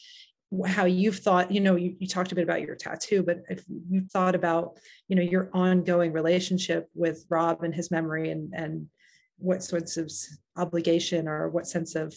how 0.66 0.84
you've 0.84 1.18
thought, 1.18 1.50
you 1.50 1.60
know, 1.60 1.76
you, 1.76 1.96
you 1.98 2.06
talked 2.06 2.30
a 2.30 2.34
bit 2.34 2.44
about 2.44 2.60
your 2.60 2.76
tattoo, 2.76 3.22
but 3.22 3.38
if 3.48 3.64
you 3.88 4.02
thought 4.12 4.34
about, 4.34 4.78
you 5.08 5.16
know, 5.16 5.22
your 5.22 5.48
ongoing 5.54 6.12
relationship 6.12 6.88
with 6.94 7.24
Rob 7.30 7.62
and 7.62 7.74
his 7.74 7.90
memory 7.90 8.30
and 8.30 8.52
and 8.54 8.86
what 9.38 9.62
sorts 9.62 9.96
of 9.96 10.12
obligation 10.56 11.26
or 11.26 11.48
what 11.48 11.66
sense 11.66 11.94
of 11.94 12.14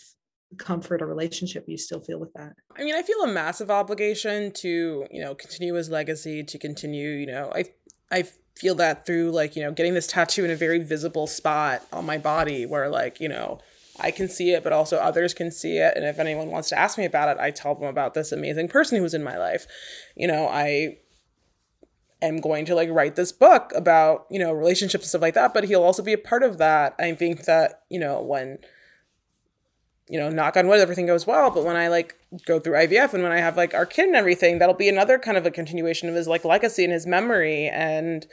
comfort 0.58 1.02
or 1.02 1.08
relationship 1.08 1.66
you 1.68 1.78
still 1.78 2.00
feel 2.00 2.20
with 2.20 2.34
that 2.34 2.54
i 2.76 2.84
mean 2.84 2.96
i 2.96 3.04
feel 3.04 3.22
a 3.22 3.28
massive 3.28 3.70
obligation 3.70 4.52
to 4.52 5.06
you 5.12 5.22
know 5.22 5.36
continue 5.36 5.76
his 5.76 5.92
legacy 5.92 6.44
to 6.44 6.58
continue 6.58 7.10
you 7.10 7.28
know 7.28 7.52
i 7.54 7.64
i 8.12 8.24
feel 8.60 8.76
that 8.76 9.06
through 9.06 9.32
like 9.32 9.56
you 9.56 9.64
know 9.64 9.72
getting 9.72 9.94
this 9.94 10.08
tattoo 10.08 10.44
in 10.44 10.52
a 10.52 10.56
very 10.56 10.80
visible 10.80 11.28
spot 11.28 11.82
on 11.94 12.06
my 12.06 12.18
body 12.18 12.66
where 12.66 12.90
like 12.90 13.20
you 13.20 13.30
know 13.30 13.60
I 14.02 14.12
can 14.12 14.30
see 14.30 14.52
it, 14.52 14.64
but 14.64 14.74
also 14.74 14.98
others 14.98 15.34
can 15.34 15.52
see 15.52 15.78
it. 15.78 15.94
And 15.96 16.06
if 16.06 16.20
anyone 16.20 16.50
wants 16.50 16.70
to 16.70 16.80
ask 16.80 16.98
me 16.98 17.06
about 17.06 17.30
it, 17.30 17.42
I 17.42 17.52
tell 17.52 17.76
them 17.76 17.88
about 17.88 18.14
this 18.14 18.32
amazing 18.32 18.70
person 18.70 18.96
who 18.96 19.04
was 19.04 19.14
in 19.14 19.24
my 19.24 19.38
life. 19.38 19.68
You 20.16 20.28
know, 20.28 20.48
I 20.48 21.00
am 22.22 22.40
going 22.40 22.66
to 22.66 22.76
like 22.76 22.90
write 22.90 23.16
this 23.18 23.32
book 23.32 23.74
about, 23.76 24.26
you 24.30 24.40
know, 24.40 24.54
relationships 24.54 25.04
and 25.04 25.10
stuff 25.10 25.22
like 25.22 25.34
that, 25.34 25.54
but 25.54 25.66
he'll 25.66 25.84
also 25.84 26.02
be 26.02 26.14
a 26.14 26.18
part 26.18 26.44
of 26.44 26.58
that. 26.60 26.96
I 26.98 27.14
think 27.14 27.46
that, 27.46 27.82
you 27.90 28.00
know, 28.00 28.22
when 28.22 28.60
you 30.10 30.20
know, 30.20 30.30
knock 30.30 30.58
on 30.58 30.68
wood, 30.68 30.80
everything 30.80 31.06
goes 31.06 31.28
well. 31.28 31.52
But 31.52 31.64
when 31.64 31.76
I 31.76 31.88
like 31.88 32.16
go 32.46 32.60
through 32.60 32.74
IVF 32.74 33.14
and 33.14 33.22
when 33.22 33.32
I 33.32 33.38
have 33.38 33.56
like 33.56 33.76
our 33.76 33.86
kid 33.86 34.08
and 34.08 34.16
everything, 34.16 34.58
that'll 34.58 34.74
be 34.74 34.90
another 34.90 35.20
kind 35.20 35.38
of 35.38 35.46
a 35.46 35.52
continuation 35.52 36.10
of 36.10 36.16
his 36.16 36.28
like 36.28 36.44
legacy 36.44 36.84
and 36.84 36.92
his 36.92 37.06
memory. 37.06 37.68
And 37.68 38.26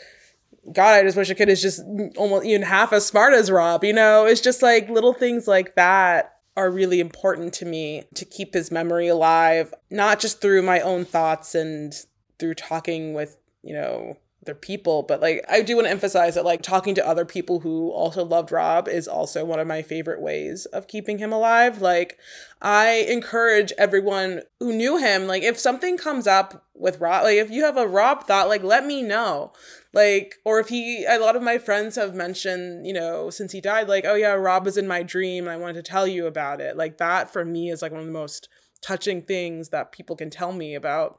God, 0.73 0.95
I 0.95 1.03
just 1.03 1.17
wish 1.17 1.31
a 1.31 1.35
kid 1.35 1.49
is 1.49 1.63
just 1.63 1.83
almost 2.17 2.45
even 2.45 2.63
half 2.63 2.93
as 2.93 3.07
smart 3.07 3.35
as 3.35 3.51
Rob. 3.51 3.85
You 3.85 3.93
know, 3.93 4.27
it's 4.27 4.41
just 4.41 4.63
like 4.63 4.89
little 4.89 5.13
things 5.13 5.47
like 5.47 5.77
that 5.77 6.37
are 6.57 6.71
really 6.71 7.01
important 7.01 7.53
to 7.55 7.67
me 7.67 8.05
to 8.15 8.25
keep 8.25 8.55
his 8.55 8.71
memory 8.71 9.09
alive, 9.09 9.75
not 9.91 10.19
just 10.19 10.41
through 10.41 10.63
my 10.63 10.81
own 10.81 11.05
thoughts 11.05 11.55
and 11.55 11.95
through 12.39 12.55
talking 12.55 13.15
with, 13.15 13.37
you 13.63 13.75
know, 13.75 14.17
other 14.47 14.55
people 14.55 15.03
but 15.03 15.21
like 15.21 15.45
i 15.49 15.61
do 15.61 15.75
want 15.75 15.87
to 15.87 15.91
emphasize 15.91 16.37
that 16.37 16.45
like 16.45 16.63
talking 16.63 16.95
to 16.95 17.07
other 17.07 17.25
people 17.25 17.61
who 17.61 17.91
also 17.91 18.25
loved 18.25 18.53
rob 18.53 18.87
is 18.87 19.09
also 19.09 19.45
one 19.45 19.59
of 19.59 19.67
my 19.67 19.83
favorite 19.83 20.21
ways 20.21 20.67
of 20.67 20.87
keeping 20.87 21.19
him 21.19 21.33
alive 21.33 21.83
like 21.83 22.17
i 22.63 23.05
encourage 23.09 23.73
everyone 23.77 24.41
who 24.61 24.73
knew 24.73 24.99
him 24.99 25.27
like 25.27 25.43
if 25.43 25.59
something 25.59 25.97
comes 25.97 26.29
up 26.29 26.65
with 26.79 27.01
rob 27.01 27.25
like 27.25 27.37
if 27.37 27.51
you 27.51 27.65
have 27.65 27.77
a 27.77 27.87
rob 27.87 28.25
thought 28.25 28.49
like 28.49 28.63
let 28.63 28.87
me 28.87 29.03
know. 29.03 29.53
Like 29.93 30.37
or 30.45 30.61
if 30.61 30.69
he 30.69 31.05
a 31.07 31.19
lot 31.19 31.37
of 31.37 31.43
my 31.43 31.59
friends 31.59 31.97
have 31.97 32.15
mentioned 32.15 32.87
you 32.87 32.93
know 32.93 33.31
since 33.31 33.53
he 33.53 33.61
died 33.61 33.89
like 33.89 34.05
oh 34.05 34.15
yeah 34.15 34.33
rob 34.33 34.67
was 34.67 34.77
in 34.77 34.87
my 34.87 35.03
dream 35.03 35.45
and 35.45 35.53
i 35.53 35.57
wanted 35.57 35.83
to 35.83 35.91
tell 35.91 36.07
you 36.07 36.27
about 36.27 36.61
it. 36.61 36.77
Like 36.77 36.99
that 36.99 37.33
for 37.33 37.45
me 37.45 37.71
is 37.71 37.83
like 37.83 37.93
one 37.93 38.01
of 38.01 38.07
the 38.07 38.13
most 38.13 38.49
touching 38.83 39.23
things 39.23 39.71
that 39.71 39.93
people 39.93 40.17
can 40.17 40.31
tell 40.31 40.53
me 40.53 40.75
about 40.75 41.19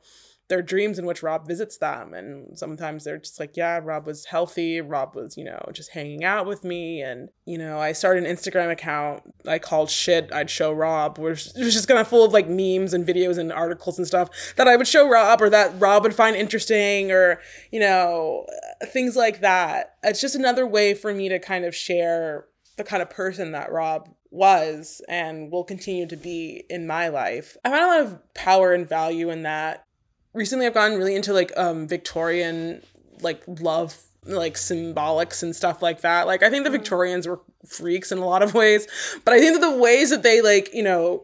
their 0.50 0.62
dreams 0.62 0.98
in 0.98 1.06
which 1.06 1.24
Rob 1.24 1.46
visits 1.46 1.78
them. 1.78 2.14
And 2.14 2.58
sometimes 2.58 3.04
they're 3.04 3.18
just 3.18 3.40
like, 3.40 3.58
yeah, 3.58 3.80
Rob 3.84 4.06
was 4.06 4.26
healthy. 4.26 4.80
Rob 4.80 5.16
was, 5.16 5.38
you 5.38 5.44
know, 5.44 5.60
just 5.74 5.92
hanging 5.92 6.24
out 6.24 6.46
with 6.46 6.64
me. 6.64 7.02
And, 7.02 7.30
you 7.46 7.58
know, 7.58 7.80
I 7.80 7.92
started 7.92 8.24
an 8.24 8.34
Instagram 8.34 8.72
account 8.72 9.24
I 9.46 9.60
called 9.60 9.90
Shit 9.90 10.32
I'd 10.32 10.50
Show 10.50 10.72
Rob, 10.72 11.18
which 11.18 11.50
was 11.58 11.74
just 11.74 11.88
kind 11.88 12.00
of 12.00 12.08
full 12.08 12.24
of 12.24 12.32
like 12.32 12.48
memes 12.48 12.94
and 12.94 13.06
videos 13.06 13.38
and 13.38 13.52
articles 13.52 13.98
and 13.98 14.08
stuff 14.08 14.30
that 14.56 14.68
I 14.68 14.78
would 14.78 14.88
show 14.88 15.10
Rob 15.10 15.42
or 15.42 15.50
that 15.50 15.80
Rob 15.80 16.04
would 16.04 16.16
find 16.16 16.36
interesting 16.36 17.12
or, 17.12 17.42
you 17.72 17.80
know, 17.80 18.46
things 18.86 19.16
like 19.16 19.42
that. 19.42 19.96
It's 20.04 20.22
just 20.22 20.36
another 20.36 20.66
way 20.66 20.94
for 20.94 21.14
me 21.14 21.28
to 21.30 21.40
kind 21.40 21.66
of 21.66 21.76
share 21.76 22.46
the 22.78 22.84
kind 22.84 23.02
of 23.02 23.10
person 23.10 23.52
that 23.52 23.72
Rob 23.72 24.10
was 24.30 25.02
and 25.10 25.52
will 25.52 25.64
continue 25.64 26.06
to 26.06 26.16
be 26.16 26.64
in 26.70 26.86
my 26.86 27.08
life. 27.08 27.58
I 27.66 27.70
find 27.70 27.84
a 27.84 27.88
lot 27.88 28.02
of 28.02 28.34
power 28.34 28.74
and 28.74 28.88
value 28.88 29.30
in 29.30 29.44
that 29.44 29.87
recently 30.34 30.66
I've 30.66 30.74
gotten 30.74 30.98
really 30.98 31.16
into 31.16 31.34
like 31.34 31.52
um 31.58 31.88
Victorian 31.88 32.82
like 33.22 33.44
love 33.48 33.98
like 34.24 34.56
symbolics 34.56 35.42
and 35.42 35.56
stuff 35.56 35.82
like 35.82 36.02
that. 36.02 36.28
Like 36.28 36.44
I 36.44 36.50
think 36.50 36.64
the 36.64 36.70
mm. 36.70 36.74
Victorians 36.74 37.28
were 37.28 37.40
freaks 37.66 38.12
in 38.12 38.18
a 38.18 38.26
lot 38.26 38.44
of 38.44 38.54
ways, 38.54 38.88
but 39.24 39.34
I 39.34 39.40
think 39.40 39.60
that 39.60 39.70
the 39.70 39.78
ways 39.78 40.10
that 40.10 40.24
they 40.24 40.42
like, 40.42 40.74
you 40.74 40.84
know, 40.84 41.24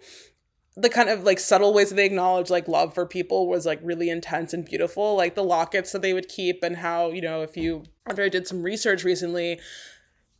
the 0.75 0.89
kind 0.89 1.09
of 1.09 1.23
like 1.23 1.39
subtle 1.39 1.73
ways 1.73 1.89
that 1.89 1.95
they 1.95 2.05
acknowledge 2.05 2.49
like 2.49 2.67
love 2.67 2.93
for 2.93 3.05
people 3.05 3.47
was 3.47 3.65
like 3.65 3.79
really 3.83 4.09
intense 4.09 4.53
and 4.53 4.65
beautiful. 4.65 5.15
Like 5.15 5.35
the 5.35 5.43
lockets 5.43 5.91
that 5.91 6.01
they 6.01 6.13
would 6.13 6.29
keep 6.29 6.63
and 6.63 6.77
how, 6.77 7.11
you 7.11 7.21
know, 7.21 7.41
if 7.41 7.55
you 7.55 7.83
after 8.07 8.23
I 8.23 8.29
did 8.29 8.47
some 8.47 8.63
research 8.63 9.03
recently, 9.03 9.59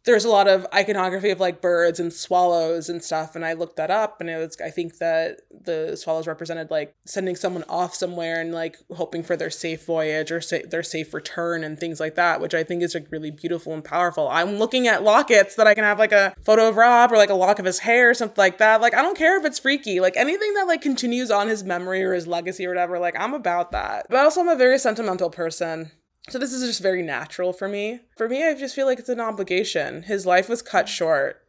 there's 0.06 0.26
a 0.26 0.30
lot 0.30 0.48
of 0.48 0.66
iconography 0.74 1.30
of 1.30 1.40
like 1.40 1.62
birds 1.62 2.00
and 2.00 2.12
swallows 2.12 2.90
and 2.90 3.04
stuff 3.04 3.36
and 3.36 3.46
i 3.46 3.54
looked 3.54 3.78
that 3.78 3.92
up 3.92 4.20
and 4.20 4.30
it 4.30 4.38
was 4.38 4.58
i 4.64 4.70
think 4.70 4.98
that 4.98 5.42
the 5.52 5.96
swallows 5.96 6.28
represented 6.28 6.70
like 6.70 6.96
sending 7.06 7.36
someone 7.36 7.64
off 7.70 7.94
somewhere 7.94 8.42
and 8.42 8.54
like 8.54 8.78
hoping 8.96 9.24
for 9.24 9.36
their 9.36 9.50
safe 9.50 9.86
voyage 9.86 10.32
or 10.32 10.42
sa- 10.42 10.58
their 10.70 10.84
safe 10.84 11.14
return 11.14 11.64
and 11.64 11.80
things 11.80 12.00
like 12.00 12.16
that 12.16 12.42
which 12.42 12.54
i 12.54 12.64
think 12.64 12.82
is 12.82 12.94
like 12.94 13.12
really 13.12 13.32
beautiful 13.32 13.74
and 13.74 13.84
powerful. 13.84 14.28
I'm 14.30 14.56
looking 14.58 14.88
at 14.88 15.04
lockets 15.04 15.56
that 15.56 15.68
i 15.68 15.74
can 15.74 15.84
have 15.84 16.00
like 16.00 16.12
a 16.12 16.34
photo 16.44 16.70
of 16.70 16.78
rob 16.78 17.12
or 17.12 17.18
like 17.18 17.30
a 17.30 17.36
lock 17.36 17.60
of 17.60 17.66
his 17.66 17.80
hair 17.80 18.10
or 18.10 18.14
something 18.14 18.38
like 18.38 18.58
that. 18.58 18.82
Like 18.82 18.94
i 18.94 19.02
don't 19.02 19.18
care 19.18 19.38
if 19.38 19.46
it's 19.46 19.60
freaky. 19.60 20.00
Like 20.00 20.18
anything 20.18 20.54
that 20.56 20.68
like 20.68 20.82
continues 20.82 21.32
on 21.32 21.48
his 21.48 21.64
memory 21.64 22.04
or 22.04 22.14
his 22.14 22.28
legacy 22.28 22.66
or 22.66 22.70
whatever 22.70 23.00
like 23.00 23.16
i'm 23.20 23.34
about 23.34 23.72
that. 23.72 24.08
But 24.10 24.20
also 24.20 24.42
i'm 24.42 24.48
a 24.48 24.56
very 24.56 24.80
sentimental 24.80 25.30
person 25.30 25.92
so 26.30 26.40
this 26.40 26.54
is 26.54 26.66
just 26.66 26.82
very 26.82 27.02
natural 27.02 27.52
for 27.52 27.68
me. 27.68 28.00
For 28.18 28.30
me, 28.30 28.48
I 28.48 28.54
just 28.54 28.76
feel 28.76 28.86
like 28.86 29.00
it's 29.00 29.10
an 29.10 29.20
obligation. 29.20 30.04
His 30.04 30.26
life 30.26 30.48
was 30.48 30.62
cut 30.62 30.88
short, 30.88 31.46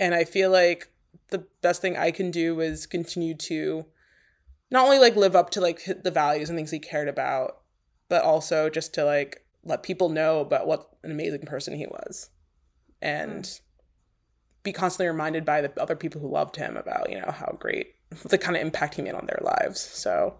and 0.00 0.14
I 0.14 0.24
feel 0.24 0.50
like 0.50 0.90
the 1.28 1.46
best 1.62 1.82
thing 1.82 1.96
I 1.96 2.10
can 2.10 2.30
do 2.30 2.60
is 2.60 2.86
continue 2.86 3.34
to 3.34 3.86
not 4.70 4.84
only 4.84 4.98
like 4.98 5.16
live 5.16 5.36
up 5.36 5.50
to 5.50 5.60
like 5.60 5.84
the 6.02 6.10
values 6.10 6.48
and 6.48 6.58
things 6.58 6.70
he 6.70 6.78
cared 6.78 7.08
about, 7.08 7.60
but 8.08 8.22
also 8.22 8.70
just 8.70 8.94
to 8.94 9.04
like 9.04 9.44
let 9.62 9.82
people 9.82 10.08
know 10.08 10.40
about 10.40 10.66
what 10.66 10.90
an 11.02 11.10
amazing 11.10 11.42
person 11.42 11.76
he 11.76 11.86
was. 11.86 12.30
And 13.02 13.46
hmm. 13.46 13.52
be 14.62 14.72
constantly 14.72 15.08
reminded 15.08 15.44
by 15.44 15.60
the 15.60 15.80
other 15.80 15.96
people 15.96 16.20
who 16.20 16.30
loved 16.30 16.56
him 16.56 16.76
about, 16.76 17.10
you 17.10 17.20
know, 17.20 17.30
how 17.30 17.56
great 17.58 17.94
the 18.24 18.38
kind 18.38 18.56
of 18.56 18.62
impact 18.62 18.94
he 18.94 19.02
made 19.02 19.14
on 19.14 19.26
their 19.26 19.40
lives. 19.42 19.80
So 19.80 20.38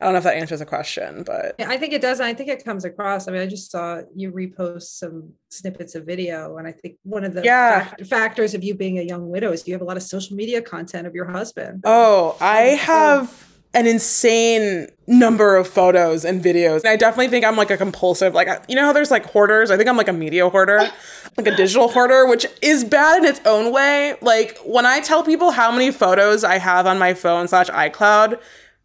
I 0.00 0.04
don't 0.04 0.12
know 0.12 0.18
if 0.18 0.24
that 0.24 0.36
answers 0.36 0.58
the 0.58 0.66
question, 0.66 1.22
but 1.22 1.54
I 1.58 1.78
think 1.78 1.94
it 1.94 2.02
does. 2.02 2.20
I 2.20 2.34
think 2.34 2.50
it 2.50 2.62
comes 2.62 2.84
across. 2.84 3.28
I 3.28 3.32
mean, 3.32 3.40
I 3.40 3.46
just 3.46 3.70
saw 3.70 4.02
you 4.14 4.30
repost 4.30 4.98
some 4.98 5.32
snippets 5.48 5.94
of 5.94 6.04
video, 6.04 6.58
and 6.58 6.68
I 6.68 6.72
think 6.72 6.96
one 7.02 7.24
of 7.24 7.32
the 7.32 7.42
yeah. 7.42 7.94
factors 8.04 8.52
of 8.52 8.62
you 8.62 8.74
being 8.74 8.98
a 8.98 9.02
young 9.02 9.30
widow 9.30 9.52
is 9.52 9.66
you 9.66 9.72
have 9.72 9.80
a 9.80 9.86
lot 9.86 9.96
of 9.96 10.02
social 10.02 10.36
media 10.36 10.60
content 10.60 11.06
of 11.06 11.14
your 11.14 11.24
husband. 11.24 11.80
Oh, 11.84 12.36
I 12.42 12.72
oh. 12.72 12.76
have 12.76 13.46
an 13.76 13.86
insane 13.86 14.88
number 15.06 15.54
of 15.56 15.68
photos 15.68 16.24
and 16.24 16.42
videos. 16.42 16.78
And 16.78 16.88
I 16.88 16.96
definitely 16.96 17.28
think 17.28 17.44
I'm 17.44 17.56
like 17.56 17.70
a 17.70 17.76
compulsive, 17.76 18.32
like, 18.34 18.48
you 18.68 18.74
know 18.74 18.86
how 18.86 18.92
there's 18.92 19.10
like 19.10 19.26
hoarders? 19.26 19.70
I 19.70 19.76
think 19.76 19.88
I'm 19.88 19.98
like 19.98 20.08
a 20.08 20.14
media 20.14 20.48
hoarder, 20.48 20.78
like 21.36 21.46
a 21.46 21.54
digital 21.54 21.88
hoarder, 21.88 22.26
which 22.26 22.46
is 22.62 22.84
bad 22.84 23.18
in 23.18 23.24
its 23.26 23.40
own 23.44 23.72
way. 23.72 24.16
Like, 24.22 24.58
when 24.64 24.86
I 24.86 25.00
tell 25.00 25.22
people 25.22 25.50
how 25.50 25.70
many 25.70 25.90
photos 25.90 26.42
I 26.42 26.58
have 26.58 26.86
on 26.86 26.98
my 26.98 27.12
phone 27.12 27.48
slash 27.48 27.68
iCloud, 27.68 28.40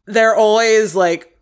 they're 0.06 0.36
always 0.36 0.96
like 0.96 1.38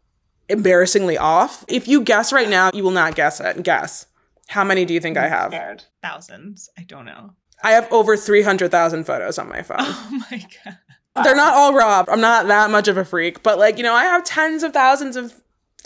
embarrassingly 0.50 1.18
off. 1.18 1.64
If 1.68 1.88
you 1.88 2.02
guess 2.02 2.34
right 2.34 2.50
now, 2.50 2.72
you 2.74 2.84
will 2.84 2.92
not 2.92 3.16
guess 3.16 3.40
it. 3.40 3.64
Guess. 3.64 4.08
How 4.48 4.64
many 4.64 4.84
do 4.86 4.94
you 4.94 5.00
think 5.00 5.18
I 5.18 5.28
have? 5.28 5.52
Scared. 5.52 5.84
Thousands. 6.02 6.70
I 6.78 6.84
don't 6.84 7.06
know. 7.06 7.32
I 7.64 7.72
have 7.72 7.92
over 7.92 8.16
300,000 8.18 9.04
photos 9.04 9.38
on 9.38 9.50
my 9.50 9.62
phone. 9.62 9.78
Oh 9.82 10.24
my 10.32 10.46
god. 10.66 10.78
They're 11.24 11.36
not 11.36 11.54
all 11.54 11.74
Rob. 11.74 12.08
I'm 12.10 12.22
not 12.22 12.48
that 12.48 12.70
much 12.72 12.88
of 12.88 12.96
a 12.96 13.04
freak, 13.04 13.44
but 13.44 13.60
like, 13.60 13.78
you 13.78 13.84
know, 13.84 13.94
I 13.94 14.06
have 14.06 14.24
tens 14.24 14.64
of 14.64 14.72
thousands 14.74 15.16
of 15.18 15.34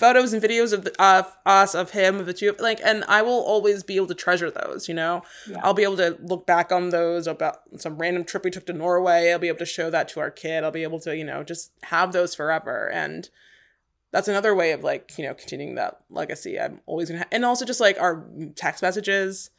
photos 0.03 0.33
and 0.33 0.43
videos 0.43 0.73
of, 0.73 0.85
of 0.99 1.37
us, 1.45 1.73
of 1.73 1.91
him, 1.91 2.19
of 2.19 2.25
the 2.25 2.33
two, 2.33 2.53
like, 2.59 2.81
and 2.83 3.05
I 3.05 3.21
will 3.21 3.41
always 3.41 3.83
be 3.83 3.95
able 3.95 4.07
to 4.07 4.13
treasure 4.13 4.51
those, 4.51 4.89
you 4.89 4.93
know? 4.93 5.23
Yeah. 5.49 5.61
I'll 5.63 5.73
be 5.73 5.83
able 5.83 5.95
to 5.95 6.17
look 6.21 6.45
back 6.45 6.73
on 6.73 6.89
those 6.89 7.25
about 7.25 7.61
some 7.77 7.97
random 7.97 8.25
trip 8.25 8.43
we 8.43 8.51
took 8.51 8.65
to 8.65 8.73
Norway. 8.73 9.31
I'll 9.31 9.39
be 9.39 9.47
able 9.47 9.59
to 9.59 9.65
show 9.65 9.89
that 9.91 10.09
to 10.09 10.19
our 10.19 10.29
kid. 10.29 10.65
I'll 10.65 10.71
be 10.71 10.83
able 10.83 10.99
to, 10.99 11.15
you 11.15 11.23
know, 11.23 11.41
just 11.41 11.71
have 11.83 12.11
those 12.11 12.35
forever. 12.35 12.89
And 12.91 13.29
that's 14.11 14.27
another 14.27 14.53
way 14.53 14.73
of 14.73 14.83
like, 14.83 15.13
you 15.17 15.23
know, 15.23 15.33
continuing 15.33 15.75
that 15.75 16.01
legacy. 16.09 16.59
I'm 16.59 16.81
always 16.85 17.07
gonna, 17.07 17.19
ha- 17.19 17.29
and 17.31 17.45
also 17.45 17.63
just 17.63 17.79
like 17.79 17.97
our 17.97 18.25
text 18.55 18.81
messages, 18.81 19.51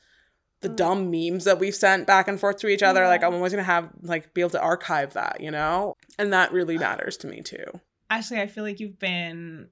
the 0.61 0.69
mm. 0.69 0.77
dumb 0.77 1.11
memes 1.11 1.45
that 1.45 1.59
we've 1.59 1.75
sent 1.75 2.07
back 2.07 2.29
and 2.29 2.39
forth 2.39 2.59
to 2.59 2.69
each 2.69 2.83
other. 2.83 3.07
Like, 3.07 3.25
I'm 3.25 3.33
always 3.33 3.53
gonna 3.53 3.63
have, 3.63 3.89
like, 4.03 4.35
be 4.35 4.43
able 4.43 4.51
to 4.51 4.61
archive 4.61 5.15
that, 5.15 5.41
you 5.41 5.51
know? 5.51 5.95
And 6.19 6.35
that 6.35 6.53
really 6.53 6.77
uh, 6.77 6.81
matters 6.81 7.17
to 7.17 7.29
me 7.29 7.41
too. 7.41 7.81
Ashley, 8.11 8.43
I 8.43 8.47
feel 8.47 8.63
like 8.63 8.79
you've 8.79 8.99
been 8.99 9.71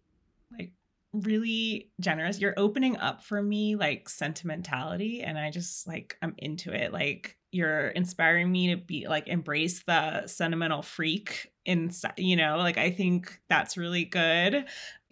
like 0.59 0.73
really 1.13 1.91
generous. 2.01 2.41
You're 2.41 2.55
opening 2.57 2.97
up 2.97 3.23
for 3.23 3.43
me 3.43 3.77
like 3.77 4.09
sentimentality 4.09 5.23
and 5.23 5.39
I 5.39 5.51
just 5.51 5.87
like 5.87 6.17
I'm 6.23 6.35
into 6.39 6.73
it. 6.73 6.93
Like 6.93 7.37
you're 7.51 7.89
inspiring 7.89 8.51
me 8.51 8.71
to 8.75 8.77
be 8.79 9.07
like 9.09 9.29
embrace 9.29 9.83
the 9.85 10.27
sentimental 10.27 10.83
freak 10.83 11.53
in 11.65 11.91
you 12.17 12.37
know, 12.37 12.57
like 12.57 12.79
I 12.79 12.91
think 12.91 13.39
that's 13.49 13.77
really 13.77 14.05
good. 14.05 14.65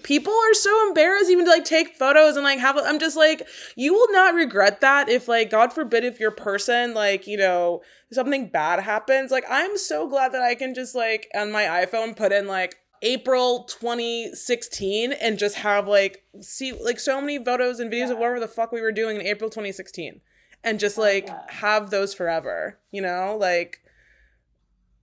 people 0.03 0.33
are 0.33 0.55
so 0.55 0.89
embarrassed 0.89 1.31
even 1.31 1.45
to 1.45 1.51
like 1.51 1.65
take 1.65 1.95
photos 1.97 2.37
and 2.37 2.45
like 2.45 2.59
have 2.59 2.77
i'm 2.79 2.99
just 2.99 3.17
like 3.17 3.47
you 3.77 3.93
will 3.93 4.11
not 4.13 4.35
regret 4.35 4.81
that 4.81 5.09
if 5.09 5.29
like 5.29 5.51
god 5.51 5.73
forbid 5.73 6.05
if 6.05 6.19
your 6.19 6.31
person 6.31 6.95
like 6.95 7.27
you 7.27 7.37
know 7.37 7.81
something 8.13 8.49
bad 8.49 8.81
happens 8.81 9.31
like 9.31 9.45
i'm 9.49 9.77
so 9.77 10.09
glad 10.09 10.33
that 10.33 10.43
i 10.43 10.55
can 10.55 10.75
just 10.75 10.95
like 10.95 11.29
on 11.35 11.53
my 11.53 11.65
iphone 11.85 12.17
put 12.17 12.33
in 12.33 12.47
like 12.47 12.77
april 13.03 13.65
2016 13.65 15.13
and 15.13 15.39
just 15.39 15.57
have 15.57 15.89
like 15.89 16.25
see 16.41 16.73
like 16.73 17.01
so 17.01 17.21
many 17.21 17.43
photos 17.43 17.81
and 17.81 17.91
videos 17.91 18.11
of 18.11 18.19
whatever 18.19 18.41
the 18.41 18.49
fuck 18.49 18.73
we 18.73 18.81
were 18.81 18.93
doing 18.93 19.17
in 19.17 19.27
april 19.27 19.49
2016 19.49 20.21
and 20.63 20.79
just 20.79 20.99
like 20.99 21.29
have 21.51 21.91
those 21.91 22.13
forever 22.13 22.79
you 22.91 23.01
know 23.01 23.37
like 23.39 23.81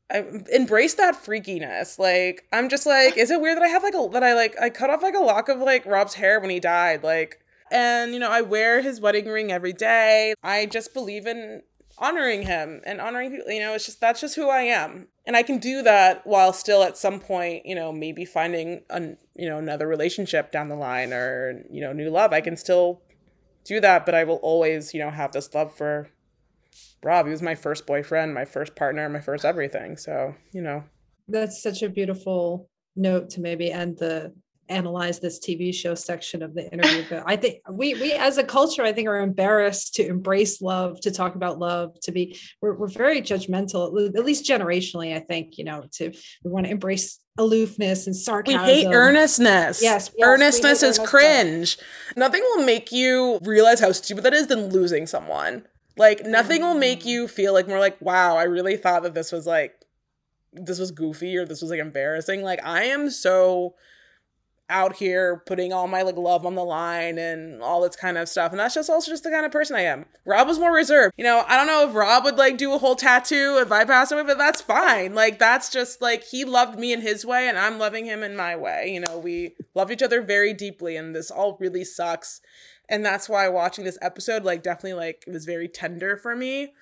I 0.09 0.23
embrace 0.53 0.93
that 0.95 1.15
freakiness. 1.15 1.99
Like 1.99 2.47
I'm 2.53 2.69
just 2.69 2.85
like, 2.85 3.17
is 3.17 3.31
it 3.31 3.41
weird 3.41 3.57
that 3.57 3.63
I 3.63 3.67
have 3.67 3.83
like 3.83 3.93
a 3.93 4.07
that 4.13 4.23
I 4.23 4.33
like 4.33 4.55
I 4.61 4.69
cut 4.69 4.89
off 4.89 5.03
like 5.03 5.15
a 5.15 5.19
lock 5.19 5.49
of 5.49 5.59
like 5.59 5.85
Rob's 5.85 6.13
hair 6.13 6.39
when 6.39 6.49
he 6.49 6.59
died, 6.59 7.03
like, 7.03 7.41
and 7.71 8.13
you 8.13 8.19
know 8.19 8.31
I 8.31 8.41
wear 8.41 8.81
his 8.81 9.01
wedding 9.01 9.27
ring 9.27 9.51
every 9.51 9.73
day. 9.73 10.33
I 10.43 10.65
just 10.65 10.93
believe 10.93 11.27
in 11.27 11.61
honoring 11.97 12.43
him 12.43 12.81
and 12.85 13.01
honoring 13.01 13.31
people. 13.31 13.51
You 13.51 13.59
know, 13.59 13.73
it's 13.73 13.85
just 13.85 13.99
that's 13.99 14.21
just 14.21 14.35
who 14.35 14.49
I 14.49 14.61
am, 14.61 15.07
and 15.27 15.35
I 15.35 15.43
can 15.43 15.59
do 15.59 15.83
that 15.83 16.25
while 16.25 16.53
still 16.53 16.81
at 16.83 16.97
some 16.97 17.19
point, 17.19 17.65
you 17.65 17.75
know, 17.75 17.91
maybe 17.91 18.25
finding 18.25 18.81
an 18.89 19.17
you 19.35 19.47
know 19.47 19.57
another 19.57 19.87
relationship 19.87 20.51
down 20.51 20.69
the 20.69 20.75
line 20.75 21.13
or 21.13 21.63
you 21.69 21.81
know 21.81 21.93
new 21.93 22.09
love. 22.09 22.33
I 22.33 22.41
can 22.41 22.57
still 22.57 23.01
do 23.65 23.79
that, 23.81 24.05
but 24.05 24.15
I 24.15 24.23
will 24.23 24.37
always 24.37 24.93
you 24.93 25.01
know 25.01 25.11
have 25.11 25.33
this 25.33 25.53
love 25.53 25.75
for 25.75 26.09
Rob. 27.03 27.25
He 27.25 27.31
was 27.31 27.41
my 27.41 27.55
first 27.55 27.85
boyfriend, 27.85 28.33
my 28.33 28.45
first 28.45 28.75
partner, 28.75 29.07
my 29.09 29.19
first 29.19 29.45
everything. 29.45 29.97
So, 29.97 30.35
you 30.51 30.61
know. 30.61 30.83
That's 31.27 31.61
such 31.61 31.81
a 31.83 31.89
beautiful 31.89 32.69
note 32.95 33.29
to 33.31 33.41
maybe 33.41 33.71
end 33.71 33.97
the 33.97 34.33
analyze 34.69 35.19
this 35.19 35.39
TV 35.39 35.73
show 35.73 35.95
section 35.95 36.41
of 36.43 36.53
the 36.53 36.71
interview. 36.71 37.03
But 37.09 37.23
I 37.25 37.35
think 37.35 37.61
we 37.71 37.93
we 37.95 38.13
as 38.13 38.37
a 38.37 38.43
culture, 38.43 38.83
I 38.83 38.93
think 38.93 39.07
are 39.07 39.19
embarrassed 39.19 39.95
to 39.95 40.05
embrace 40.07 40.61
love, 40.61 40.99
to 41.01 41.11
talk 41.11 41.35
about 41.35 41.59
love, 41.59 41.99
to 42.01 42.11
be 42.11 42.37
we're, 42.61 42.73
we're 42.73 42.87
very 42.87 43.21
judgmental, 43.21 43.87
at 44.15 44.25
least 44.25 44.45
generationally, 44.45 45.15
I 45.15 45.19
think, 45.19 45.57
you 45.57 45.63
know, 45.63 45.85
to 45.93 46.11
we 46.43 46.51
want 46.51 46.65
to 46.65 46.71
embrace 46.71 47.19
aloofness 47.37 48.07
and 48.07 48.15
sarcasm. 48.15 48.61
We 48.65 48.73
hate 48.73 48.87
earnestness. 48.87 49.81
Yes, 49.81 50.11
yes, 50.17 50.27
earnestness 50.27 50.83
is 50.83 50.97
earnestness. 50.99 51.09
cringe. 51.09 51.77
Nothing 52.15 52.41
will 52.55 52.63
make 52.65 52.91
you 52.91 53.39
realize 53.43 53.79
how 53.79 53.91
stupid 53.91 54.23
that 54.23 54.33
is 54.33 54.47
than 54.47 54.69
losing 54.69 55.05
someone. 55.07 55.65
Like 55.95 56.25
nothing 56.25 56.61
will 56.61 56.75
make 56.75 57.01
Mm. 57.01 57.05
you 57.05 57.27
feel 57.27 57.53
like 57.53 57.67
more 57.67 57.79
like, 57.79 57.99
wow, 58.01 58.37
I 58.37 58.43
really 58.43 58.77
thought 58.77 59.03
that 59.03 59.13
this 59.13 59.31
was 59.31 59.45
like 59.47 59.73
this 60.53 60.79
was 60.79 60.91
goofy 60.91 61.37
or 61.37 61.45
this 61.45 61.61
was 61.61 61.69
like 61.69 61.79
embarrassing. 61.79 62.41
Like 62.41 62.59
I 62.65 62.83
am 62.85 63.09
so 63.09 63.75
out 64.69 64.97
here 64.97 65.41
putting 65.45 65.71
all 65.71 65.87
my 65.87 66.01
like 66.01 66.17
love 66.17 66.45
on 66.45 66.55
the 66.55 66.63
line 66.63 67.17
and 67.17 67.61
all 67.61 67.81
this 67.81 67.95
kind 67.95 68.17
of 68.17 68.27
stuff. 68.27 68.51
And 68.51 68.59
that's 68.59 68.75
just 68.75 68.89
also 68.89 69.11
just 69.11 69.23
the 69.23 69.29
kind 69.29 69.45
of 69.45 69.51
person 69.51 69.75
I 69.75 69.81
am. 69.81 70.05
Rob 70.25 70.47
was 70.47 70.59
more 70.59 70.73
reserved. 70.73 71.13
You 71.17 71.23
know, 71.23 71.43
I 71.47 71.55
don't 71.55 71.67
know 71.67 71.87
if 71.87 71.95
Rob 71.95 72.25
would 72.25 72.37
like 72.37 72.57
do 72.57 72.73
a 72.73 72.77
whole 72.77 72.95
tattoo 72.95 73.59
if 73.61 73.71
I 73.71 73.85
pass 73.85 74.11
away, 74.11 74.23
but 74.23 74.37
that's 74.37 74.61
fine. 74.61 75.15
Like 75.15 75.39
that's 75.39 75.69
just 75.69 76.01
like 76.01 76.23
he 76.23 76.43
loved 76.43 76.77
me 76.77 76.91
in 76.91 77.01
his 77.01 77.25
way 77.25 77.47
and 77.47 77.57
I'm 77.57 77.79
loving 77.79 78.05
him 78.05 78.23
in 78.23 78.35
my 78.35 78.55
way. 78.55 78.89
You 78.89 79.01
know, 79.01 79.17
we 79.17 79.55
love 79.73 79.91
each 79.91 80.03
other 80.03 80.21
very 80.21 80.53
deeply 80.53 80.97
and 80.97 81.15
this 81.15 81.31
all 81.31 81.57
really 81.59 81.85
sucks. 81.85 82.41
And 82.89 83.05
that's 83.05 83.29
why 83.29 83.47
watching 83.49 83.85
this 83.85 83.97
episode 84.01 84.43
like 84.43 84.63
definitely 84.63 84.93
like 84.93 85.23
was 85.27 85.45
very 85.45 85.67
tender 85.69 86.17
for 86.17 86.35
me. 86.35 86.73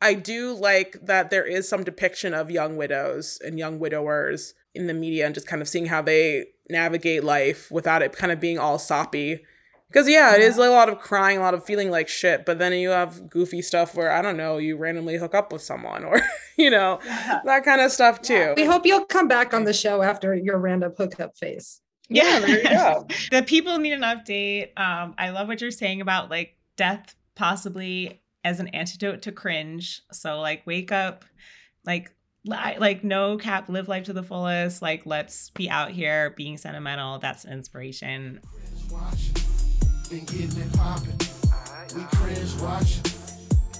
I 0.00 0.14
do 0.14 0.54
like 0.54 0.96
that 1.02 1.30
there 1.30 1.44
is 1.44 1.68
some 1.68 1.82
depiction 1.82 2.32
of 2.32 2.50
young 2.50 2.76
widows 2.76 3.40
and 3.44 3.58
young 3.58 3.80
widowers 3.80 4.54
in 4.78 4.86
the 4.86 4.94
media 4.94 5.26
and 5.26 5.34
just 5.34 5.46
kind 5.46 5.60
of 5.60 5.68
seeing 5.68 5.86
how 5.86 6.00
they 6.00 6.46
navigate 6.70 7.24
life 7.24 7.70
without 7.70 8.02
it 8.02 8.12
kind 8.12 8.32
of 8.32 8.40
being 8.40 8.58
all 8.58 8.78
soppy. 8.78 9.40
Because 9.88 10.08
yeah, 10.08 10.34
it 10.34 10.42
is 10.42 10.58
a 10.58 10.68
lot 10.68 10.90
of 10.90 10.98
crying, 10.98 11.38
a 11.38 11.40
lot 11.40 11.54
of 11.54 11.64
feeling 11.64 11.90
like 11.90 12.08
shit, 12.08 12.44
but 12.44 12.58
then 12.58 12.74
you 12.74 12.90
have 12.90 13.30
goofy 13.30 13.62
stuff 13.62 13.94
where 13.94 14.10
I 14.10 14.20
don't 14.20 14.36
know, 14.36 14.58
you 14.58 14.76
randomly 14.76 15.16
hook 15.16 15.34
up 15.34 15.52
with 15.52 15.62
someone 15.62 16.04
or 16.04 16.20
you 16.58 16.70
know, 16.70 16.98
that 17.04 17.64
kind 17.64 17.80
of 17.80 17.90
stuff 17.90 18.20
too. 18.20 18.54
We 18.56 18.64
hope 18.64 18.84
you'll 18.84 19.06
come 19.06 19.28
back 19.28 19.54
on 19.54 19.64
the 19.64 19.72
show 19.72 20.02
after 20.02 20.34
your 20.34 20.58
random 20.58 20.92
hookup 20.96 21.36
phase. 21.38 21.80
Yeah, 22.08 22.40
there 22.40 22.58
you 22.58 22.68
go. 22.68 23.06
the 23.30 23.42
people 23.42 23.78
need 23.78 23.92
an 23.92 24.02
update. 24.02 24.78
Um, 24.78 25.14
I 25.18 25.30
love 25.30 25.48
what 25.48 25.60
you're 25.60 25.70
saying 25.70 26.00
about 26.00 26.30
like 26.30 26.56
death 26.76 27.14
possibly 27.34 28.22
as 28.44 28.60
an 28.60 28.68
antidote 28.68 29.22
to 29.22 29.32
cringe. 29.32 30.02
So 30.12 30.40
like 30.40 30.66
wake 30.66 30.92
up, 30.92 31.24
like 31.84 32.10
li- 32.10 32.16
like 32.48 33.04
no 33.04 33.36
cap, 33.36 33.68
live 33.68 33.88
life 33.88 34.04
to 34.04 34.12
the 34.12 34.22
fullest. 34.22 34.80
Like 34.82 35.04
let's 35.06 35.50
be 35.50 35.68
out 35.68 35.90
here 35.90 36.30
being 36.36 36.56
sentimental. 36.56 37.18
That's 37.18 37.44
an 37.44 37.52
inspiration. 37.52 38.40
watching, 38.90 39.34
been 40.08 40.24
getting 40.24 40.62
it 40.62 40.72
poppin'. 40.72 41.16
We 41.94 42.02
cringe 42.16 42.54
watching, 42.60 43.02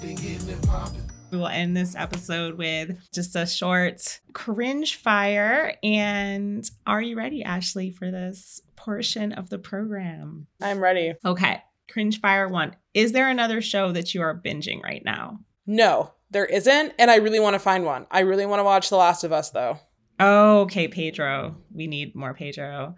been 0.01 0.17
getting 0.17 0.49
it 0.49 0.63
poppin'. 0.63 1.03
We 1.31 1.39
will 1.39 1.49
end 1.49 1.77
this 1.77 1.95
episode 1.95 2.57
with 2.57 2.97
just 3.13 3.37
a 3.37 3.47
short 3.47 4.21
cringe 4.33 4.97
fire. 4.97 5.75
And 5.83 6.69
are 6.87 7.03
you 7.03 7.17
ready, 7.17 7.43
Ashley, 7.43 7.91
for 7.91 8.11
this 8.11 8.63
portion 8.77 9.33
of 9.33 9.51
the 9.51 9.59
program? 9.59 10.47
I'm 10.63 10.81
ready. 10.81 11.15
Okay, 11.25 11.63
cringe 11.91 12.21
fire 12.21 12.49
one. 12.49 12.77
Is 12.95 13.13
there 13.13 13.29
another 13.29 13.61
show 13.61 13.93
that 13.93 14.15
you 14.15 14.23
are 14.23 14.39
binging 14.39 14.83
right 14.83 15.05
now? 15.05 15.41
No, 15.67 16.13
there 16.31 16.47
isn't, 16.47 16.95
and 16.99 17.11
I 17.11 17.17
really 17.17 17.41
want 17.41 17.55
to 17.55 17.61
find 17.61 17.85
one. 17.85 18.07
I 18.11 18.21
really 18.21 18.47
want 18.47 18.61
to 18.61 18.65
watch 18.65 18.91
The 18.91 18.97
Last 18.97 19.25
of 19.25 19.33
Us 19.33 19.51
though. 19.51 19.79
Okay, 20.21 20.89
Pedro. 20.89 21.57
We 21.73 21.87
need 21.87 22.15
more 22.15 22.35
Pedro. 22.35 22.97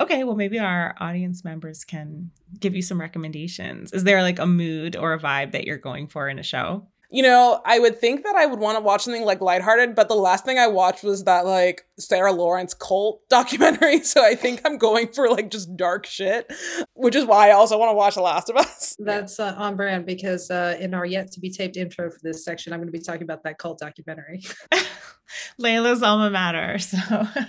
Okay, 0.00 0.24
well, 0.24 0.36
maybe 0.36 0.58
our 0.58 0.94
audience 0.98 1.44
members 1.44 1.84
can 1.84 2.30
give 2.58 2.74
you 2.74 2.82
some 2.82 3.00
recommendations. 3.00 3.92
Is 3.92 4.04
there 4.04 4.22
like 4.22 4.38
a 4.38 4.46
mood 4.46 4.96
or 4.96 5.12
a 5.12 5.18
vibe 5.18 5.52
that 5.52 5.64
you're 5.64 5.76
going 5.76 6.06
for 6.06 6.28
in 6.28 6.38
a 6.38 6.42
show? 6.42 6.88
You 7.12 7.22
know, 7.22 7.60
I 7.66 7.78
would 7.78 7.98
think 7.98 8.24
that 8.24 8.36
I 8.36 8.46
would 8.46 8.58
want 8.58 8.78
to 8.78 8.82
watch 8.82 9.02
something 9.02 9.26
like 9.26 9.42
lighthearted, 9.42 9.94
but 9.94 10.08
the 10.08 10.14
last 10.14 10.46
thing 10.46 10.58
I 10.58 10.66
watched 10.66 11.04
was 11.04 11.24
that 11.24 11.44
like 11.44 11.84
Sarah 11.98 12.32
Lawrence 12.32 12.72
cult 12.72 13.20
documentary. 13.28 14.00
So 14.00 14.24
I 14.24 14.34
think 14.34 14.62
I'm 14.64 14.78
going 14.78 15.08
for 15.12 15.28
like 15.28 15.50
just 15.50 15.76
dark 15.76 16.06
shit, 16.06 16.50
which 16.94 17.14
is 17.14 17.26
why 17.26 17.50
I 17.50 17.52
also 17.52 17.78
want 17.78 17.90
to 17.90 17.94
watch 17.94 18.14
The 18.14 18.22
Last 18.22 18.48
of 18.48 18.56
Us. 18.56 18.96
That's 18.98 19.38
uh, 19.38 19.54
on 19.58 19.76
brand 19.76 20.06
because 20.06 20.50
uh, 20.50 20.78
in 20.80 20.94
our 20.94 21.04
yet 21.04 21.30
to 21.32 21.40
be 21.40 21.50
taped 21.50 21.76
intro 21.76 22.10
for 22.10 22.18
this 22.22 22.46
section, 22.46 22.72
I'm 22.72 22.78
going 22.78 22.88
to 22.88 22.98
be 22.98 23.04
talking 23.04 23.24
about 23.24 23.42
that 23.44 23.58
cult 23.58 23.78
documentary. 23.78 24.42
Leila's 25.60 26.02
alma 26.02 26.30
mater. 26.30 26.78
So 26.78 26.98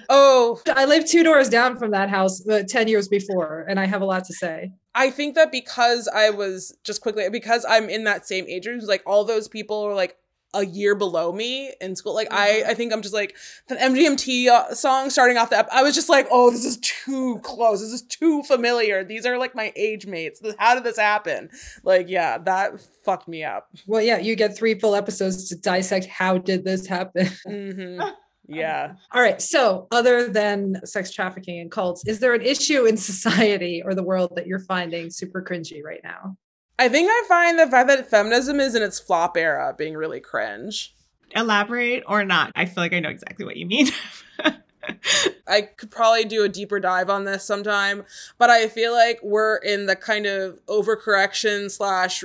Oh, 0.10 0.62
I 0.76 0.84
lived 0.86 1.08
two 1.08 1.24
doors 1.24 1.48
down 1.48 1.78
from 1.78 1.92
that 1.92 2.10
house 2.10 2.46
uh, 2.48 2.64
10 2.68 2.90
years 2.90 3.08
before, 3.08 3.66
and 3.70 3.80
I 3.80 3.86
have 3.86 4.02
a 4.02 4.06
lot 4.06 4.26
to 4.26 4.34
say. 4.34 4.74
I 4.96 5.10
think 5.10 5.36
that 5.36 5.52
because 5.52 6.08
I 6.08 6.30
was 6.30 6.78
just 6.84 7.02
quickly 7.02 7.30
because 7.30 7.66
I'm 7.68 7.90
in 7.90 8.04
that 8.04 8.28
same 8.28 8.46
age 8.48 8.68
range, 8.68 8.84
like 8.84 9.04
all 9.06 9.26
those 9.26 9.48
people 9.48 9.82
are 9.84 9.94
like 9.96 10.18
a 10.54 10.66
year 10.66 10.94
below 10.94 11.32
me 11.32 11.74
in 11.82 11.96
school. 11.96 12.14
Like 12.14 12.28
I, 12.32 12.64
I 12.68 12.74
think 12.76 12.94
I'm 12.94 13.02
just 13.02 13.14
like 13.14 13.36
the 13.68 13.76
MGMT 13.76 14.48
uh, 14.48 14.74
song 14.76 15.10
starting 15.10 15.38
off 15.38 15.50
the. 15.50 15.58
Ep- 15.58 15.70
I 15.72 15.82
was 15.84 15.96
just 15.96 16.10
like, 16.10 16.28
oh, 16.30 16.52
this 16.52 16.64
is 16.66 16.78
too 16.78 17.40
close. 17.40 17.82
This 17.82 17.92
is 17.92 18.04
too 18.04 18.44
familiar. 18.44 19.04
These 19.04 19.26
are 19.26 19.38
like 19.38 19.56
my 19.56 19.74
age 19.76 20.06
mates. 20.06 20.42
How 20.60 20.76
did 20.76 20.84
this 20.84 20.98
happen? 20.98 21.50
Like, 21.84 22.08
yeah, 22.08 22.38
that 22.40 22.80
fucked 23.04 23.28
me 23.28 23.44
up. 23.44 23.70
Well, 23.88 24.02
yeah, 24.02 24.20
you 24.20 24.36
get 24.36 24.56
three 24.56 24.80
full 24.80 24.96
episodes 24.96 25.50
to 25.50 25.56
dissect 25.56 26.06
how 26.06 26.38
did 26.38 26.64
this 26.64 26.86
happen. 26.86 27.30
hmm 27.46 28.00
Yeah. 28.48 28.96
All 29.12 29.22
right. 29.22 29.42
So, 29.42 29.88
other 29.92 30.28
than 30.28 30.86
sex 30.86 31.12
trafficking 31.12 31.60
and 31.60 31.72
cults, 31.72 32.06
is 32.06 32.20
there 32.20 32.34
an 32.34 32.42
issue 32.42 32.86
in 32.86 32.98
society 33.12 33.82
or 33.84 33.94
the 33.94 34.04
world 34.04 34.34
that 34.36 34.48
you're 34.48 34.60
finding 34.60 35.10
super 35.10 35.42
cringy 35.42 35.84
right 35.84 36.02
now? 36.04 36.38
I 36.80 36.90
think 36.90 37.10
I 37.10 37.24
find 37.28 37.60
the 37.60 37.68
fact 37.68 37.88
that 37.88 38.10
feminism 38.10 38.60
is 38.60 38.76
in 38.76 38.82
its 38.82 39.00
flop 39.00 39.38
era 39.38 39.74
being 39.78 39.96
really 39.96 40.20
cringe. 40.20 40.96
Elaborate 41.32 42.04
or 42.08 42.24
not? 42.26 42.52
I 42.56 42.66
feel 42.66 42.84
like 42.84 42.94
I 42.94 43.00
know 43.00 43.10
exactly 43.10 43.46
what 43.46 43.58
you 43.58 43.66
mean. 43.66 43.88
I 45.48 45.62
could 45.62 45.92
probably 45.92 46.26
do 46.26 46.44
a 46.44 46.50
deeper 46.50 46.80
dive 46.80 47.10
on 47.10 47.24
this 47.24 47.44
sometime, 47.44 48.04
but 48.38 48.50
I 48.50 48.68
feel 48.68 48.92
like 48.92 49.20
we're 49.24 49.58
in 49.58 49.86
the 49.86 49.96
kind 49.96 50.26
of 50.26 50.60
overcorrection 50.66 51.72
slash 51.72 52.24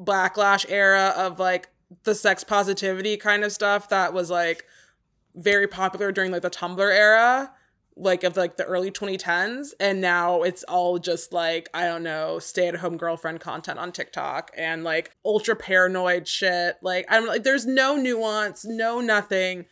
backlash 0.00 0.64
era 0.68 1.12
of 1.16 1.38
like 1.38 1.68
the 2.04 2.14
sex 2.14 2.44
positivity 2.44 3.16
kind 3.16 3.44
of 3.44 3.52
stuff 3.52 3.88
that 3.88 4.12
was 4.12 4.30
like 4.30 4.64
very 5.38 5.66
popular 5.66 6.12
during 6.12 6.32
like 6.32 6.42
the 6.42 6.50
Tumblr 6.50 6.78
era, 6.78 7.52
like 7.96 8.24
of 8.24 8.36
like 8.36 8.56
the 8.56 8.64
early 8.64 8.90
2010s, 8.90 9.70
and 9.80 10.00
now 10.00 10.42
it's 10.42 10.64
all 10.64 10.98
just 10.98 11.32
like 11.32 11.68
I 11.72 11.86
don't 11.86 12.02
know, 12.02 12.38
stay 12.38 12.68
at 12.68 12.76
home 12.76 12.96
girlfriend 12.96 13.40
content 13.40 13.78
on 13.78 13.92
TikTok 13.92 14.50
and 14.56 14.84
like 14.84 15.12
ultra 15.24 15.56
paranoid 15.56 16.28
shit. 16.28 16.76
Like 16.82 17.06
I'm 17.08 17.26
like, 17.26 17.42
there's 17.42 17.66
no 17.66 17.96
nuance, 17.96 18.64
no 18.64 19.00
nothing 19.00 19.66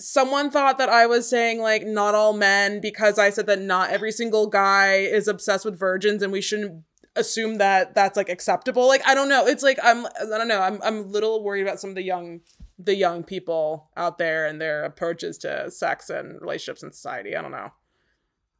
someone 0.00 0.50
thought 0.50 0.78
that 0.78 0.88
I 0.88 1.06
was 1.06 1.28
saying 1.28 1.60
like 1.60 1.84
not 1.84 2.14
all 2.14 2.32
men 2.32 2.80
because 2.80 3.18
I 3.18 3.30
said 3.30 3.46
that 3.46 3.60
not 3.60 3.90
every 3.90 4.12
single 4.12 4.46
guy 4.46 4.98
is 4.98 5.26
obsessed 5.26 5.64
with 5.64 5.78
virgins 5.78 6.22
and 6.22 6.32
we 6.32 6.40
shouldn't 6.40 6.84
assume 7.16 7.58
that 7.58 7.94
that's 7.94 8.16
like 8.16 8.28
acceptable. 8.28 8.86
Like 8.86 9.06
I 9.06 9.14
don't 9.14 9.28
know. 9.28 9.46
It's 9.46 9.62
like 9.62 9.78
I'm 9.82 10.06
I 10.06 10.38
don't 10.38 10.48
know. 10.48 10.60
I'm 10.60 10.80
I'm 10.82 10.98
a 10.98 11.02
little 11.02 11.42
worried 11.42 11.62
about 11.62 11.80
some 11.80 11.90
of 11.90 11.96
the 11.96 12.02
young 12.02 12.40
the 12.78 12.94
young 12.94 13.24
people 13.24 13.90
out 13.96 14.18
there 14.18 14.46
and 14.46 14.60
their 14.60 14.84
approaches 14.84 15.38
to 15.38 15.70
sex 15.70 16.10
and 16.10 16.40
relationships 16.40 16.82
in 16.82 16.92
society. 16.92 17.34
I 17.34 17.42
don't 17.42 17.50
know. 17.50 17.72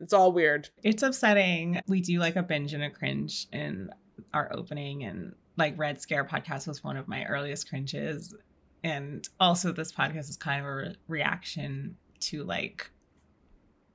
It's 0.00 0.12
all 0.12 0.32
weird. 0.32 0.70
It's 0.82 1.02
upsetting. 1.02 1.80
We 1.88 2.00
do 2.00 2.18
like 2.18 2.36
a 2.36 2.42
binge 2.42 2.72
and 2.72 2.82
a 2.82 2.90
cringe 2.90 3.46
in 3.52 3.90
our 4.34 4.50
opening 4.52 5.04
and 5.04 5.34
like 5.56 5.78
Red 5.78 6.00
Scare 6.00 6.24
podcast 6.24 6.68
was 6.68 6.84
one 6.84 6.96
of 6.96 7.08
my 7.08 7.24
earliest 7.24 7.68
cringes 7.68 8.34
and 8.84 9.28
also 9.40 9.72
this 9.72 9.92
podcast 9.92 10.30
is 10.30 10.36
kind 10.36 10.60
of 10.60 10.66
a 10.66 10.74
re- 10.74 10.96
reaction 11.08 11.96
to 12.20 12.44
like 12.44 12.90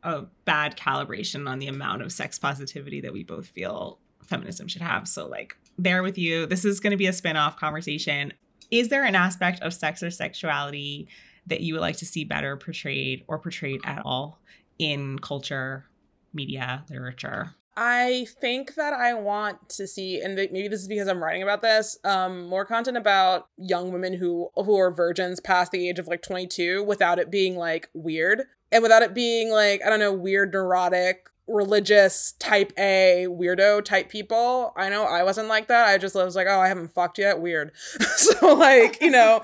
a 0.03 0.23
bad 0.43 0.77
calibration 0.77 1.49
on 1.49 1.59
the 1.59 1.67
amount 1.67 2.01
of 2.01 2.11
sex 2.11 2.37
positivity 2.37 3.01
that 3.01 3.13
we 3.13 3.23
both 3.23 3.47
feel 3.47 3.99
feminism 4.23 4.67
should 4.67 4.81
have 4.81 5.07
so 5.07 5.27
like 5.27 5.55
there 5.77 6.03
with 6.03 6.17
you 6.17 6.45
this 6.45 6.65
is 6.65 6.79
going 6.79 6.91
to 6.91 6.97
be 6.97 7.07
a 7.07 7.13
spin-off 7.13 7.57
conversation 7.57 8.31
is 8.71 8.89
there 8.89 9.03
an 9.03 9.15
aspect 9.15 9.61
of 9.61 9.73
sex 9.73 10.03
or 10.03 10.11
sexuality 10.11 11.07
that 11.47 11.61
you 11.61 11.73
would 11.73 11.81
like 11.81 11.97
to 11.97 12.05
see 12.05 12.23
better 12.23 12.55
portrayed 12.57 13.23
or 13.27 13.39
portrayed 13.39 13.81
at 13.85 14.01
all 14.05 14.39
in 14.79 15.19
culture 15.19 15.85
media 16.33 16.83
literature? 16.89 17.55
I 17.75 18.27
think 18.39 18.75
that 18.75 18.93
I 18.93 19.15
want 19.15 19.69
to 19.69 19.87
see, 19.87 20.21
and 20.21 20.35
maybe 20.35 20.67
this 20.67 20.81
is 20.81 20.87
because 20.87 21.07
I'm 21.07 21.23
writing 21.23 21.41
about 21.41 21.63
this, 21.63 21.97
um, 22.03 22.45
more 22.45 22.65
content 22.65 22.97
about 22.97 23.47
young 23.57 23.91
women 23.91 24.13
who 24.13 24.49
who 24.55 24.77
are 24.77 24.91
virgins 24.91 25.39
past 25.39 25.71
the 25.71 25.89
age 25.89 25.97
of 25.97 26.07
like 26.07 26.21
22, 26.21 26.83
without 26.83 27.17
it 27.17 27.31
being 27.31 27.55
like 27.55 27.89
weird, 27.93 28.43
and 28.71 28.83
without 28.83 29.01
it 29.01 29.15
being 29.15 29.49
like 29.49 29.81
I 29.83 29.89
don't 29.89 29.99
know, 29.99 30.13
weird, 30.13 30.53
neurotic, 30.53 31.29
religious 31.47 32.33
type 32.39 32.71
A 32.77 33.27
weirdo 33.29 33.83
type 33.83 34.09
people. 34.09 34.73
I 34.77 34.89
know 34.89 35.03
I 35.03 35.23
wasn't 35.23 35.47
like 35.47 35.67
that. 35.67 35.87
I 35.87 35.97
just 35.97 36.15
was 36.15 36.35
like, 36.35 36.47
oh, 36.49 36.59
I 36.59 36.67
haven't 36.67 36.93
fucked 36.93 37.17
yet. 37.17 37.39
Weird. 37.39 37.71
so 38.15 38.53
like, 38.55 39.01
you 39.01 39.11
know, 39.11 39.41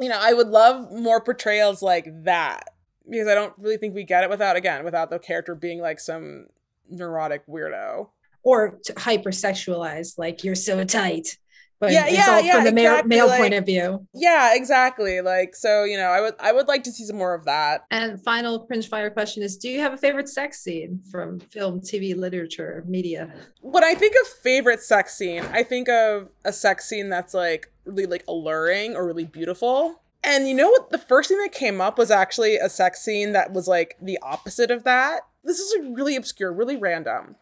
you 0.00 0.08
know, 0.08 0.18
I 0.20 0.32
would 0.32 0.48
love 0.48 0.92
more 0.92 1.20
portrayals 1.20 1.82
like 1.82 2.06
that 2.24 2.64
because 3.08 3.28
I 3.28 3.34
don't 3.34 3.54
really 3.58 3.76
think 3.76 3.94
we 3.94 4.04
get 4.04 4.24
it 4.24 4.30
without 4.30 4.56
again 4.56 4.84
without 4.84 5.10
the 5.10 5.18
character 5.18 5.54
being 5.54 5.80
like 5.80 5.98
some 5.98 6.46
neurotic 6.88 7.46
weirdo 7.46 8.08
or 8.42 8.78
hypersexualized 8.86 10.18
like 10.18 10.44
you're 10.44 10.54
so 10.54 10.84
tight 10.84 11.38
but 11.82 11.90
yeah, 11.90 12.06
it's 12.06 12.16
yeah, 12.16 12.30
all 12.30 12.40
yeah, 12.40 12.54
from 12.54 12.64
the 12.64 12.72
male, 12.72 12.92
exactly, 12.92 13.08
male 13.08 13.26
like- 13.26 13.40
point 13.40 13.54
of 13.54 13.66
view. 13.66 14.06
Yeah 14.14 14.54
exactly 14.54 15.20
like 15.20 15.56
so 15.56 15.82
you 15.82 15.96
know 15.96 16.10
i 16.10 16.20
would 16.20 16.34
i 16.38 16.52
would 16.52 16.68
like 16.68 16.84
to 16.84 16.92
see 16.92 17.04
some 17.04 17.16
more 17.16 17.34
of 17.34 17.44
that. 17.46 17.84
And 17.90 18.22
final 18.22 18.60
cringe 18.66 18.88
fire 18.88 19.10
question 19.10 19.42
is 19.42 19.56
do 19.56 19.68
you 19.68 19.80
have 19.80 19.92
a 19.92 19.96
favorite 19.96 20.28
sex 20.28 20.60
scene 20.62 21.00
from 21.10 21.40
film 21.40 21.80
tv 21.80 22.16
literature 22.16 22.84
media? 22.86 23.32
When 23.60 23.82
i 23.82 23.94
think 23.94 24.14
of 24.22 24.28
favorite 24.28 24.80
sex 24.80 25.18
scene 25.18 25.44
i 25.52 25.64
think 25.64 25.88
of 25.88 26.30
a 26.44 26.52
sex 26.52 26.88
scene 26.88 27.08
that's 27.10 27.34
like 27.34 27.72
really 27.84 28.06
like 28.06 28.24
alluring 28.28 28.94
or 28.94 29.04
really 29.04 29.24
beautiful. 29.24 30.02
And 30.24 30.48
you 30.48 30.54
know 30.54 30.68
what? 30.68 30.90
The 30.90 30.98
first 30.98 31.28
thing 31.28 31.38
that 31.38 31.50
came 31.50 31.80
up 31.80 31.98
was 31.98 32.12
actually 32.12 32.56
a 32.56 32.68
sex 32.68 33.02
scene 33.02 33.32
that 33.32 33.52
was 33.52 33.66
like 33.66 33.96
the 34.00 34.20
opposite 34.22 34.70
of 34.70 34.84
that. 34.84 35.22
This 35.42 35.58
is 35.58 35.74
like 35.76 35.96
really 35.96 36.14
obscure 36.14 36.52
really 36.52 36.76
random 36.76 37.34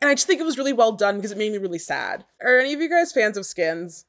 and 0.00 0.08
i 0.08 0.14
just 0.14 0.26
think 0.26 0.40
it 0.40 0.44
was 0.44 0.58
really 0.58 0.72
well 0.72 0.92
done 0.92 1.16
because 1.16 1.32
it 1.32 1.38
made 1.38 1.52
me 1.52 1.58
really 1.58 1.78
sad 1.78 2.24
are 2.42 2.58
any 2.58 2.72
of 2.72 2.80
you 2.80 2.88
guys 2.88 3.12
fans 3.12 3.36
of 3.36 3.46
skins 3.46 4.04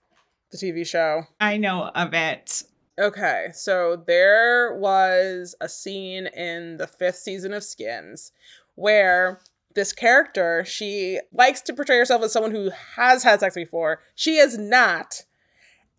the 0.52 0.58
tv 0.58 0.86
show 0.86 1.24
i 1.40 1.58
know 1.58 1.92
of 1.96 2.14
it 2.14 2.64
Okay, 3.00 3.48
so 3.54 3.96
there 4.08 4.76
was 4.76 5.56
a 5.62 5.70
scene 5.70 6.28
in 6.28 6.76
the 6.76 6.88
fifth 6.88 7.16
season 7.16 7.54
of 7.54 7.64
Skins 7.64 8.34
where 8.76 9.40
this 9.74 9.94
character, 9.94 10.66
she 10.66 11.22
likes 11.32 11.62
to 11.62 11.74
portray 11.74 11.98
herself 11.98 12.24
as 12.24 12.34
someone 12.34 12.52
who 12.52 12.72
has 12.98 13.24
had 13.24 13.40
sex 13.40 13.56
before. 13.56 14.02
She 14.16 14.36
is 14.36 14.58
not. 14.58 15.24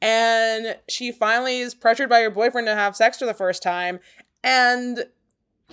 And 0.03 0.77
she 0.91 1.11
finally 1.11 1.61
is 1.61 1.75
pressured 1.75 2.11
by 2.11 2.21
her 2.21 2.31
boyfriend 2.31 2.67
to 2.67 2.75
have 2.75 2.97
sex 2.97 3.19
for 3.19 3.25
the 3.25 3.33
first 3.33 3.63
time. 3.63 4.01
And 4.45 5.07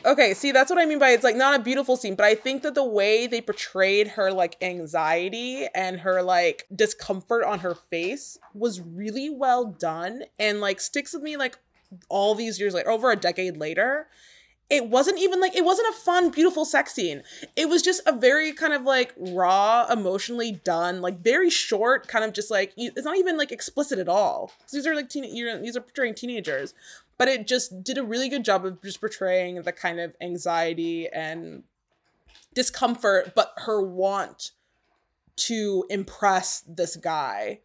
okay, 0.06 0.34
see, 0.34 0.52
that's 0.52 0.70
what 0.70 0.80
I 0.80 0.86
mean 0.86 1.00
by 1.00 1.10
it's 1.10 1.24
like 1.24 1.36
not 1.36 1.60
a 1.60 1.64
beautiful 1.64 1.98
scene, 1.98 2.16
but 2.16 2.26
I 2.26 2.36
think 2.36 2.64
that 2.64 2.76
the 2.76 2.84
way 2.84 3.28
they 3.28 3.42
portrayed 3.42 4.10
her 4.10 4.32
like 4.32 4.58
anxiety 4.62 5.68
and 5.74 6.00
her 6.02 6.22
like 6.22 6.66
discomfort 6.74 7.44
on 7.44 7.60
her 7.60 7.76
face 7.76 8.38
was 8.54 8.82
really 8.82 9.30
well 9.30 9.66
done 9.66 10.24
and 10.40 10.62
like 10.62 10.80
sticks 10.80 11.14
with 11.14 11.24
me 11.24 11.38
like 11.38 11.58
all 12.10 12.36
these 12.36 12.60
years 12.60 12.74
later, 12.74 12.90
over 12.90 13.12
a 13.12 13.16
decade 13.16 13.58
later. 13.58 14.08
It 14.70 14.90
wasn't 14.90 15.18
even 15.20 15.40
like 15.40 15.56
it 15.56 15.64
wasn't 15.64 15.88
a 15.96 15.98
fun, 15.98 16.30
beautiful 16.30 16.66
sex 16.66 16.94
scene. 16.94 17.24
It 17.56 17.70
was 17.70 17.82
just 17.82 18.02
a 18.06 18.12
very 18.12 18.52
kind 18.52 18.74
of 18.74 18.82
like 18.82 19.14
raw, 19.16 19.88
emotionally 19.90 20.52
done, 20.52 21.02
like 21.02 21.20
very 21.20 21.50
short, 21.50 22.10
kind 22.10 22.26
of 22.26 22.34
just 22.34 22.52
like 22.52 22.74
it's 22.76 23.06
not 23.06 23.16
even 23.16 23.38
like 23.38 23.54
explicit 23.54 23.98
at 23.98 24.10
all. 24.10 24.52
These 24.74 24.86
are 24.86 24.94
like 24.94 25.08
teen, 25.08 25.24
these 25.62 25.78
are 25.78 25.82
portraying 25.82 26.16
teenagers, 26.16 26.74
but 27.18 27.28
it 27.28 27.48
just 27.48 27.84
did 27.84 27.98
a 27.98 28.04
really 28.04 28.30
good 28.30 28.46
job 28.46 28.66
of 28.66 28.82
just 28.82 29.00
portraying 29.00 29.62
the 29.62 29.72
kind 29.72 30.00
of 30.00 30.16
anxiety 30.22 31.08
and 31.08 31.64
discomfort, 32.54 33.34
but 33.36 33.54
her 33.58 33.82
want 33.82 34.52
to 35.36 35.86
impress 35.90 36.62
this 36.68 36.96
guy. 36.96 37.60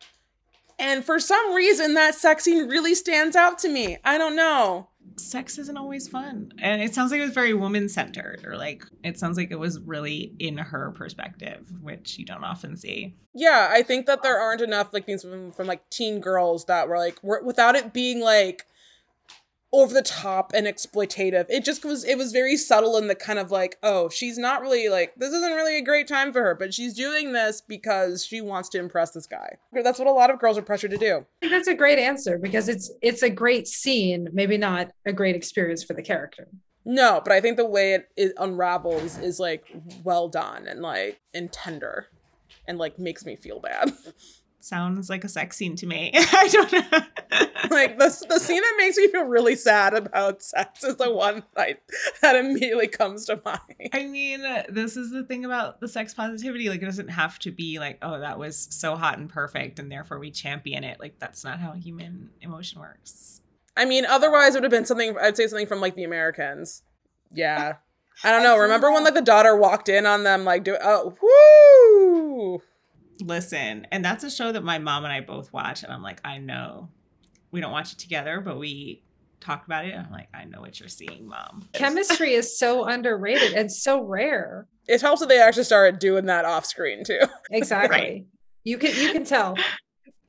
And 0.78 1.04
for 1.04 1.20
some 1.20 1.54
reason, 1.54 1.94
that 1.94 2.14
sex 2.14 2.44
scene 2.44 2.68
really 2.68 2.94
stands 2.94 3.36
out 3.36 3.58
to 3.60 3.68
me. 3.68 3.98
I 4.04 4.18
don't 4.18 4.34
know. 4.34 4.88
sex 5.16 5.58
isn't 5.58 5.76
always 5.76 6.08
fun 6.08 6.52
and 6.58 6.80
it 6.82 6.94
sounds 6.94 7.10
like 7.10 7.20
it 7.20 7.24
was 7.24 7.34
very 7.34 7.54
woman 7.54 7.88
centered 7.88 8.44
or 8.46 8.56
like 8.56 8.84
it 9.04 9.18
sounds 9.18 9.36
like 9.36 9.50
it 9.50 9.58
was 9.58 9.78
really 9.80 10.32
in 10.38 10.56
her 10.56 10.90
perspective 10.92 11.70
which 11.80 12.18
you 12.18 12.24
don't 12.24 12.44
often 12.44 12.76
see 12.76 13.14
Yeah, 13.34 13.68
I 13.70 13.82
think 13.82 14.06
that 14.06 14.22
there 14.22 14.38
aren't 14.38 14.60
enough 14.60 14.92
like 14.92 15.04
things 15.06 15.22
from, 15.22 15.50
from 15.52 15.66
like 15.66 15.88
teen 15.90 16.20
girls 16.20 16.66
that 16.66 16.88
were 16.88 16.98
like 16.98 17.22
were, 17.22 17.42
without 17.42 17.76
it 17.76 17.92
being 17.92 18.20
like 18.20 18.66
over 19.72 19.94
the 19.94 20.02
top 20.02 20.52
and 20.54 20.66
exploitative. 20.66 21.46
It 21.48 21.64
just 21.64 21.84
was 21.84 22.04
it 22.04 22.18
was 22.18 22.32
very 22.32 22.56
subtle 22.56 22.96
in 22.96 23.08
the 23.08 23.14
kind 23.14 23.38
of 23.38 23.50
like, 23.50 23.78
oh, 23.82 24.08
she's 24.08 24.36
not 24.36 24.60
really 24.60 24.88
like 24.88 25.14
this 25.16 25.32
isn't 25.32 25.52
really 25.52 25.76
a 25.78 25.82
great 25.82 26.06
time 26.06 26.32
for 26.32 26.42
her, 26.42 26.54
but 26.54 26.74
she's 26.74 26.94
doing 26.94 27.32
this 27.32 27.60
because 27.60 28.24
she 28.24 28.40
wants 28.40 28.68
to 28.70 28.78
impress 28.78 29.12
this 29.12 29.26
guy. 29.26 29.56
That's 29.72 29.98
what 29.98 30.08
a 30.08 30.12
lot 30.12 30.30
of 30.30 30.38
girls 30.38 30.58
are 30.58 30.62
pressured 30.62 30.90
to 30.90 30.98
do. 30.98 31.26
That's 31.40 31.68
a 31.68 31.74
great 31.74 31.98
answer 31.98 32.38
because 32.38 32.68
it's 32.68 32.90
it's 33.00 33.22
a 33.22 33.30
great 33.30 33.66
scene, 33.66 34.28
maybe 34.32 34.58
not 34.58 34.90
a 35.06 35.12
great 35.12 35.36
experience 35.36 35.82
for 35.82 35.94
the 35.94 36.02
character. 36.02 36.48
No, 36.84 37.20
but 37.22 37.32
I 37.32 37.40
think 37.40 37.56
the 37.56 37.64
way 37.64 37.94
it, 37.94 38.08
it 38.16 38.32
unravels 38.38 39.18
is 39.18 39.38
like 39.38 39.74
well 40.02 40.28
done 40.28 40.66
and 40.66 40.82
like 40.82 41.20
and 41.32 41.50
tender 41.52 42.08
and 42.66 42.76
like 42.78 42.98
makes 42.98 43.24
me 43.24 43.36
feel 43.36 43.60
bad. 43.60 43.92
sounds 44.64 45.10
like 45.10 45.24
a 45.24 45.28
sex 45.28 45.56
scene 45.56 45.76
to 45.76 45.86
me 45.86 46.10
i 46.14 46.48
don't 46.48 46.72
know 46.72 47.00
like 47.70 47.98
the, 47.98 48.26
the 48.28 48.38
scene 48.38 48.60
that 48.60 48.74
makes 48.78 48.96
me 48.96 49.08
feel 49.08 49.24
really 49.24 49.56
sad 49.56 49.94
about 49.94 50.42
sex 50.42 50.84
is 50.84 50.96
the 50.96 51.12
one 51.12 51.42
that, 51.54 51.82
that 52.20 52.36
immediately 52.36 52.88
comes 52.88 53.26
to 53.26 53.40
mind. 53.44 53.90
I 53.92 54.06
mean, 54.06 54.42
this 54.68 54.96
is 54.96 55.10
the 55.10 55.24
thing 55.24 55.44
about 55.44 55.80
the 55.80 55.88
sex 55.88 56.14
positivity. 56.14 56.68
Like, 56.68 56.82
it 56.82 56.86
doesn't 56.86 57.08
have 57.08 57.38
to 57.40 57.50
be 57.50 57.78
like, 57.78 57.98
oh, 58.02 58.20
that 58.20 58.38
was 58.38 58.68
so 58.70 58.96
hot 58.96 59.18
and 59.18 59.28
perfect, 59.28 59.78
and 59.78 59.90
therefore 59.90 60.18
we 60.18 60.30
champion 60.30 60.84
it. 60.84 61.00
Like, 61.00 61.18
that's 61.18 61.44
not 61.44 61.60
how 61.60 61.72
human 61.72 62.30
emotion 62.40 62.80
works. 62.80 63.40
I 63.76 63.84
mean, 63.84 64.04
otherwise 64.04 64.54
it 64.54 64.58
would 64.58 64.64
have 64.64 64.70
been 64.70 64.86
something. 64.86 65.16
I'd 65.20 65.36
say 65.36 65.46
something 65.46 65.66
from 65.66 65.80
like 65.80 65.94
The 65.94 66.04
Americans. 66.04 66.82
Yeah, 67.32 67.76
I 68.22 68.30
don't 68.30 68.42
know. 68.42 68.58
Remember 68.58 68.92
when 68.92 69.04
like 69.04 69.14
the 69.14 69.22
daughter 69.22 69.56
walked 69.56 69.88
in 69.88 70.04
on 70.04 70.24
them 70.24 70.44
like 70.44 70.64
do 70.64 70.76
oh 70.82 71.16
woo. 71.22 72.62
Listen, 73.20 73.86
and 73.92 74.04
that's 74.04 74.24
a 74.24 74.30
show 74.30 74.52
that 74.52 74.64
my 74.64 74.78
mom 74.78 75.04
and 75.04 75.12
I 75.12 75.20
both 75.20 75.52
watch, 75.52 75.82
and 75.82 75.92
I'm 75.92 76.02
like, 76.02 76.20
I 76.24 76.38
know 76.38 76.88
we 77.50 77.60
don't 77.60 77.72
watch 77.72 77.92
it 77.92 77.98
together, 77.98 78.40
but 78.40 78.58
we 78.58 79.02
talk 79.40 79.66
about 79.66 79.84
it. 79.84 79.94
I'm 79.94 80.10
like, 80.10 80.28
I 80.32 80.44
know 80.44 80.60
what 80.60 80.80
you're 80.80 80.88
seeing, 80.88 81.28
mom. 81.28 81.68
Chemistry 81.72 82.34
is 82.34 82.58
so 82.58 82.84
underrated 82.84 83.52
and 83.52 83.70
so 83.70 84.02
rare. 84.02 84.66
It 84.88 85.00
helps 85.00 85.20
that 85.20 85.28
they 85.28 85.40
actually 85.40 85.64
started 85.64 85.98
doing 85.98 86.26
that 86.26 86.44
off 86.44 86.64
screen 86.64 87.04
too. 87.04 87.20
Exactly. 87.50 87.98
Right. 87.98 88.26
You 88.64 88.78
can 88.78 88.94
you 88.96 89.12
can 89.12 89.24
tell. 89.24 89.56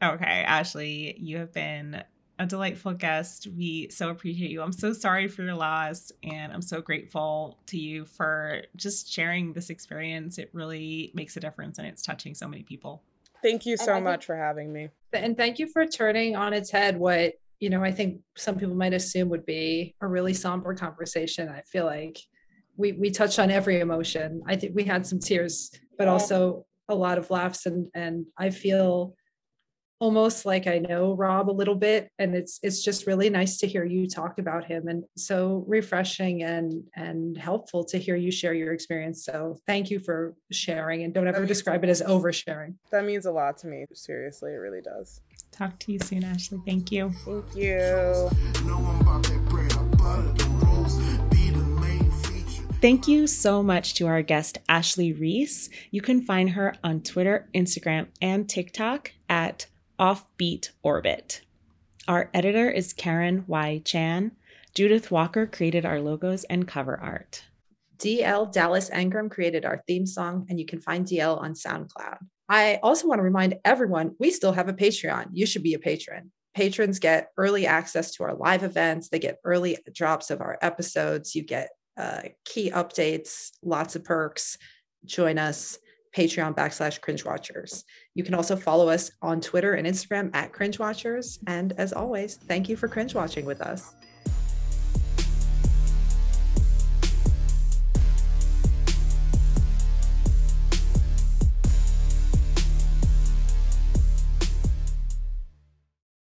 Okay, 0.01 0.25
Ashley, 0.25 1.15
you 1.17 1.37
have 1.37 1.53
been 1.53 2.03
a 2.39 2.45
delightful 2.45 2.93
guest. 2.93 3.47
We 3.55 3.89
so 3.89 4.09
appreciate 4.09 4.49
you. 4.51 4.61
I'm 4.61 4.71
so 4.71 4.91
sorry 4.93 5.27
for 5.27 5.43
your 5.43 5.53
loss, 5.53 6.11
and 6.23 6.51
I'm 6.51 6.61
so 6.61 6.81
grateful 6.81 7.59
to 7.67 7.77
you 7.77 8.05
for 8.05 8.63
just 8.75 9.11
sharing 9.11 9.53
this 9.53 9.69
experience. 9.69 10.37
It 10.37 10.49
really 10.53 11.11
makes 11.13 11.37
a 11.37 11.39
difference, 11.39 11.77
and 11.77 11.87
it's 11.87 12.01
touching 12.01 12.33
so 12.33 12.47
many 12.47 12.63
people. 12.63 13.03
Thank 13.43 13.65
you 13.65 13.73
And 13.73 13.81
so 13.81 13.93
think- 13.95 14.03
much 14.05 14.25
for 14.25 14.35
having 14.35 14.71
me. 14.73 14.89
And 15.11 15.37
thank 15.37 15.59
you 15.59 15.67
for 15.67 15.85
turning 15.85 16.35
on 16.35 16.53
its 16.53 16.71
head 16.71 16.97
what, 16.97 17.33
you 17.59 17.69
know, 17.69 17.83
I 17.83 17.91
think 17.91 18.21
some 18.35 18.57
people 18.57 18.73
might 18.73 18.93
assume 18.93 19.29
would 19.29 19.45
be 19.45 19.95
a 20.01 20.07
really 20.07 20.33
somber 20.33 20.73
conversation. 20.73 21.49
I 21.49 21.61
feel 21.61 21.85
like 21.85 22.17
we 22.77 22.93
we 22.93 23.11
touched 23.11 23.37
on 23.37 23.51
every 23.51 23.79
emotion. 23.79 24.41
I 24.47 24.55
think 24.55 24.73
we 24.75 24.83
had 24.83 25.05
some 25.05 25.19
tears, 25.19 25.69
but 25.97 26.07
also 26.07 26.65
a 26.89 26.95
lot 26.95 27.17
of 27.19 27.29
laughs 27.29 27.65
and 27.67 27.87
and 27.93 28.25
I 28.37 28.49
feel 28.49 29.13
almost 29.99 30.45
like 30.45 30.67
I 30.67 30.79
know 30.79 31.13
Rob 31.13 31.49
a 31.49 31.51
little 31.51 31.75
bit 31.75 32.09
and 32.19 32.35
it's 32.35 32.59
it's 32.61 32.83
just 32.83 33.07
really 33.07 33.29
nice 33.29 33.57
to 33.59 33.67
hear 33.67 33.85
you 33.85 34.07
talk 34.07 34.37
about 34.39 34.65
him 34.65 34.87
and 34.87 35.03
so 35.15 35.63
refreshing 35.67 36.43
and 36.43 36.83
and 36.95 37.37
helpful 37.37 37.83
to 37.85 37.97
hear 37.97 38.15
you 38.15 38.31
share 38.31 38.53
your 38.53 38.73
experience. 38.73 39.23
So 39.23 39.57
thank 39.65 39.89
you 39.89 39.99
for 39.99 40.35
sharing 40.51 41.03
and 41.03 41.13
don't 41.13 41.27
ever 41.27 41.45
describe 41.45 41.83
it 41.83 41.89
as 41.89 42.01
oversharing. 42.01 42.75
That 42.91 43.05
means 43.05 43.25
a 43.25 43.31
lot 43.31 43.57
to 43.59 43.67
me. 43.67 43.85
Seriously, 43.93 44.51
it 44.51 44.57
really 44.57 44.81
does. 44.81 45.21
Talk 45.51 45.77
to 45.79 45.91
you 45.91 45.99
soon, 45.99 46.23
Ashley. 46.23 46.59
Thank 46.65 46.91
you. 46.91 47.11
Thank 47.25 47.55
you. 47.55 47.77
Know 48.65 48.77
I'm 48.77 49.01
about 49.01 49.23
that 49.23 49.45
bread, 49.45 49.71
I 49.73 49.83
butter 49.95 50.33
the 50.33 50.49
rolls, 50.65 50.97
be 51.29 51.51
the 51.51 51.59
main 51.59 52.11
feature. 52.11 52.63
Thank 52.81 53.07
you 53.07 53.27
so 53.27 53.61
much 53.61 53.93
to 53.95 54.07
our 54.07 54.23
guest, 54.23 54.57
Ashley 54.67 55.13
Reese. 55.13 55.69
You 55.91 56.01
can 56.01 56.23
find 56.23 56.49
her 56.51 56.73
on 56.83 57.01
Twitter, 57.01 57.47
Instagram, 57.53 58.07
and 58.19 58.49
TikTok 58.49 59.11
at 59.29 59.67
Offbeat 60.03 60.71
Orbit. 60.81 61.43
Our 62.09 62.29
editor 62.33 62.69
is 62.69 62.91
Karen 62.91 63.45
Y. 63.47 63.81
Chan. 63.85 64.33
Judith 64.75 65.11
Walker 65.11 65.47
created 65.47 65.85
our 65.85 66.01
logos 66.01 66.43
and 66.43 66.67
cover 66.67 66.99
art. 66.99 67.45
DL 67.99 68.51
Dallas 68.51 68.89
Engram 68.89 69.31
created 69.31 69.63
our 69.63 69.81
theme 69.87 70.05
song, 70.05 70.45
and 70.49 70.59
you 70.59 70.65
can 70.65 70.81
find 70.81 71.05
DL 71.05 71.39
on 71.39 71.53
SoundCloud. 71.53 72.17
I 72.49 72.81
also 72.83 73.07
want 73.07 73.19
to 73.19 73.23
remind 73.23 73.55
everyone 73.63 74.13
we 74.19 74.29
still 74.31 74.51
have 74.51 74.67
a 74.67 74.73
Patreon. 74.73 75.27
You 75.31 75.45
should 75.45 75.63
be 75.63 75.73
a 75.73 75.79
patron. 75.79 76.33
Patrons 76.53 76.99
get 76.99 77.29
early 77.37 77.65
access 77.65 78.11
to 78.15 78.25
our 78.25 78.35
live 78.35 78.63
events, 78.63 79.07
they 79.07 79.19
get 79.19 79.39
early 79.45 79.77
drops 79.93 80.31
of 80.31 80.41
our 80.41 80.57
episodes, 80.61 81.33
you 81.33 81.43
get 81.43 81.69
uh, 81.95 82.23
key 82.43 82.71
updates, 82.71 83.51
lots 83.63 83.95
of 83.95 84.03
perks. 84.03 84.57
Join 85.05 85.37
us. 85.37 85.79
Patreon 86.15 86.55
backslash 86.55 87.01
cringe 87.01 87.25
watchers. 87.25 87.83
You 88.15 88.23
can 88.23 88.33
also 88.33 88.55
follow 88.55 88.89
us 88.89 89.11
on 89.21 89.41
Twitter 89.41 89.73
and 89.73 89.87
Instagram 89.87 90.29
at 90.35 90.51
cringe 90.51 90.77
watchers. 90.77 91.39
And 91.47 91.73
as 91.73 91.93
always, 91.93 92.35
thank 92.35 92.69
you 92.69 92.77
for 92.77 92.87
cringe 92.87 93.15
watching 93.15 93.45
with 93.45 93.61
us. 93.61 93.95